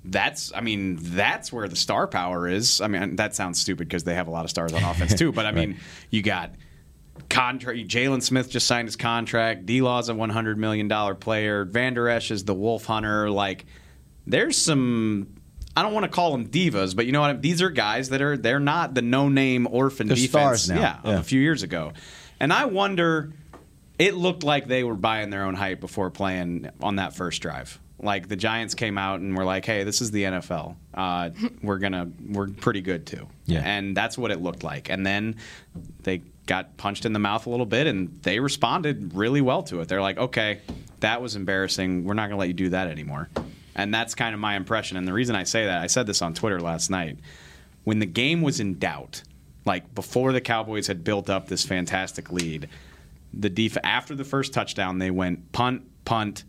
that's 0.03 0.51
I 0.55 0.61
mean 0.61 0.97
that's 0.99 1.51
where 1.53 1.67
the 1.67 1.75
star 1.75 2.07
power 2.07 2.47
is. 2.47 2.81
I 2.81 2.87
mean 2.87 3.17
that 3.17 3.35
sounds 3.35 3.61
stupid 3.61 3.87
because 3.87 4.03
they 4.03 4.15
have 4.15 4.27
a 4.27 4.31
lot 4.31 4.43
of 4.45 4.49
stars 4.49 4.73
on 4.73 4.83
offense 4.83 5.13
too. 5.15 5.31
But 5.31 5.45
I 5.45 5.51
mean 5.59 5.77
you 6.09 6.21
got 6.21 6.51
contract. 7.29 7.79
Jaylon 7.87 8.21
Smith 8.21 8.49
just 8.49 8.67
signed 8.67 8.87
his 8.87 8.95
contract. 8.95 9.65
D 9.65 9.81
Law's 9.81 10.09
a 10.09 10.15
100 10.15 10.57
million 10.57 10.87
dollar 10.87 11.15
player. 11.15 11.65
Van 11.65 11.93
Der 11.93 12.07
Esch 12.09 12.31
is 12.31 12.43
the 12.45 12.53
Wolf 12.53 12.85
Hunter. 12.85 13.29
Like 13.29 13.65
there's 14.25 14.57
some. 14.57 15.35
I 15.75 15.83
don't 15.83 15.93
want 15.93 16.03
to 16.03 16.09
call 16.11 16.31
them 16.33 16.49
divas, 16.49 16.95
but 16.95 17.05
you 17.05 17.13
know 17.13 17.21
what? 17.21 17.41
These 17.41 17.61
are 17.61 17.69
guys 17.69 18.09
that 18.09 18.21
are 18.21 18.35
they're 18.35 18.59
not 18.59 18.93
the 18.93 19.01
no 19.01 19.29
name 19.29 19.67
orphan 19.71 20.07
They're 20.07 20.15
defense. 20.17 20.63
stars 20.63 20.69
now. 20.69 20.75
Yeah, 20.81 20.99
Yeah. 21.05 21.13
of 21.13 21.19
a 21.21 21.23
few 21.23 21.39
years 21.39 21.63
ago, 21.63 21.93
and 22.39 22.51
I 22.51 22.65
wonder. 22.65 23.31
It 23.99 24.15
looked 24.15 24.43
like 24.43 24.67
they 24.67 24.83
were 24.83 24.95
buying 24.95 25.29
their 25.29 25.43
own 25.43 25.53
hype 25.53 25.79
before 25.79 26.09
playing 26.09 26.67
on 26.81 26.95
that 26.95 27.15
first 27.15 27.39
drive. 27.43 27.79
Like 28.01 28.27
the 28.27 28.35
Giants 28.35 28.73
came 28.73 28.97
out 28.97 29.19
and 29.19 29.37
were 29.37 29.45
like, 29.45 29.63
"Hey, 29.65 29.83
this 29.83 30.01
is 30.01 30.11
the 30.11 30.23
NFL. 30.23 30.75
Uh, 30.93 31.29
we're 31.61 31.77
gonna 31.77 32.09
we're 32.29 32.47
pretty 32.47 32.81
good 32.81 33.05
too." 33.05 33.27
Yeah. 33.45 33.61
and 33.65 33.95
that's 33.95 34.17
what 34.17 34.31
it 34.31 34.41
looked 34.41 34.63
like. 34.63 34.89
And 34.89 35.05
then 35.05 35.35
they 36.03 36.21
got 36.47 36.77
punched 36.77 37.05
in 37.05 37.13
the 37.13 37.19
mouth 37.19 37.45
a 37.45 37.49
little 37.49 37.65
bit, 37.65 37.85
and 37.87 38.19
they 38.23 38.39
responded 38.39 39.13
really 39.13 39.41
well 39.41 39.63
to 39.63 39.81
it. 39.81 39.87
They're 39.87 40.01
like, 40.01 40.17
"Okay, 40.17 40.61
that 41.01 41.21
was 41.21 41.35
embarrassing. 41.35 42.03
We're 42.05 42.13
not 42.15 42.27
gonna 42.27 42.39
let 42.39 42.47
you 42.47 42.53
do 42.53 42.69
that 42.69 42.87
anymore." 42.87 43.29
And 43.75 43.93
that's 43.93 44.15
kind 44.15 44.33
of 44.33 44.39
my 44.39 44.55
impression. 44.55 44.97
And 44.97 45.07
the 45.07 45.13
reason 45.13 45.35
I 45.35 45.43
say 45.43 45.65
that, 45.65 45.81
I 45.81 45.87
said 45.87 46.05
this 46.07 46.21
on 46.21 46.33
Twitter 46.33 46.59
last 46.59 46.89
night. 46.89 47.17
When 47.83 47.99
the 47.99 48.05
game 48.05 48.41
was 48.41 48.59
in 48.59 48.77
doubt, 48.79 49.23
like 49.65 49.93
before 49.95 50.33
the 50.33 50.41
Cowboys 50.41 50.87
had 50.87 51.03
built 51.03 51.29
up 51.29 51.47
this 51.47 51.63
fantastic 51.65 52.31
lead, 52.31 52.67
the 53.33 53.49
def- 53.49 53.77
after 53.83 54.13
the 54.13 54.23
first 54.25 54.53
touchdown, 54.53 54.99
they 54.99 55.09
went 55.11 55.51
punt, 55.51 55.83
punt, 56.03 56.43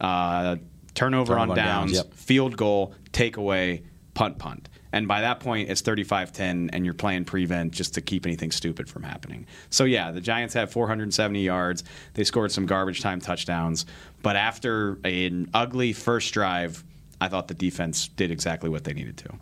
uh, 0.00 0.56
turnover, 0.94 1.32
Turnover 1.32 1.38
on 1.38 1.50
on 1.50 1.56
downs, 1.56 1.92
downs, 1.92 2.06
yep. 2.06 2.14
field 2.14 2.56
goal, 2.56 2.94
takeaway, 3.12 3.82
punt, 4.14 4.38
punt. 4.38 4.68
And 4.94 5.08
by 5.08 5.22
that 5.22 5.40
point, 5.40 5.70
it's 5.70 5.80
35 5.80 6.32
10, 6.32 6.70
and 6.72 6.84
you're 6.84 6.92
playing 6.92 7.24
prevent 7.24 7.72
just 7.72 7.94
to 7.94 8.02
keep 8.02 8.26
anything 8.26 8.50
stupid 8.50 8.88
from 8.88 9.02
happening. 9.02 9.46
So, 9.70 9.84
yeah, 9.84 10.10
the 10.10 10.20
Giants 10.20 10.52
had 10.52 10.70
470 10.70 11.42
yards. 11.42 11.82
They 12.12 12.24
scored 12.24 12.52
some 12.52 12.66
garbage 12.66 13.00
time 13.00 13.20
touchdowns. 13.20 13.86
But 14.22 14.36
after 14.36 14.98
an 15.04 15.48
ugly 15.54 15.94
first 15.94 16.34
drive, 16.34 16.84
I 17.22 17.28
thought 17.28 17.48
the 17.48 17.54
defense 17.54 18.08
did 18.08 18.30
exactly 18.30 18.68
what 18.68 18.84
they 18.84 18.92
needed 18.92 19.16
to. 19.18 19.32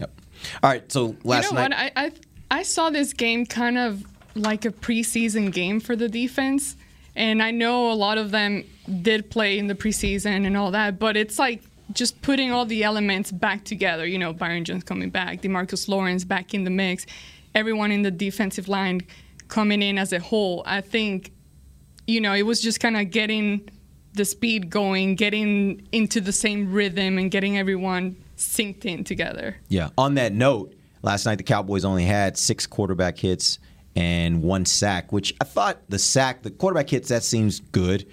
Yep. 0.00 0.20
All 0.62 0.70
right, 0.70 0.90
so 0.90 1.16
last 1.22 1.50
you 1.50 1.56
know 1.56 1.68
night. 1.68 1.70
what? 1.70 1.92
I, 1.96 2.06
I 2.06 2.12
I 2.50 2.62
saw 2.62 2.90
this 2.90 3.12
game 3.12 3.46
kind 3.46 3.76
of 3.76 4.04
like 4.34 4.64
a 4.64 4.70
preseason 4.70 5.52
game 5.52 5.80
for 5.80 5.96
the 5.96 6.08
defense, 6.08 6.76
and 7.18 7.42
I 7.42 7.50
know 7.50 7.90
a 7.90 7.94
lot 7.94 8.16
of 8.16 8.30
them 8.30 8.64
did 9.02 9.28
play 9.28 9.58
in 9.58 9.66
the 9.66 9.74
preseason 9.74 10.46
and 10.46 10.56
all 10.56 10.70
that, 10.70 10.98
but 10.98 11.16
it's 11.16 11.38
like 11.38 11.62
just 11.92 12.22
putting 12.22 12.52
all 12.52 12.64
the 12.64 12.84
elements 12.84 13.32
back 13.32 13.64
together. 13.64 14.06
You 14.06 14.18
know, 14.18 14.32
Byron 14.32 14.64
Jones 14.64 14.84
coming 14.84 15.10
back, 15.10 15.42
Demarcus 15.42 15.88
Lawrence 15.88 16.24
back 16.24 16.54
in 16.54 16.62
the 16.62 16.70
mix, 16.70 17.06
everyone 17.54 17.90
in 17.90 18.02
the 18.02 18.12
defensive 18.12 18.68
line 18.68 19.02
coming 19.48 19.82
in 19.82 19.98
as 19.98 20.12
a 20.12 20.20
whole. 20.20 20.62
I 20.64 20.80
think, 20.80 21.32
you 22.06 22.20
know, 22.20 22.34
it 22.34 22.42
was 22.42 22.60
just 22.60 22.78
kind 22.78 22.96
of 22.96 23.10
getting 23.10 23.68
the 24.14 24.24
speed 24.24 24.70
going, 24.70 25.16
getting 25.16 25.86
into 25.90 26.20
the 26.20 26.32
same 26.32 26.72
rhythm, 26.72 27.18
and 27.18 27.30
getting 27.30 27.58
everyone 27.58 28.16
synced 28.36 28.84
in 28.84 29.02
together. 29.02 29.56
Yeah. 29.68 29.90
On 29.98 30.14
that 30.14 30.32
note, 30.32 30.72
last 31.02 31.26
night 31.26 31.38
the 31.38 31.44
Cowboys 31.44 31.84
only 31.84 32.04
had 32.04 32.38
six 32.38 32.66
quarterback 32.66 33.18
hits 33.18 33.58
and 33.96 34.42
one 34.42 34.64
sack, 34.64 35.12
which 35.12 35.34
I 35.40 35.44
thought 35.44 35.78
the 35.88 35.98
sack, 35.98 36.42
the 36.42 36.50
quarterback 36.50 36.90
hits, 36.90 37.08
that 37.08 37.24
seems 37.24 37.60
good. 37.60 38.06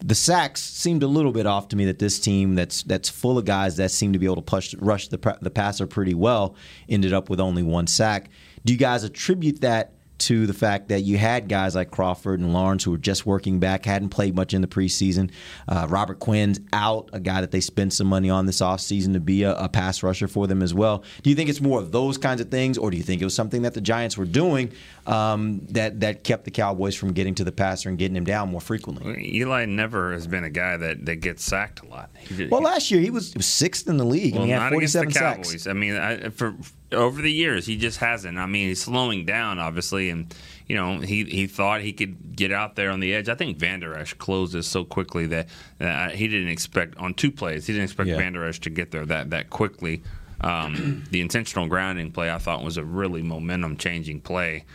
The 0.00 0.14
sacks 0.14 0.62
seemed 0.62 1.02
a 1.02 1.08
little 1.08 1.32
bit 1.32 1.46
off 1.46 1.68
to 1.68 1.76
me 1.76 1.84
that 1.86 1.98
this 1.98 2.20
team 2.20 2.54
that's 2.54 2.82
that's 2.84 3.08
full 3.08 3.36
of 3.36 3.44
guys 3.44 3.76
that 3.76 3.90
seem 3.90 4.12
to 4.12 4.18
be 4.18 4.26
able 4.26 4.36
to 4.36 4.42
push, 4.42 4.74
rush 4.78 5.08
the, 5.08 5.38
the 5.40 5.50
passer 5.50 5.86
pretty 5.86 6.14
well 6.14 6.54
ended 6.88 7.12
up 7.12 7.28
with 7.28 7.40
only 7.40 7.62
one 7.62 7.86
sack. 7.86 8.30
Do 8.64 8.72
you 8.72 8.78
guys 8.78 9.02
attribute 9.02 9.60
that 9.62 9.92
to 10.18 10.46
the 10.46 10.52
fact 10.52 10.88
that 10.88 11.02
you 11.02 11.16
had 11.16 11.48
guys 11.48 11.74
like 11.74 11.90
Crawford 11.90 12.40
and 12.40 12.52
Lawrence 12.52 12.84
who 12.84 12.90
were 12.90 12.98
just 12.98 13.24
working 13.24 13.60
back, 13.60 13.84
hadn't 13.84 14.08
played 14.10 14.34
much 14.34 14.52
in 14.52 14.60
the 14.60 14.66
preseason. 14.66 15.30
Uh, 15.68 15.86
Robert 15.88 16.18
Quinn's 16.18 16.60
out, 16.72 17.08
a 17.12 17.20
guy 17.20 17.40
that 17.40 17.50
they 17.50 17.60
spent 17.60 17.92
some 17.92 18.08
money 18.08 18.28
on 18.28 18.46
this 18.46 18.60
offseason 18.60 19.12
to 19.12 19.20
be 19.20 19.44
a, 19.44 19.54
a 19.54 19.68
pass 19.68 20.02
rusher 20.02 20.28
for 20.28 20.46
them 20.46 20.62
as 20.62 20.74
well. 20.74 21.04
Do 21.22 21.30
you 21.30 21.36
think 21.36 21.48
it's 21.48 21.60
more 21.60 21.78
of 21.78 21.92
those 21.92 22.18
kinds 22.18 22.40
of 22.40 22.50
things, 22.50 22.76
or 22.76 22.90
do 22.90 22.96
you 22.96 23.02
think 23.02 23.22
it 23.22 23.24
was 23.24 23.34
something 23.34 23.62
that 23.62 23.74
the 23.74 23.80
Giants 23.80 24.18
were 24.18 24.24
doing 24.24 24.72
um, 25.08 25.60
that 25.70 26.00
that 26.00 26.22
kept 26.22 26.44
the 26.44 26.50
Cowboys 26.50 26.94
from 26.94 27.12
getting 27.12 27.34
to 27.36 27.44
the 27.44 27.52
passer 27.52 27.88
and 27.88 27.96
getting 27.96 28.16
him 28.16 28.24
down 28.24 28.50
more 28.50 28.60
frequently? 28.60 29.34
Eli 29.36 29.64
never 29.64 30.12
has 30.12 30.26
been 30.26 30.44
a 30.44 30.50
guy 30.50 30.76
that, 30.76 31.06
that 31.06 31.16
gets 31.16 31.42
sacked 31.42 31.80
a 31.82 31.86
lot. 31.86 32.10
He, 32.18 32.46
Well, 32.46 32.60
last 32.62 32.90
year 32.90 33.00
he 33.00 33.10
was, 33.10 33.32
he 33.32 33.38
was 33.38 33.46
sixth 33.46 33.88
in 33.88 33.96
the 33.96 34.04
league 34.04 34.34
well, 34.34 34.42
and 34.42 34.50
he 34.50 34.52
had 34.52 34.70
not 34.70 34.72
against 34.74 34.92
the 34.92 34.98
47 35.00 35.12
Cowboys. 35.14 35.50
sacks. 35.50 35.66
I 35.66 35.72
mean, 35.72 35.96
I, 35.96 36.28
for 36.28 36.54
over 36.92 37.22
the 37.22 37.32
years, 37.32 37.64
he 37.66 37.76
just 37.76 37.98
hasn't. 37.98 38.36
I 38.38 38.46
mean, 38.46 38.68
he's 38.68 38.82
slowing 38.82 39.24
down, 39.24 39.58
obviously, 39.58 40.10
and 40.10 40.34
you 40.66 40.76
know, 40.76 40.98
he 41.00 41.24
he 41.24 41.46
thought 41.46 41.80
he 41.80 41.94
could 41.94 42.36
get 42.36 42.52
out 42.52 42.76
there 42.76 42.90
on 42.90 43.00
the 43.00 43.14
edge. 43.14 43.30
I 43.30 43.34
think 43.34 43.56
Van 43.58 43.80
Der 43.80 43.94
Esch 43.94 44.12
closes 44.14 44.66
so 44.66 44.84
quickly 44.84 45.26
that, 45.28 45.48
that 45.78 46.14
he 46.14 46.28
didn't 46.28 46.50
expect 46.50 46.96
on 46.98 47.14
two 47.14 47.30
plays. 47.32 47.66
He 47.66 47.72
didn't 47.72 47.84
expect 47.84 48.08
Yeah. 48.10 48.18
Van 48.18 48.34
Der 48.34 48.44
Esch 48.46 48.60
to 48.60 48.70
get 48.70 48.90
there 48.90 49.06
that 49.06 49.30
that 49.30 49.48
quickly. 49.48 50.02
Um, 50.42 51.04
the 51.10 51.20
intentional 51.22 51.66
grounding 51.66 52.12
play 52.12 52.30
I 52.30 52.38
thought 52.38 52.62
was 52.62 52.76
a 52.76 52.84
really 52.84 53.22
momentum 53.22 53.76
changing 53.76 54.20
play, 54.20 54.66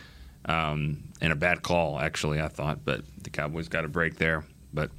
um, 0.46 1.04
and 1.20 1.32
a 1.32 1.36
bad 1.36 1.62
call 1.62 1.98
actually. 1.98 2.40
I 2.40 2.48
thought, 2.48 2.84
but 2.84 3.02
the 3.22 3.30
Cowboys 3.30 3.68
got 3.68 3.84
a 3.84 3.88
break 3.88 4.16
there, 4.16 4.44
but. 4.72 4.90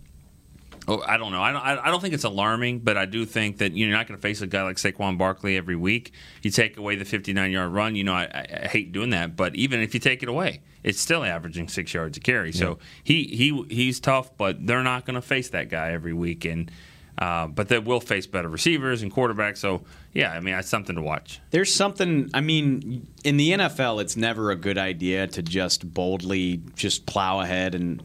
Oh, 0.88 1.02
I 1.02 1.18
don't 1.18 1.32
know. 1.32 1.42
I 1.42 1.52
don't, 1.52 1.62
I 1.64 1.90
don't 1.90 2.00
think 2.00 2.14
it's 2.14 2.26
alarming, 2.26 2.82
but 2.82 2.96
I 2.96 3.06
do 3.06 3.26
think 3.26 3.58
that 3.58 3.76
you're 3.76 3.90
not 3.90 4.08
going 4.08 4.20
to 4.20 4.22
face 4.22 4.42
a 4.42 4.46
guy 4.48 4.62
like 4.62 4.76
Saquon 4.76 5.18
Barkley 5.18 5.58
every 5.58 5.76
week. 5.76 6.14
You 6.44 6.52
take 6.52 6.78
away 6.78 6.96
the 6.96 7.06
59 7.06 7.52
yard 7.52 7.72
run. 7.72 7.96
You 7.96 8.04
know, 8.04 8.14
I, 8.14 8.46
I 8.64 8.68
hate 8.68 8.92
doing 8.92 9.10
that, 9.10 9.36
but 9.36 9.56
even 9.56 9.80
if 9.80 9.96
you 9.96 10.00
take 10.00 10.22
it 10.22 10.30
away, 10.30 10.62
it's 10.84 11.00
still 11.00 11.24
averaging 11.24 11.70
six 11.70 11.92
yards 11.92 12.18
a 12.18 12.20
carry. 12.20 12.52
So 12.52 12.78
he 13.04 13.24
he 13.24 13.66
he's 13.68 14.00
tough, 14.00 14.38
but 14.38 14.68
they're 14.68 14.84
not 14.84 15.08
going 15.08 15.16
to 15.16 15.22
face 15.24 15.50
that 15.50 15.70
guy 15.70 15.92
every 15.92 16.14
week, 16.14 16.46
and 16.46 16.70
uh, 17.18 17.48
but 17.48 17.70
they 17.70 17.80
will 17.80 18.00
face 18.00 18.28
better 18.28 18.50
receivers 18.50 19.02
and 19.02 19.14
quarterbacks. 19.14 19.58
So 19.58 19.84
yeah, 20.14 20.32
I 20.32 20.40
mean, 20.40 20.56
it's 20.56 20.70
something 20.70 20.96
to 20.96 21.02
watch. 21.02 21.40
There's 21.52 21.74
something. 21.74 22.30
I 22.34 22.42
mean, 22.42 23.08
in 23.24 23.38
the 23.38 23.52
NFL, 23.52 24.02
it's 24.02 24.18
never 24.18 24.52
a 24.52 24.56
good 24.56 24.78
idea 24.78 25.28
to 25.28 25.42
just 25.42 25.94
boldly 25.94 26.62
just 26.76 27.06
plow 27.06 27.40
ahead 27.40 27.76
and 27.76 28.04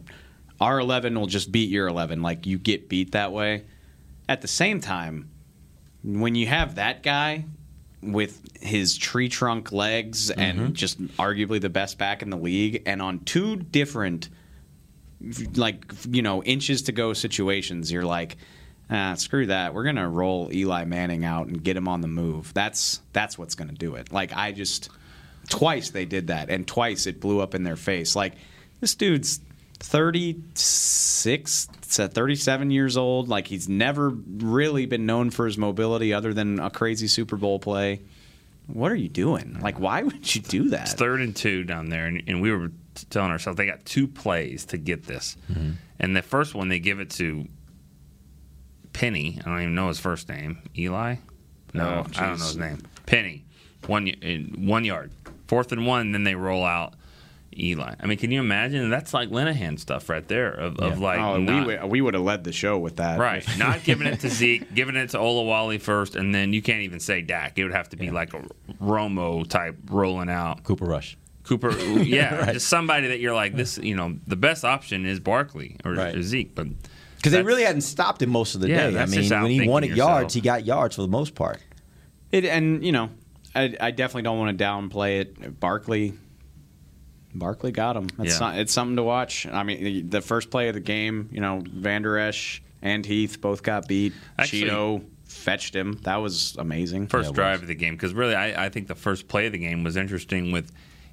our 0.61 0.79
11 0.79 1.19
will 1.19 1.27
just 1.27 1.51
beat 1.51 1.69
your 1.69 1.87
11. 1.87 2.21
Like 2.21 2.45
you 2.45 2.59
get 2.59 2.87
beat 2.87 3.13
that 3.13 3.31
way. 3.31 3.65
At 4.29 4.41
the 4.41 4.47
same 4.47 4.79
time, 4.79 5.29
when 6.03 6.35
you 6.35 6.47
have 6.47 6.75
that 6.75 7.03
guy 7.03 7.45
with 8.01 8.41
his 8.61 8.97
tree 8.97 9.27
trunk 9.27 9.71
legs 9.71 10.31
and 10.31 10.73
just 10.73 11.01
arguably 11.17 11.59
the 11.59 11.69
best 11.69 11.97
back 11.97 12.21
in 12.21 12.29
the 12.29 12.37
league, 12.37 12.83
and 12.85 13.01
on 13.01 13.19
two 13.19 13.57
different 13.57 14.29
like 15.55 15.85
you 16.09 16.21
know 16.21 16.41
inches 16.43 16.83
to 16.83 16.91
go 16.91 17.13
situations, 17.13 17.91
you're 17.91 18.05
like. 18.05 18.37
Ah, 18.91 19.13
screw 19.15 19.45
that. 19.45 19.73
We're 19.73 19.85
gonna 19.85 20.09
roll 20.09 20.49
Eli 20.53 20.83
Manning 20.85 21.23
out 21.23 21.47
and 21.47 21.63
get 21.63 21.77
him 21.77 21.87
on 21.87 22.01
the 22.01 22.07
move. 22.09 22.53
That's 22.53 23.01
that's 23.13 23.37
what's 23.37 23.55
gonna 23.55 23.71
do 23.71 23.95
it. 23.95 24.11
Like 24.11 24.35
I 24.35 24.51
just 24.51 24.89
twice 25.49 25.89
they 25.91 26.05
did 26.05 26.27
that, 26.27 26.49
and 26.49 26.67
twice 26.67 27.07
it 27.07 27.21
blew 27.21 27.39
up 27.39 27.55
in 27.55 27.63
their 27.63 27.75
face. 27.77 28.15
Like 28.15 28.33
this 28.81 28.95
dude's 28.95 29.39
36 29.79 31.67
to 31.95 32.07
37 32.07 32.71
years 32.71 32.97
old. 32.97 33.29
Like 33.29 33.47
he's 33.47 33.67
never 33.69 34.09
really 34.09 34.85
been 34.85 35.05
known 35.05 35.29
for 35.29 35.45
his 35.45 35.57
mobility 35.57 36.13
other 36.13 36.33
than 36.33 36.59
a 36.59 36.69
crazy 36.69 37.07
Super 37.07 37.37
Bowl 37.37 37.59
play. 37.59 38.01
What 38.67 38.91
are 38.91 38.95
you 38.95 39.09
doing? 39.09 39.59
Like 39.61 39.79
why 39.79 40.03
would 40.03 40.35
you 40.35 40.41
do 40.41 40.69
that? 40.69 40.83
It's 40.83 40.93
third 40.93 41.21
and 41.21 41.35
two 41.35 41.63
down 41.63 41.89
there, 41.89 42.05
and, 42.07 42.23
and 42.27 42.41
we 42.41 42.51
were 42.51 42.71
telling 43.09 43.31
ourselves 43.31 43.57
they 43.57 43.65
got 43.65 43.85
two 43.85 44.07
plays 44.07 44.65
to 44.65 44.77
get 44.77 45.05
this, 45.05 45.37
Mm-hmm. 45.51 45.71
and 45.99 46.15
the 46.15 46.21
first 46.21 46.53
one 46.55 46.67
they 46.69 46.79
give 46.79 46.99
it 46.99 47.09
to 47.11 47.47
Penny. 49.01 49.39
I 49.43 49.49
don't 49.49 49.61
even 49.61 49.73
know 49.75 49.87
his 49.87 49.99
first 49.99 50.29
name. 50.29 50.59
Eli. 50.77 51.15
No, 51.73 51.83
Oh, 52.05 52.19
I 52.19 52.27
don't 52.27 52.39
know 52.39 52.45
his 52.45 52.55
name. 52.57 52.79
Penny. 53.07 53.45
One 53.87 54.07
one 54.59 54.85
yard, 54.85 55.11
fourth 55.47 55.71
and 55.71 55.87
one. 55.87 56.11
Then 56.11 56.23
they 56.23 56.35
roll 56.35 56.63
out 56.63 56.93
Eli. 57.57 57.95
I 57.99 58.05
mean, 58.05 58.19
can 58.19 58.29
you 58.29 58.39
imagine? 58.39 58.91
That's 58.91 59.11
like 59.11 59.29
Linehan 59.29 59.79
stuff 59.79 60.07
right 60.07 60.25
there. 60.27 60.51
Of, 60.51 60.77
of 60.77 60.99
like, 60.99 61.17
oh, 61.19 61.37
not- 61.37 61.67
we 61.67 61.75
would, 61.77 61.83
we 61.91 62.01
would 62.01 62.13
have 62.13 62.21
led 62.23 62.43
the 62.43 62.51
show 62.51 62.77
with 62.77 62.97
that. 62.97 63.17
Right. 63.19 63.43
Not 63.57 63.83
giving 63.83 64.05
it 64.05 64.19
to 64.19 64.29
Zeke, 64.29 64.71
giving 64.75 64.95
it 64.95 65.09
to 65.09 65.17
Olawale 65.17 65.81
first, 65.81 66.15
and 66.15 66.33
then 66.35 66.53
you 66.53 66.61
can't 66.61 66.81
even 66.83 66.99
say 66.99 67.23
Dak. 67.23 67.57
It 67.57 67.63
would 67.63 67.73
have 67.73 67.89
to 67.89 67.97
be 67.97 68.11
like 68.11 68.35
a 68.35 68.43
Romo 68.79 69.47
type 69.47 69.77
rolling 69.89 70.29
out. 70.29 70.63
Cooper 70.63 70.85
Rush. 70.85 71.17
Cooper, 71.43 71.71
yeah, 71.79 72.35
Right. 72.35 72.53
just 72.53 72.67
somebody 72.67 73.07
that 73.07 73.19
you're 73.19 73.33
like 73.33 73.55
this. 73.55 73.79
You 73.79 73.95
know, 73.95 74.15
the 74.27 74.35
best 74.35 74.63
option 74.63 75.07
is 75.07 75.19
Barkley 75.19 75.77
or, 75.83 75.93
Right. 75.93 76.15
or 76.15 76.21
Zeke, 76.21 76.53
but 76.53 76.67
Because 77.21 77.33
they 77.33 77.43
really 77.43 77.63
hadn't 77.63 77.81
stopped 77.81 78.21
him 78.21 78.29
most 78.31 78.55
of 78.55 78.61
the 78.61 78.69
Yeah, 78.69 78.89
day. 78.91 78.99
I 78.99 79.05
mean, 79.05 79.29
when 79.29 79.51
he 79.51 79.59
outthinking 79.59 79.67
wanted 79.69 79.95
yards, 79.95 80.33
he 80.33 80.41
got 80.41 80.65
yards 80.65 80.95
for 80.95 81.01
the 81.03 81.07
most 81.07 81.35
part. 81.35 81.59
It 82.31 82.45
and 82.45 82.83
you 82.83 82.91
know, 82.91 83.09
I, 83.53 83.75
I 83.79 83.91
definitely 83.91 84.23
don't 84.23 84.39
want 84.39 84.57
to 84.57 84.63
downplay 84.63 85.21
it. 85.21 85.59
Barkley, 85.59 86.13
Barkley 87.33 87.71
got 87.71 87.95
him. 87.95 88.07
It's 88.19 88.33
Yeah. 88.35 88.39
not, 88.47 88.57
it's 88.57 88.73
something 88.73 88.95
to 88.97 89.03
watch. 89.03 89.45
I 89.47 89.63
mean, 89.63 89.83
the, 89.83 90.01
the 90.01 90.21
first 90.21 90.49
play 90.49 90.67
of 90.67 90.73
the 90.73 90.79
game, 90.81 91.29
you 91.31 91.41
know, 91.41 91.61
Van 91.65 92.01
Der 92.01 92.17
Esch 92.17 92.61
and 92.81 93.05
Heath 93.05 93.39
both 93.39 93.63
got 93.63 93.87
beat. 93.87 94.13
Actually- 94.37 94.63
Cheeto 94.63 95.03
fetched 95.25 95.75
him. 95.75 95.93
That 96.03 96.17
was 96.17 96.55
amazing. 96.59 97.07
first 97.07 97.33
drive 97.33 97.61
of 97.61 97.67
the 97.67 97.75
game 97.75 97.95
because 97.95 98.13
really 98.13 98.35
I, 98.35 98.65
I 98.65 98.69
think 98.69 98.87
the 98.87 98.95
first 98.95 99.27
play 99.27 99.45
of 99.45 99.53
the 99.53 99.57
game 99.59 99.83
was 99.83 99.95
interesting 99.95 100.51
with 100.51 100.71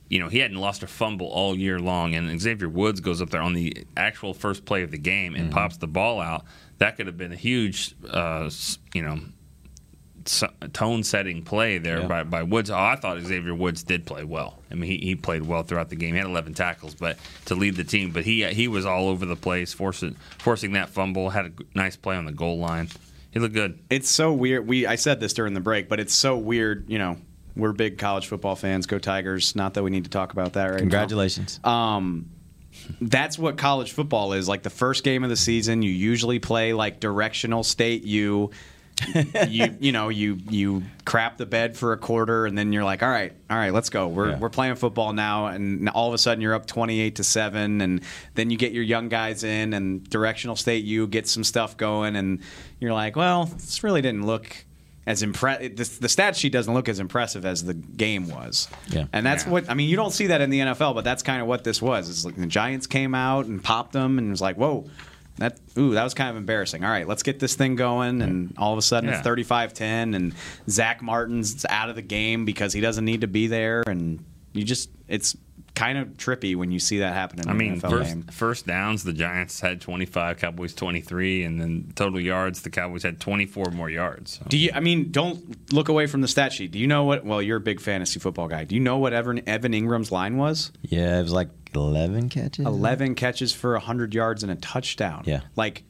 you 0.08 0.18
know 0.18 0.28
he 0.28 0.38
hadn't 0.38 0.56
lost 0.56 0.82
a 0.82 0.86
fumble 0.86 1.26
all 1.26 1.54
year 1.56 1.78
long 1.78 2.14
and 2.14 2.40
xavier 2.40 2.68
woods 2.68 3.00
goes 3.00 3.20
up 3.22 3.30
there 3.30 3.42
on 3.42 3.52
the 3.52 3.84
actual 3.96 4.32
first 4.34 4.64
play 4.64 4.82
of 4.82 4.90
the 4.90 4.98
game 4.98 5.34
and 5.34 5.50
pops 5.52 5.76
the 5.78 5.86
ball 5.86 6.20
out 6.20 6.44
that 6.78 6.96
could 6.96 7.06
have 7.06 7.16
been 7.18 7.32
a 7.32 7.36
huge 7.36 7.94
uh, 8.10 8.48
you 8.94 9.02
know 9.02 9.18
tone 10.74 11.02
setting 11.02 11.42
play 11.42 11.78
there 11.78 12.00
Yeah. 12.00 12.06
by, 12.06 12.22
by 12.24 12.42
woods 12.42 12.70
oh, 12.70 12.76
i 12.76 12.96
thought 12.96 13.18
xavier 13.22 13.54
woods 13.54 13.82
did 13.82 14.04
play 14.04 14.24
well 14.24 14.58
i 14.70 14.74
mean 14.74 14.90
he, 14.90 14.98
he 14.98 15.14
played 15.14 15.42
well 15.42 15.62
throughout 15.62 15.88
the 15.88 15.96
game 15.96 16.12
he 16.14 16.18
had 16.18 16.26
11 16.26 16.52
tackles 16.54 16.94
but 16.94 17.16
to 17.46 17.54
lead 17.54 17.76
the 17.76 17.84
team 17.84 18.10
but 18.10 18.24
he 18.24 18.44
he 18.52 18.68
was 18.68 18.84
all 18.84 19.08
over 19.08 19.24
the 19.24 19.36
place 19.36 19.72
forcing 19.72 20.16
forcing 20.38 20.72
that 20.72 20.90
fumble 20.90 21.30
had 21.30 21.46
a 21.46 21.52
nice 21.74 21.96
play 21.96 22.14
on 22.16 22.26
the 22.26 22.32
goal 22.32 22.58
line 22.58 22.88
he 23.30 23.38
looked 23.40 23.54
good 23.54 23.78
It's 23.90 24.08
so 24.10 24.32
weird. 24.32 24.66
We 24.66 24.86
I 24.86 24.96
said 24.96 25.20
this 25.20 25.34
during 25.34 25.52
the 25.52 25.60
break, 25.60 25.86
but 25.90 26.00
it's 26.00 26.14
so 26.14 26.38
weird. 26.38 26.88
You 26.88 26.98
know, 26.98 27.18
we're 27.58 27.72
big 27.72 27.98
college 27.98 28.26
football 28.28 28.56
fans. 28.56 28.86
Go 28.86 28.98
Tigers! 28.98 29.54
Not 29.56 29.74
that 29.74 29.82
we 29.82 29.90
need 29.90 30.04
to 30.04 30.10
talk 30.10 30.32
about 30.32 30.54
that 30.54 30.64
right 30.66 30.74
now. 30.74 30.78
Congratulations. 30.78 31.60
Um, 31.64 32.30
that's 33.00 33.38
what 33.38 33.58
college 33.58 33.92
football 33.92 34.32
is. 34.32 34.48
Like 34.48 34.62
the 34.62 34.70
first 34.70 35.04
game 35.04 35.24
of 35.24 35.30
the 35.30 35.36
season, 35.36 35.82
you 35.82 35.90
usually 35.90 36.38
play 36.38 36.72
like 36.72 37.00
directional 37.00 37.64
state. 37.64 38.04
You, 38.04 38.50
you, 39.48 39.76
you 39.78 39.92
know, 39.92 40.08
you 40.08 40.38
you 40.48 40.82
crap 41.04 41.36
the 41.36 41.46
bed 41.46 41.76
for 41.76 41.92
a 41.92 41.96
quarter, 41.96 42.46
and 42.46 42.56
then 42.58 42.72
you're 42.72 42.84
like, 42.84 43.02
all 43.02 43.08
right, 43.08 43.32
all 43.48 43.56
right, 43.56 43.72
let's 43.72 43.90
go. 43.90 44.08
We're 44.08 44.30
Yeah. 44.30 44.38
we're 44.38 44.48
playing 44.50 44.74
football 44.76 45.12
now, 45.12 45.46
and 45.46 45.88
all 45.90 46.08
of 46.08 46.14
a 46.14 46.18
sudden 46.18 46.40
you're 46.40 46.54
up 46.54 46.66
28 46.66 47.16
to 47.16 47.24
seven, 47.24 47.80
and 47.80 48.00
then 48.34 48.50
you 48.50 48.56
get 48.56 48.72
your 48.72 48.82
young 48.82 49.08
guys 49.08 49.44
in, 49.44 49.72
and 49.72 50.08
directional 50.08 50.56
state 50.56 50.84
you 50.84 51.06
get 51.06 51.28
some 51.28 51.44
stuff 51.44 51.76
going, 51.76 52.16
and 52.16 52.40
you're 52.80 52.92
like, 52.92 53.14
well, 53.16 53.44
this 53.46 53.82
really 53.84 54.02
didn't 54.02 54.26
look. 54.26 54.64
As 55.08 55.22
impressive, 55.22 55.74
the, 55.76 55.84
the 56.02 56.08
stat 56.08 56.36
sheet 56.36 56.52
doesn't 56.52 56.72
look 56.74 56.86
as 56.88 57.00
impressive 57.00 57.46
as 57.46 57.64
the 57.64 57.72
game 57.74 58.28
was. 58.28 58.68
Yeah. 58.90 59.06
And 59.12 59.24
that's 59.24 59.44
Yeah. 59.46 59.50
what 59.52 59.70
I 59.70 59.74
mean. 59.74 59.88
You 59.88 59.96
don't 59.96 60.12
see 60.12 60.26
that 60.28 60.40
in 60.42 60.50
the 60.50 60.60
NFL, 60.60 60.94
but 60.94 61.02
that's 61.02 61.22
kind 61.22 61.40
of 61.40 61.48
what 61.48 61.64
this 61.64 61.80
was. 61.80 62.10
It's 62.10 62.24
like 62.26 62.36
the 62.36 62.46
Giants 62.46 62.86
came 62.86 63.14
out 63.14 63.46
and 63.46 63.62
popped 63.64 63.92
them, 63.92 64.18
and 64.18 64.26
it 64.26 64.30
was 64.30 64.42
like, 64.42 64.56
whoa, 64.56 64.84
that 65.38 65.58
ooh, 65.78 65.94
that 65.94 66.04
was 66.04 66.12
kind 66.12 66.28
of 66.30 66.36
embarrassing. 66.36 66.84
All 66.84 66.90
right, 66.90 67.08
let's 67.08 67.22
get 67.22 67.40
this 67.40 67.54
thing 67.54 67.74
going, 67.74 68.20
and 68.20 68.52
all 68.58 68.72
of 68.72 68.78
a 68.78 68.82
sudden 68.82 69.08
Yeah. 69.08 69.16
it's 69.18 69.26
35-10, 69.26 70.14
and 70.14 70.34
Zack 70.68 71.00
Martin's 71.00 71.64
out 71.70 71.88
of 71.88 71.96
the 71.96 72.02
game 72.02 72.44
because 72.44 72.74
he 72.74 72.80
doesn't 72.82 73.04
need 73.06 73.22
to 73.22 73.28
be 73.28 73.46
there, 73.46 73.82
and 73.86 74.22
you 74.52 74.62
just 74.62 74.90
it's 75.08 75.36
kind 75.78 75.98
of 75.98 76.08
trippy 76.16 76.56
when 76.56 76.70
you 76.70 76.78
see 76.78 76.98
that 76.98 77.14
happen 77.14 77.40
in 77.40 77.48
I 77.48 77.52
mean, 77.52 77.80
NFL 77.80 77.90
first, 77.90 78.10
game. 78.12 78.22
first 78.24 78.66
downs, 78.66 79.04
the 79.04 79.12
Giants 79.12 79.60
had 79.60 79.80
25, 79.80 80.38
Cowboys 80.38 80.74
23, 80.74 81.44
and 81.44 81.60
then 81.60 81.92
total 81.94 82.20
yards, 82.20 82.62
the 82.62 82.70
Cowboys 82.70 83.02
had 83.02 83.20
24 83.20 83.70
more 83.72 83.88
yards. 83.90 84.38
So. 84.38 84.44
Do 84.48 84.58
you? 84.58 84.70
I 84.74 84.80
mean, 84.80 85.10
don't 85.10 85.72
look 85.72 85.88
away 85.88 86.06
from 86.06 86.20
the 86.20 86.28
stat 86.28 86.52
sheet. 86.52 86.70
Do 86.72 86.78
you 86.78 86.86
know 86.86 87.04
what? 87.04 87.24
Well, 87.24 87.40
you're 87.40 87.58
a 87.58 87.60
big 87.60 87.80
fantasy 87.80 88.18
football 88.20 88.48
guy. 88.48 88.64
Do 88.64 88.74
you 88.74 88.80
know 88.80 88.98
what 88.98 89.12
Evan, 89.12 89.48
Evan 89.48 89.72
Engram's 89.72 90.10
line 90.12 90.36
was? 90.36 90.72
Yeah, 90.82 91.18
it 91.18 91.22
was 91.22 91.32
like 91.32 91.48
11 91.74 92.28
catches. 92.30 92.66
11 92.66 93.14
catches 93.14 93.52
for 93.52 93.72
100 93.72 94.14
yards 94.14 94.42
and 94.42 94.50
a 94.50 94.56
touchdown. 94.56 95.22
Yeah. 95.26 95.40
Like 95.54 95.84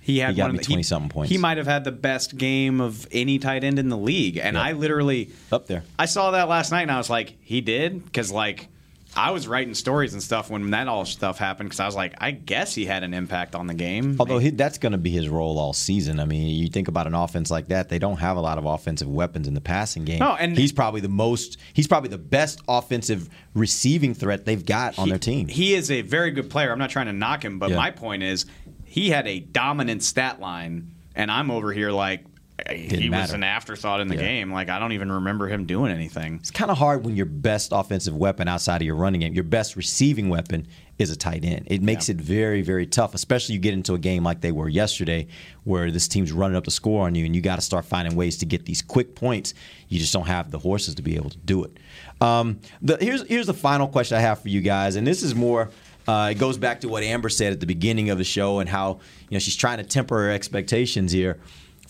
he 0.00 0.18
had 0.18 0.30
He 0.30 0.36
gotta 0.36 0.48
one 0.48 0.56
be 0.56 0.62
of 0.62 0.66
the, 0.68 0.74
20-something 0.74 1.08
points. 1.10 1.30
He 1.30 1.38
might 1.38 1.56
have 1.58 1.66
had 1.66 1.84
the 1.84 1.92
best 1.92 2.36
game 2.36 2.80
of 2.80 3.06
any 3.12 3.38
tight 3.38 3.64
end 3.64 3.78
in 3.78 3.88
the 3.88 3.96
league. 3.96 4.36
And 4.36 4.56
Yeah. 4.56 4.62
I 4.62 4.72
literally 4.72 5.30
Up 5.50 5.66
there. 5.68 5.84
I 5.98 6.06
saw 6.06 6.32
that 6.32 6.48
last 6.48 6.70
night 6.72 6.82
and 6.82 6.90
I 6.90 6.98
was 6.98 7.08
like, 7.08 7.36
he 7.40 7.60
did 7.60 8.12
cuz 8.12 8.30
like 8.32 8.68
I 9.14 9.30
was 9.30 9.46
writing 9.46 9.74
stories 9.74 10.14
and 10.14 10.22
stuff 10.22 10.48
when 10.50 10.70
that 10.70 10.88
all 10.88 11.04
stuff 11.04 11.36
happened 11.38 11.68
because 11.68 11.80
I 11.80 11.86
was 11.86 11.94
like, 11.94 12.14
I 12.18 12.30
guess 12.30 12.74
he 12.74 12.86
had 12.86 13.02
an 13.02 13.12
impact 13.12 13.54
on 13.54 13.66
the 13.66 13.74
game. 13.74 14.16
Although 14.18 14.38
he, 14.38 14.50
that's 14.50 14.78
going 14.78 14.92
to 14.92 14.98
be 14.98 15.10
his 15.10 15.28
role 15.28 15.58
all 15.58 15.72
season. 15.74 16.18
I 16.18 16.24
mean, 16.24 16.48
you 16.48 16.68
think 16.68 16.88
about 16.88 17.06
an 17.06 17.14
offense 17.14 17.50
like 17.50 17.68
that; 17.68 17.88
they 17.90 17.98
don't 17.98 18.16
have 18.18 18.36
a 18.36 18.40
lot 18.40 18.56
of 18.58 18.64
offensive 18.64 19.08
weapons 19.08 19.46
in 19.48 19.54
the 19.54 19.60
passing 19.60 20.04
game. 20.04 20.20
No, 20.20 20.34
and- 20.34 20.56
he's 20.56 20.72
probably 20.72 21.00
the 21.02 21.08
most. 21.08 21.58
He's 21.74 21.86
probably 21.86 22.08
the 22.08 22.18
best 22.18 22.60
offensive 22.68 23.28
receiving 23.54 24.14
threat 24.14 24.44
they've 24.44 24.64
got 24.64 24.98
on 24.98 25.08
their 25.08 25.18
team. 25.18 25.48
He 25.48 25.74
is 25.74 25.90
a 25.90 26.00
very 26.02 26.30
good 26.30 26.48
player. 26.48 26.72
I'm 26.72 26.78
not 26.78 26.90
trying 26.90 27.06
to 27.06 27.12
knock 27.12 27.44
him, 27.44 27.58
but 27.58 27.70
Yeah. 27.70 27.76
my 27.76 27.90
point 27.90 28.22
is 28.22 28.46
he 28.84 29.10
had 29.10 29.26
a 29.28 29.40
dominant 29.40 30.02
stat 30.02 30.40
line, 30.40 30.90
and 31.14 31.30
I'm 31.30 31.50
over 31.50 31.72
here 31.72 31.90
like 31.90 32.24
he 32.70 33.08
was 33.08 33.10
matter. 33.10 33.34
an 33.34 33.42
afterthought 33.42 34.00
in 34.00 34.08
the 34.08 34.14
Yeah. 34.14 34.20
game. 34.22 34.52
Like 34.52 34.68
I 34.68 34.78
don't 34.78 34.92
even 34.92 35.10
remember 35.10 35.48
him 35.48 35.64
doing 35.64 35.90
anything. 35.92 36.36
It's 36.36 36.50
kind 36.50 36.70
of 36.70 36.78
hard 36.78 37.04
when 37.04 37.16
your 37.16 37.26
best 37.26 37.70
offensive 37.72 38.16
weapon 38.16 38.46
outside 38.48 38.80
of 38.82 38.86
your 38.86 38.94
running 38.94 39.20
game, 39.20 39.34
your 39.34 39.44
best 39.44 39.74
receiving 39.76 40.28
weapon 40.28 40.66
is 40.98 41.10
a 41.10 41.16
tight 41.16 41.44
end. 41.44 41.66
It 41.68 41.82
makes 41.82 42.08
it 42.08 42.18
very, 42.18 42.62
very 42.62 42.86
tough, 42.86 43.14
especially 43.14 43.54
you 43.54 43.60
get 43.60 43.72
into 43.74 43.94
a 43.94 43.98
game 43.98 44.22
like 44.22 44.40
they 44.42 44.52
were 44.52 44.68
yesterday, 44.68 45.26
where 45.64 45.90
this 45.90 46.06
team's 46.06 46.30
running 46.30 46.56
up 46.56 46.64
the 46.64 46.70
score 46.70 47.06
on 47.06 47.14
you, 47.14 47.24
and 47.24 47.34
you 47.34 47.40
got 47.42 47.56
to 47.56 47.62
start 47.62 47.84
finding 47.84 48.14
ways 48.14 48.36
to 48.38 48.46
get 48.46 48.66
these 48.66 48.82
quick 48.82 49.16
points. 49.16 49.54
You 49.88 49.98
just 49.98 50.12
don't 50.12 50.26
have 50.28 50.50
the 50.50 50.58
horses 50.58 50.94
to 50.96 51.02
be 51.02 51.16
able 51.16 51.30
to 51.30 51.38
do 51.38 51.64
it. 51.64 51.78
Um, 52.20 52.60
the, 52.82 52.98
here's 53.00 53.26
here's 53.26 53.46
the 53.46 53.54
final 53.54 53.88
question 53.88 54.16
I 54.16 54.20
have 54.20 54.40
for 54.40 54.48
you 54.48 54.60
guys, 54.60 54.94
and 54.96 55.06
this 55.06 55.22
is 55.22 55.34
more. 55.34 55.70
Uh, 56.06 56.28
it 56.32 56.38
goes 56.38 56.58
back 56.58 56.80
to 56.80 56.88
what 56.88 57.02
Ambar 57.04 57.30
said 57.30 57.52
at 57.52 57.60
the 57.60 57.66
beginning 57.66 58.10
of 58.10 58.18
the 58.18 58.24
show 58.24 58.58
and 58.58 58.68
how 58.68 59.00
you 59.28 59.34
know 59.34 59.38
she's 59.38 59.56
trying 59.56 59.78
to 59.78 59.84
temper 59.84 60.16
her 60.18 60.30
expectations 60.30 61.10
here. 61.12 61.40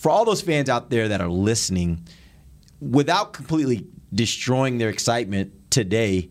For 0.03 0.09
all 0.09 0.25
those 0.25 0.41
fans 0.41 0.67
out 0.67 0.89
there 0.89 1.07
that 1.07 1.21
are 1.21 1.29
listening, 1.29 2.05
without 2.81 3.31
completely 3.31 3.87
destroying 4.13 4.77
their 4.77 4.89
excitement 4.89 5.53
today, 5.71 6.29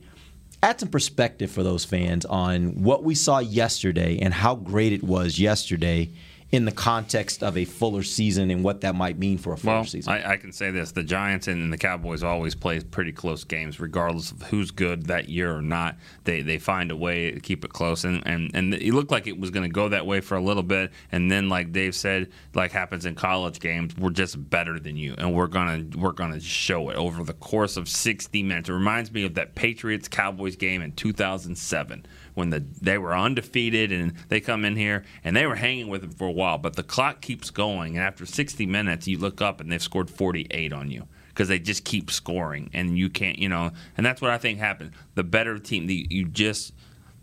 add 0.63 0.79
some 0.79 0.91
perspective 0.91 1.51
for 1.51 1.63
those 1.63 1.83
fans 1.83 2.27
on 2.27 2.83
what 2.83 3.03
we 3.03 3.15
saw 3.15 3.39
yesterday 3.39 4.19
and 4.19 4.35
how 4.35 4.57
great 4.57 4.93
it 4.93 5.03
was 5.03 5.39
yesterday 5.39 6.11
in 6.53 6.67
the 6.67 6.73
context 6.73 7.43
of 7.43 7.57
a 7.57 7.65
fuller 7.65 8.03
season 8.03 8.51
and 8.51 8.63
what 8.63 8.83
that 8.83 8.95
might 8.95 9.19
mean 9.19 9.39
for 9.39 9.55
a 9.55 9.57
fuller 9.57 9.77
Well, 9.77 9.85
season. 9.85 10.13
I, 10.13 10.33
I 10.33 10.37
can 10.37 10.53
say 10.53 10.71
this: 10.71 10.93
the 10.93 11.03
Giants 11.03 11.49
and 11.49 11.73
the 11.73 11.79
Cowboys 11.79 12.23
always 12.23 12.55
play 12.55 12.79
pretty 12.81 13.11
close 13.11 13.43
games, 13.43 13.81
regardless 13.81 14.31
of 14.31 14.43
who's 14.43 14.71
good 14.71 15.07
that 15.07 15.31
year 15.31 15.57
or 15.57 15.63
not. 15.63 15.97
They 16.25 16.43
they 16.43 16.59
find 16.59 16.91
a 16.91 16.97
way 16.97 17.31
to 17.31 17.41
keep 17.41 17.65
it 17.65 17.73
close, 17.73 18.05
and 18.05 18.23
and, 18.27 18.51
and 18.55 18.75
it 18.75 18.93
looked 18.93 19.11
like 19.11 19.27
it 19.27 19.41
was 19.41 19.51
going 19.51 19.65
to 19.65 19.73
go 19.73 19.89
that 19.89 20.07
way 20.07 20.21
for 20.21 20.37
a 20.37 20.43
little 20.43 20.63
bit, 20.63 20.93
and 21.11 21.31
then 21.31 21.49
like 21.49 21.73
Dave 21.73 21.95
said, 21.95 22.29
like 22.55 22.71
happens 22.71 23.07
in 23.07 23.15
college 23.15 23.59
games, 23.59 23.97
we're 23.97 24.11
just 24.11 24.51
better 24.51 24.79
than 24.79 24.97
you, 24.97 25.15
and 25.17 25.35
we're 25.35 25.47
gonna 25.47 25.85
we're 25.97 26.13
gonna 26.13 26.39
show 26.41 26.91
it 26.91 26.97
over 26.97 27.25
the 27.25 27.33
course 27.33 27.79
of 27.79 27.89
60 27.89 28.43
minutes. 28.43 28.69
It 28.69 28.75
reminds 28.75 29.11
me 29.11 29.25
of 29.25 29.35
that 29.35 29.55
Patriots 29.55 30.07
Cowboys 30.07 30.57
game 30.57 30.83
in 30.83 30.93
2007 30.93 32.05
when 32.35 32.51
the 32.51 32.65
they 32.81 32.99
were 32.99 33.17
undefeated 33.17 33.93
and 33.93 34.15
they 34.29 34.41
come 34.41 34.65
in 34.65 34.77
here 34.77 35.05
and 35.25 35.37
they 35.37 35.47
were 35.47 35.57
hanging 35.57 35.89
with 35.89 36.03
them 36.03 36.11
for 36.11 36.27
a 36.27 36.33
while, 36.33 36.59
but 36.59 36.77
the 36.77 36.83
clock 36.83 37.21
keeps 37.21 37.51
going, 37.51 37.97
and 37.97 38.05
after 38.05 38.27
60 38.27 38.67
minutes, 38.67 39.07
you 39.07 39.19
look 39.19 39.41
up 39.41 39.61
and 39.61 39.71
they've 39.71 39.83
scored 39.83 40.11
48 40.11 40.73
on 40.73 40.91
you 40.91 41.07
because 41.29 41.49
they 41.49 41.59
just 41.59 41.85
keep 41.85 42.11
scoring, 42.11 42.71
and 42.73 42.99
you 42.99 43.09
can't, 43.09 43.39
you 43.39 43.49
know, 43.49 43.71
and 43.97 44.05
that's 44.05 44.21
what 44.21 44.31
I 44.31 44.39
think 44.39 44.59
happened. 44.59 44.93
The 45.15 45.25
better 45.25 45.59
team, 45.59 45.87
the, 45.87 46.07
you 46.11 46.27
just 46.27 46.73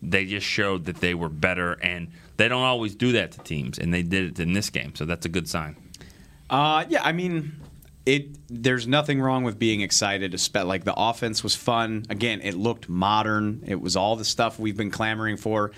they 0.01 0.25
just 0.25 0.47
showed 0.47 0.85
that 0.85 0.97
they 0.97 1.13
were 1.13 1.29
better, 1.29 1.73
and 1.73 2.09
they 2.37 2.47
don't 2.47 2.63
always 2.63 2.95
do 2.95 3.11
that 3.13 3.31
to 3.33 3.39
teams, 3.39 3.77
and 3.77 3.93
they 3.93 4.03
did 4.03 4.31
it 4.31 4.39
in 4.39 4.53
this 4.53 4.69
game, 4.69 4.95
so 4.95 5.05
that's 5.05 5.25
a 5.25 5.29
good 5.29 5.47
sign. 5.47 5.75
Uh, 6.49 6.85
yeah, 6.89 7.03
I 7.03 7.11
mean, 7.11 7.59
it. 8.13 8.23
There's 8.47 8.87
nothing 8.87 9.21
wrong 9.21 9.43
with 9.43 9.57
being 9.57 9.81
excited. 9.81 10.31
Like 10.53 10.83
the 10.83 10.93
offense 10.95 11.43
was 11.43 11.55
fun. 11.55 12.05
Again, 12.09 12.41
it 12.41 12.55
looked 12.55 12.89
modern. 12.89 13.63
It 13.67 13.79
was 13.79 13.95
all 13.95 14.15
the 14.15 14.25
stuff 14.25 14.59
we've 14.59 14.77
been 14.77 14.91
clamoring 14.91 15.37
for, 15.37 15.71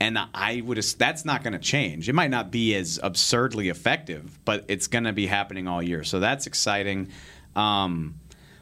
and 0.00 0.18
I 0.34 0.62
would. 0.64 0.78
That's 0.78 1.24
not 1.24 1.42
going 1.44 1.52
to 1.52 1.64
change. 1.74 2.08
It 2.08 2.14
might 2.14 2.30
not 2.30 2.50
be 2.50 2.74
as 2.74 2.98
absurdly 3.02 3.68
effective, 3.68 4.38
but 4.44 4.64
it's 4.68 4.88
going 4.88 5.04
to 5.04 5.12
be 5.12 5.26
happening 5.26 5.68
all 5.68 5.82
year. 5.82 6.04
So 6.04 6.20
that's 6.20 6.46
exciting. 6.46 7.08
Um, 7.54 8.14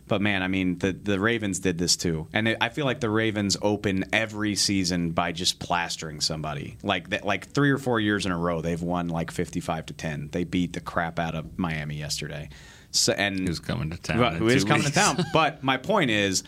But 0.09 0.21
man, 0.21 0.43
I 0.43 0.49
mean, 0.49 0.79
the 0.79 0.93
the 0.93 1.19
Ravens 1.19 1.61
did 1.61 1.79
this 1.79 1.97
too, 1.97 2.27
and 2.35 2.49
it, 2.49 2.57
I 2.61 2.69
feel 2.69 2.85
like 2.85 3.01
the 3.01 3.09
Ravens 3.09 3.57
open 3.63 4.05
every 4.13 4.57
season 4.57 5.13
by 5.13 5.33
just 5.33 5.59
plastering 5.59 6.21
somebody. 6.21 6.77
Like 6.83 7.09
that, 7.11 7.25
like 7.25 7.53
three 7.55 7.71
or 7.71 7.79
four 7.79 7.99
years 8.01 8.27
in 8.27 8.33
a 8.33 8.37
row, 8.37 8.61
they've 8.61 8.83
won 8.83 9.09
like 9.09 9.31
fifty-five 9.31 9.87
to 9.87 9.95
ten. 9.95 10.29
They 10.33 10.45
beat 10.45 10.73
the 10.73 10.81
crap 10.81 11.19
out 11.19 11.35
of 11.35 11.45
Miami 11.57 11.97
yesterday. 11.97 12.51
So, 12.93 13.13
and 13.13 13.49
who's 13.49 13.59
coming 13.59 13.91
to 13.91 13.97
town? 13.97 14.19
Well, 14.19 14.31
who 14.33 14.49
is 14.49 14.65
two 14.65 14.69
coming 14.69 14.85
to 14.85 14.93
town? 14.93 15.25
But 15.33 15.63
my 15.65 15.79
point 15.79 16.11
is, 16.11 16.45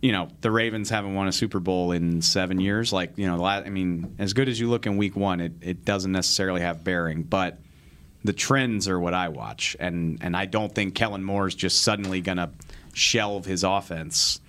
you 0.00 0.12
know, 0.12 0.28
the 0.40 0.50
Ravens 0.50 0.88
haven't 0.88 1.14
won 1.14 1.28
a 1.28 1.32
Super 1.32 1.60
Bowl 1.60 1.92
in 1.92 2.22
seven 2.22 2.60
years. 2.60 2.92
Like, 2.92 3.18
you 3.18 3.26
know, 3.26 3.36
the 3.36 3.42
last, 3.42 3.66
I 3.66 3.70
mean, 3.70 4.14
as 4.18 4.32
good 4.32 4.48
as 4.48 4.58
you 4.58 4.70
look 4.70 4.86
in 4.86 4.96
Week 4.96 5.16
One, 5.16 5.40
it, 5.40 5.52
it 5.60 5.84
doesn't 5.84 6.12
necessarily 6.12 6.60
have 6.60 6.84
bearing, 6.84 7.24
but 7.24 7.58
the 8.24 8.32
trends 8.32 8.88
are 8.88 8.98
what 8.98 9.14
I 9.14 9.28
watch, 9.28 9.76
and 9.80 10.18
and 10.20 10.36
I 10.36 10.46
don't 10.46 10.74
think 10.74 10.94
Kellen 10.94 11.24
Moore 11.24 11.46
is 11.46 11.54
just 11.54 11.82
suddenly 11.82 12.20
going 12.20 12.38
to 12.38 12.50
shelve 12.92 13.46
his 13.46 13.64
offense 13.64 14.40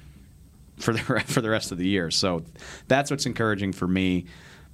for 0.78 0.94
the 0.94 1.00
for 1.26 1.42
the 1.42 1.50
rest 1.50 1.72
of 1.72 1.78
the 1.78 1.88
year. 1.88 2.12
So 2.12 2.44
that's 2.88 3.10
what's 3.10 3.26
encouraging 3.26 3.74
for 3.74 3.88
me. 3.88 4.26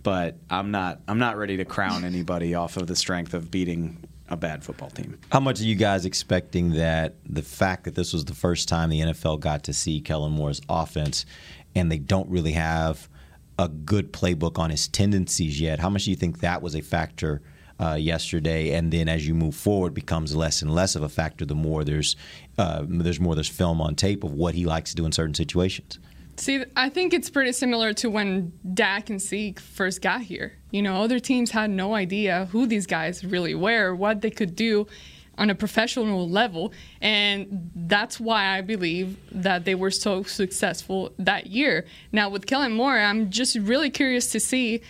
But 0.04 0.38
I'm 0.50 0.72
not 0.72 1.02
I'm 1.08 1.20
not 1.20 1.38
ready 1.38 1.58
to 1.58 1.66
crown 1.66 2.04
anybody 2.06 2.56
off 2.56 2.78
of 2.78 2.88
the 2.88 2.96
strength 2.96 3.34
of 3.34 3.52
beating 3.52 4.04
a 4.30 4.38
bad 4.38 4.64
football 4.64 4.90
team. 4.90 5.18
How 5.32 5.40
much 5.40 5.62
are 5.62 5.66
you 5.66 5.76
guys 5.76 6.06
expecting 6.06 6.72
that 6.74 7.16
the 7.26 7.42
fact 7.42 7.86
that 7.86 7.96
this 7.96 8.14
was 8.14 8.26
the 8.26 8.34
first 8.34 8.68
time 8.68 8.90
the 8.90 9.02
NFL 9.02 9.40
got 9.40 9.64
to 9.64 9.74
see 9.74 10.02
Kellen 10.02 10.34
Moore's 10.34 10.62
offense 10.70 11.26
and 11.76 11.92
they 11.92 12.00
don't 12.00 12.30
really 12.30 12.54
have 12.54 13.08
a 13.60 13.70
good 13.70 14.12
playbook 14.14 14.60
on 14.60 14.70
his 14.70 14.88
tendencies 14.88 15.60
yet? 15.60 15.80
How 15.80 15.90
much 15.90 16.06
do 16.06 16.12
you 16.12 16.18
think 16.18 16.40
that 16.40 16.62
was 16.62 16.76
a 16.76 16.82
factor 16.82 17.42
uh, 17.80 17.94
yesterday? 17.94 18.74
And 18.74 18.92
then 18.92 19.08
as 19.08 19.28
you 19.28 19.34
move 19.34 19.56
forward, 19.56 19.94
becomes 19.94 20.36
less 20.36 20.62
and 20.62 20.74
less 20.74 20.96
of 20.96 21.04
a 21.04 21.10
factor 21.10 21.46
the 21.46 21.56
more 21.56 21.84
there's 21.84 22.16
uh, 22.58 22.84
there's 22.88 23.20
more 23.20 23.36
there's 23.36 23.50
film 23.50 23.82
on 23.82 23.96
tape 23.96 24.24
of 24.24 24.34
what 24.34 24.56
he 24.56 24.66
likes 24.66 24.90
to 24.92 24.96
do 24.96 25.06
in 25.06 25.12
certain 25.12 25.36
situations. 25.36 26.00
See, 26.38 26.64
I 26.76 26.90
think 26.90 27.14
it's 27.14 27.32
pretty 27.32 27.52
similar 27.52 27.94
to 27.94 28.10
when 28.10 28.54
Dak 28.74 29.10
and 29.10 29.20
Zeke 29.20 29.60
first 29.60 30.02
got 30.02 30.22
here. 30.22 30.54
You 30.70 30.84
know, 30.84 31.02
other 31.02 31.20
teams 31.20 31.50
had 31.50 31.72
no 31.72 31.96
idea 31.96 32.48
who 32.52 32.68
these 32.68 32.86
guys 32.86 33.26
really 33.26 33.56
were, 33.56 33.96
what 33.96 34.22
they 34.22 34.30
could 34.30 34.56
do 34.56 34.86
on 35.40 35.50
a 35.50 35.56
professional 35.56 36.30
level, 36.30 36.74
and 37.02 37.72
that's 37.76 38.20
why 38.20 38.58
I 38.58 38.62
believe 38.62 39.18
that 39.32 39.66
they 39.66 39.76
were 39.76 39.92
so 39.92 40.24
successful 40.24 41.14
that 41.20 41.48
year. 41.48 41.86
Now 42.12 42.30
with 42.30 42.46
Kellen 42.46 42.74
Moore, 42.74 42.98
I'm 42.98 43.30
just 43.30 43.56
really 43.56 43.90
curious 43.90 44.32
to 44.32 44.40
see 44.40 44.82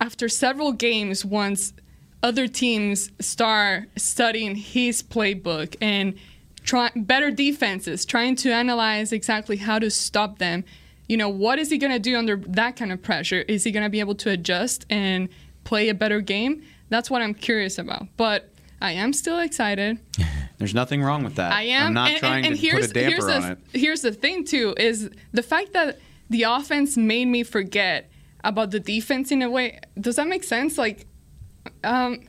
after 0.00 0.28
several 0.28 0.72
games 0.72 1.24
once 1.24 1.74
other 2.22 2.46
teams 2.46 3.10
start 3.20 3.88
studying 3.96 4.54
his 4.54 5.02
playbook 5.02 5.76
and 5.80 6.14
try 6.62 6.90
better 6.94 7.30
defenses, 7.30 8.04
trying 8.04 8.36
to 8.36 8.52
analyze 8.52 9.12
exactly 9.12 9.56
how 9.56 9.78
to 9.78 9.90
stop 9.90 10.38
them. 10.38 10.64
You 11.08 11.16
know, 11.16 11.28
what 11.28 11.58
is 11.58 11.70
he 11.70 11.78
going 11.78 11.92
to 11.92 11.98
do 11.98 12.16
under 12.16 12.36
that 12.36 12.76
kind 12.76 12.92
of 12.92 13.02
pressure? 13.02 13.42
Is 13.48 13.64
he 13.64 13.70
going 13.70 13.84
to 13.84 13.90
be 13.90 14.00
able 14.00 14.14
to 14.16 14.30
adjust 14.30 14.86
and 14.88 15.28
play 15.64 15.88
a 15.88 15.94
better 15.94 16.20
game? 16.20 16.62
That's 16.88 17.10
what 17.10 17.22
I'm 17.22 17.34
curious 17.34 17.78
about. 17.78 18.06
But 18.16 18.50
I 18.80 18.92
am 18.92 19.12
still 19.12 19.38
excited. 19.38 19.98
There's 20.58 20.74
nothing 20.74 21.02
wrong 21.02 21.24
with 21.24 21.34
that. 21.36 21.52
I 21.52 21.62
am. 21.62 21.88
I'm 21.88 21.94
not 21.94 22.10
and, 22.10 22.18
trying 22.18 22.44
and, 22.44 22.46
and 22.46 22.54
to 22.54 22.60
here's, 22.60 22.86
put 22.88 22.96
a 22.96 23.00
damper 23.00 23.10
here's 23.10 23.24
on 23.24 23.42
the, 23.42 23.50
it. 23.52 23.58
Here's 23.72 24.02
the 24.02 24.12
thing, 24.12 24.44
too, 24.44 24.74
is 24.76 25.10
the 25.32 25.42
fact 25.42 25.72
that 25.72 25.98
the 26.30 26.44
offense 26.44 26.96
made 26.96 27.26
me 27.26 27.42
forget 27.42 28.10
about 28.44 28.70
the 28.70 28.80
defense 28.80 29.32
in 29.32 29.42
a 29.42 29.50
way. 29.50 29.80
Does 30.00 30.16
that 30.16 30.28
make 30.28 30.44
sense? 30.44 30.78
Like, 30.78 31.06
um, 31.84 32.20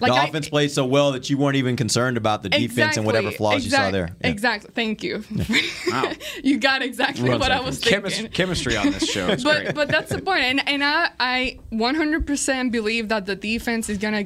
like 0.00 0.12
the 0.12 0.18
I- 0.18 0.24
offense 0.26 0.48
played 0.48 0.70
so 0.70 0.84
well 0.84 1.12
that 1.12 1.28
you 1.30 1.38
weren't 1.38 1.56
even 1.56 1.76
concerned 1.76 2.16
about 2.16 2.42
the 2.42 2.48
defense 2.48 2.96
and 2.96 3.06
whatever 3.06 3.30
flaws 3.30 3.64
you 3.64 3.70
saw 3.70 3.90
there. 3.90 4.10
Yeah. 4.20 4.28
Exactly. 4.30 4.70
Thank 4.74 5.02
you. 5.02 5.24
wow. 5.90 6.12
you 6.42 6.58
got 6.58 6.82
exactly 6.82 7.28
Runs 7.28 7.40
what 7.40 7.50
I 7.52 7.58
like 7.58 7.66
was 7.66 7.80
chemis- 7.80 8.12
thinking. 8.14 8.32
chemistry 8.32 8.76
on 8.76 8.90
this 8.90 9.08
show 9.08 9.28
is 9.28 9.44
but 9.44 9.62
great. 9.62 9.74
but 9.74 9.88
that's 9.88 10.10
the 10.10 10.16
point. 10.16 10.26
point, 10.26 10.42
and 10.44 10.68
and 10.68 10.84
I 10.84 11.10
I 11.20 11.58
100% 11.72 12.70
believe 12.72 13.08
that 13.08 13.26
the 13.26 13.36
defense 13.36 13.88
is 13.88 13.98
gonna 13.98 14.24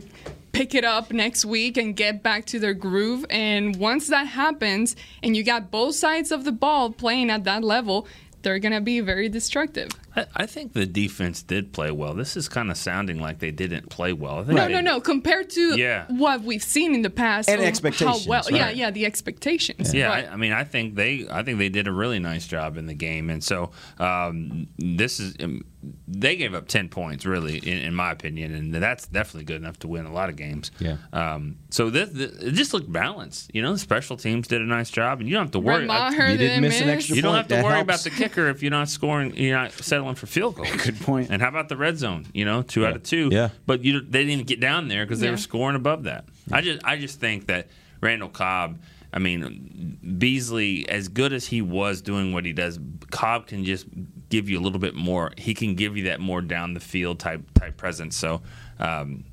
pick 0.52 0.74
it 0.74 0.84
up 0.84 1.12
next 1.12 1.44
week 1.44 1.76
and 1.76 1.94
get 1.94 2.22
back 2.22 2.46
to 2.46 2.58
their 2.58 2.72
groove. 2.72 3.26
And 3.28 3.76
once 3.76 4.08
that 4.08 4.26
happens, 4.26 4.96
and 5.22 5.36
you 5.36 5.42
got 5.44 5.70
both 5.70 5.94
sides 5.96 6.32
of 6.32 6.44
the 6.44 6.52
ball 6.52 6.90
playing 6.90 7.28
at 7.30 7.44
that 7.44 7.62
level, 7.62 8.06
they're 8.46 8.60
gonna 8.60 8.80
be 8.80 9.00
very 9.00 9.28
destructive. 9.28 9.88
I, 10.14 10.26
I 10.36 10.46
think 10.46 10.72
the 10.72 10.86
defense 10.86 11.42
did 11.42 11.72
play 11.72 11.90
well. 11.90 12.14
This 12.14 12.36
is 12.36 12.48
kind 12.48 12.70
of 12.70 12.76
sounding 12.76 13.18
like 13.18 13.40
they 13.40 13.50
didn't 13.50 13.88
play 13.90 14.12
well. 14.12 14.38
I 14.38 14.44
think 14.44 14.56
No, 14.56 14.68
no, 14.68 14.80
no. 14.80 15.00
Compared 15.00 15.50
to 15.50 15.76
Yeah. 15.76 16.04
what 16.08 16.42
we've 16.42 16.62
seen 16.62 16.94
in 16.94 17.02
the 17.02 17.10
past, 17.10 17.48
And 17.50 17.60
expectations, 17.60 18.24
How 18.24 18.30
well, 18.30 18.44
yeah, 18.48 18.66
right. 18.66 18.76
yeah, 18.76 18.92
the 18.92 19.04
expectations. 19.04 19.92
Yeah, 19.92 20.10
But- 20.10 20.28
I, 20.30 20.34
I 20.34 20.36
mean, 20.36 20.52
I 20.52 20.62
think 20.62 20.94
they, 20.94 21.26
I 21.28 21.42
think 21.42 21.58
they 21.58 21.68
did 21.68 21.88
a 21.88 21.92
really 21.92 22.20
nice 22.20 22.46
job 22.46 22.76
in 22.76 22.86
the 22.86 22.94
game, 22.94 23.30
and 23.30 23.42
so 23.42 23.72
um, 23.98 24.68
this 24.78 25.18
is, 25.18 25.34
um, 25.40 25.64
they 26.08 26.36
gave 26.36 26.54
up 26.54 26.68
ten 26.68 26.88
points, 26.88 27.24
really, 27.26 27.58
in, 27.58 27.78
in 27.78 27.94
my 27.94 28.10
opinion, 28.10 28.54
and 28.54 28.74
that's 28.74 29.06
definitely 29.06 29.44
good 29.44 29.56
enough 29.60 29.78
to 29.80 29.88
win 29.88 30.06
a 30.06 30.12
lot 30.12 30.28
of 30.28 30.36
games. 30.36 30.70
Yeah. 30.78 30.96
Um, 31.12 31.56
so 31.70 31.90
this, 31.90 32.10
this, 32.10 32.32
it 32.42 32.52
just 32.52 32.72
looked 32.74 32.90
balanced. 32.92 33.50
You 33.54 33.62
know, 33.62 33.72
the 33.72 33.78
special 33.78 34.16
teams 34.16 34.48
did 34.48 34.60
a 34.60 34.64
nice 34.64 34.90
job, 34.90 35.20
and 35.20 35.28
you 35.28 35.34
don't 35.34 35.44
have 35.44 35.50
to 35.52 35.58
worry. 35.58 35.86
Brett 35.86 36.12
Maher 36.12 36.30
You 36.30 36.38
didn't 36.38 36.60
miss 36.62 36.80
an 36.80 36.86
miss. 36.86 36.96
extra 36.96 37.16
You 37.16 37.22
don't 37.22 37.30
point. 37.32 37.36
have 37.38 37.48
to 37.48 37.54
That 37.56 37.64
worry 37.64 37.74
helps. 37.74 37.84
about 37.84 38.00
the 38.00 38.10
kicker 38.10 38.48
if 38.48 38.62
you're 38.62 38.70
not 38.70 38.88
scoring. 38.88 39.34
You're 39.36 39.56
not 39.58 39.72
settling 39.72 40.14
for 40.14 40.26
field 40.26 40.56
goals. 40.56 40.70
Good 40.84 41.00
point. 41.00 41.30
And 41.30 41.40
how 41.42 41.48
about 41.48 41.68
the 41.68 41.76
red 41.76 41.98
zone? 41.98 42.26
You 42.34 42.44
know, 42.44 42.62
two 42.62 42.86
out 42.86 42.96
of 42.96 43.02
two. 43.02 43.28
Yeah. 43.32 43.50
But 43.66 43.84
you, 43.84 44.00
they 44.00 44.24
didn't 44.24 44.46
get 44.46 44.60
down 44.60 44.88
there 44.88 45.04
because 45.04 45.20
they 45.20 45.26
Yeah. 45.26 45.32
were 45.32 45.36
scoring 45.38 45.76
above 45.76 46.04
that. 46.04 46.24
I 46.52 46.60
just, 46.60 46.84
I 46.84 46.96
just 46.96 47.20
think 47.20 47.46
that 47.46 47.68
Randall 48.00 48.28
Cobb. 48.28 48.78
I 49.12 49.18
mean, 49.18 49.98
Beasley, 50.18 50.86
as 50.88 51.08
good 51.08 51.32
as 51.32 51.46
he 51.46 51.62
was 51.62 52.02
doing 52.02 52.32
what 52.34 52.44
he 52.44 52.52
does, 52.52 52.78
Cobb 53.10 53.46
can 53.46 53.64
just 53.64 53.86
give 54.28 54.48
you 54.48 54.58
a 54.58 54.62
little 54.62 54.78
bit 54.78 54.94
more. 54.94 55.32
He 55.38 55.54
can 55.54 55.74
give 55.74 55.96
you 55.96 56.04
that 56.04 56.20
more 56.20 56.40
down 56.40 56.74
the 56.74 56.80
field 56.80 57.18
type 57.18 57.42
type 57.54 57.76
presence. 57.76 58.16
So, 58.16 58.42
um, 58.78 59.24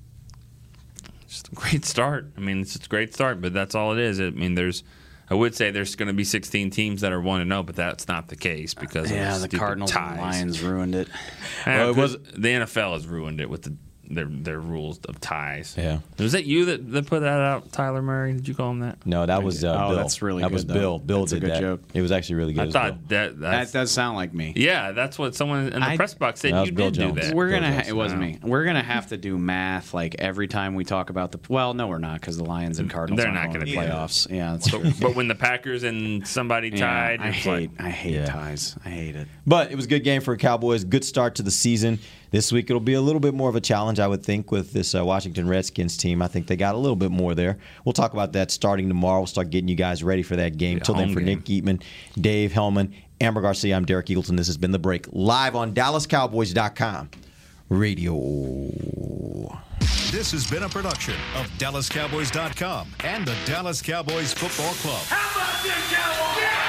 just 1.28 1.48
a 1.50 1.56
great 1.56 1.86
start. 1.86 2.28
I 2.38 2.40
mean, 2.40 2.62
it's 2.62 2.76
a 2.76 2.80
great 2.88 3.14
start, 3.14 3.42
but 3.42 3.54
that's 3.54 3.76
all 3.76 3.94
it 3.94 4.00
is. 4.00 4.20
I 4.20 4.30
mean, 4.30 4.56
there's. 4.56 4.84
I 5.30 5.36
would 5.36 5.56
say 5.56 5.72
there's 5.72 5.96
going 5.96 6.08
to 6.10 6.14
be 6.14 6.26
16 6.26 6.70
teams 6.70 7.02
that 7.02 7.12
are 7.14 7.20
one 7.22 7.40
to 7.40 7.46
zero, 7.48 7.64
but 7.64 7.76
that's 7.78 8.08
not 8.10 8.28
the 8.28 8.36
case 8.36 8.74
because 8.74 9.10
Yeah, 9.10 9.32
the 9.32 9.40
stupid 9.40 9.60
Cardinals 9.60 9.90
ties. 9.92 10.12
and 10.12 10.22
Lions 10.22 10.62
ruined 10.62 10.96
it. 10.96 11.08
Well, 11.66 11.90
it 11.90 11.96
was- 11.96 12.18
the 12.18 12.50
NFL 12.50 12.94
has 12.94 13.08
ruined 13.08 13.40
it 13.40 13.50
with 13.50 13.64
the, 13.64 13.76
their 14.14 14.26
their 14.26 14.60
rules 14.60 15.00
of 15.10 15.20
ties. 15.20 15.76
Yeah. 15.78 16.00
Was 16.20 16.32
that 16.34 16.46
you 16.46 16.66
that, 16.66 16.92
that 16.92 17.08
put 17.08 17.22
that 17.22 17.40
out, 17.40 17.72
Tyler 17.72 18.02
Murray? 18.02 18.34
Did 18.34 18.48
you 18.48 18.54
call 18.56 18.72
him 18.72 18.80
that? 18.80 19.06
No, 19.06 19.26
that 19.26 19.44
was 19.44 19.64
uh, 19.64 19.74
Oh, 19.74 19.90
Bill. 19.90 19.98
that's 19.98 20.22
really 20.22 20.42
that 20.42 20.50
good, 20.50 20.54
was 20.54 20.66
though. 20.66 20.74
Bill. 20.74 21.00
Bill 21.00 21.20
That's 21.22 21.32
a 21.34 21.36
did 21.36 21.42
good 21.42 21.52
that. 21.56 21.60
joke. 21.62 21.82
It 21.94 22.02
was 22.02 22.12
actually 22.12 22.36
really 22.36 22.54
good. 22.54 22.62
I 22.62 22.64
It 22.64 22.66
Bill. 22.74 22.82
thought 22.82 23.08
that 23.10 23.40
That 23.40 23.72
does 23.72 23.92
sound 23.92 24.16
like 24.18 24.34
me. 24.34 24.54
yeah, 24.56 24.92
that's 24.92 25.18
what 25.20 25.36
someone 25.36 25.68
in 25.68 25.80
the 25.80 25.86
I- 25.88 25.96
press 25.98 26.14
box 26.14 26.40
said. 26.42 26.50
You 26.66 26.72
Bill 26.72 26.92
did 26.92 27.00
Jones. 27.00 27.16
do 27.16 27.22
that. 27.22 27.34
We're 27.36 27.50
Bill 27.50 27.60
gonna. 27.62 27.74
Ha- 27.76 27.84
it 27.88 27.96
wasn't 27.96 28.22
me. 28.22 28.40
We're 28.42 28.66
gonna 28.66 28.84
have 28.84 29.08
to 29.08 29.18
do 29.18 29.38
math 29.38 29.94
like 29.94 30.16
every 30.20 30.48
time 30.48 30.76
we 30.76 30.84
talk 30.86 31.10
about 31.10 31.32
the. 31.32 31.40
Well, 31.50 31.74
no, 31.74 31.88
we're 31.88 31.98
not 32.00 32.20
because 32.22 32.38
the 32.38 32.46
Lions 32.46 32.80
and 32.80 32.90
Cardinals. 32.90 33.18
They're 33.18 33.28
aren't 33.32 33.52
not 33.52 33.54
going 33.54 33.66
to 33.66 33.74
gonna 33.74 33.88
playoffs. 33.88 34.30
Yeah, 34.30 34.52
that's 34.54 34.68
true. 34.70 34.80
but, 34.84 35.00
but 35.00 35.16
when 35.16 35.28
the 35.28 35.36
Packers 35.36 35.84
and 35.84 36.28
somebody 36.28 36.70
Yeah, 36.70 36.78
tied, 36.78 37.22
I 37.22 37.32
hate. 37.32 37.72
like, 37.72 37.82
I 37.82 37.90
hate 37.90 38.14
Yeah. 38.14 38.26
ties. 38.26 38.76
I 38.86 38.90
hate 38.90 39.16
it. 39.16 39.28
But 39.46 39.72
it 39.72 39.76
was 39.76 39.86
a 39.86 39.90
good 39.90 40.04
game 40.04 40.22
for 40.22 40.36
Cowboys. 40.38 40.84
Good 40.84 41.04
start 41.04 41.36
to 41.36 41.44
the 41.44 41.52
season. 41.52 42.00
This 42.34 42.52
week 42.52 42.68
it'll 42.72 42.80
be 42.80 42.96
a 42.96 43.02
little 43.02 43.20
bit 43.20 43.36
more 43.36 43.48
of 43.48 43.56
a 43.56 43.62
challenge, 43.62 44.00
I 44.00 44.08
would 44.08 44.24
think, 44.24 44.52
with 44.52 44.74
this 44.74 44.96
uh, 44.96 45.06
Washington 45.06 45.48
Redskins 45.48 45.96
team. 45.98 46.20
I 46.20 46.28
think 46.28 46.48
they 46.48 46.56
got 46.56 46.74
a 46.74 46.80
little 46.80 46.96
bit 46.96 47.12
more 47.12 47.36
there. 47.36 47.60
We'll 47.86 47.94
talk 47.94 48.14
about 48.14 48.34
that 48.34 48.50
starting 48.50 48.88
tomorrow. 48.88 49.20
We'll 49.20 49.28
start 49.28 49.52
getting 49.52 49.68
you 49.68 49.76
guys 49.76 50.04
ready 50.04 50.24
for 50.24 50.36
that 50.38 50.58
game. 50.58 50.80
Yeah, 50.80 50.84
Till 50.84 50.96
then, 50.96 51.14
for 51.14 51.20
game. 51.20 51.38
Nick 51.38 51.46
Eatman, 51.46 51.84
Dave 52.20 52.52
Helman, 52.52 52.92
Ambar 53.22 53.44
Garcia, 53.44 53.76
I'm 53.76 53.86
Derek 53.86 54.08
Eagleton. 54.08 54.36
This 54.36 54.48
has 54.48 54.58
been 54.58 54.72
The 54.72 54.80
Break, 54.80 55.06
live 55.12 55.56
on 55.56 55.76
DallasCowboys.com 55.76 57.12
radio. 57.70 58.16
This 60.12 60.32
has 60.32 60.50
been 60.50 60.64
a 60.64 60.70
production 60.70 61.14
of 61.36 61.46
DallasCowboys.com 61.60 62.88
and 63.04 63.28
the 63.28 63.36
Dallas 63.46 63.80
Cowboys 63.84 64.34
Football 64.34 64.74
Club. 64.74 65.04
How 65.06 65.40
about 65.40 65.62
this, 65.62 65.94
Cowboys? 65.94 66.63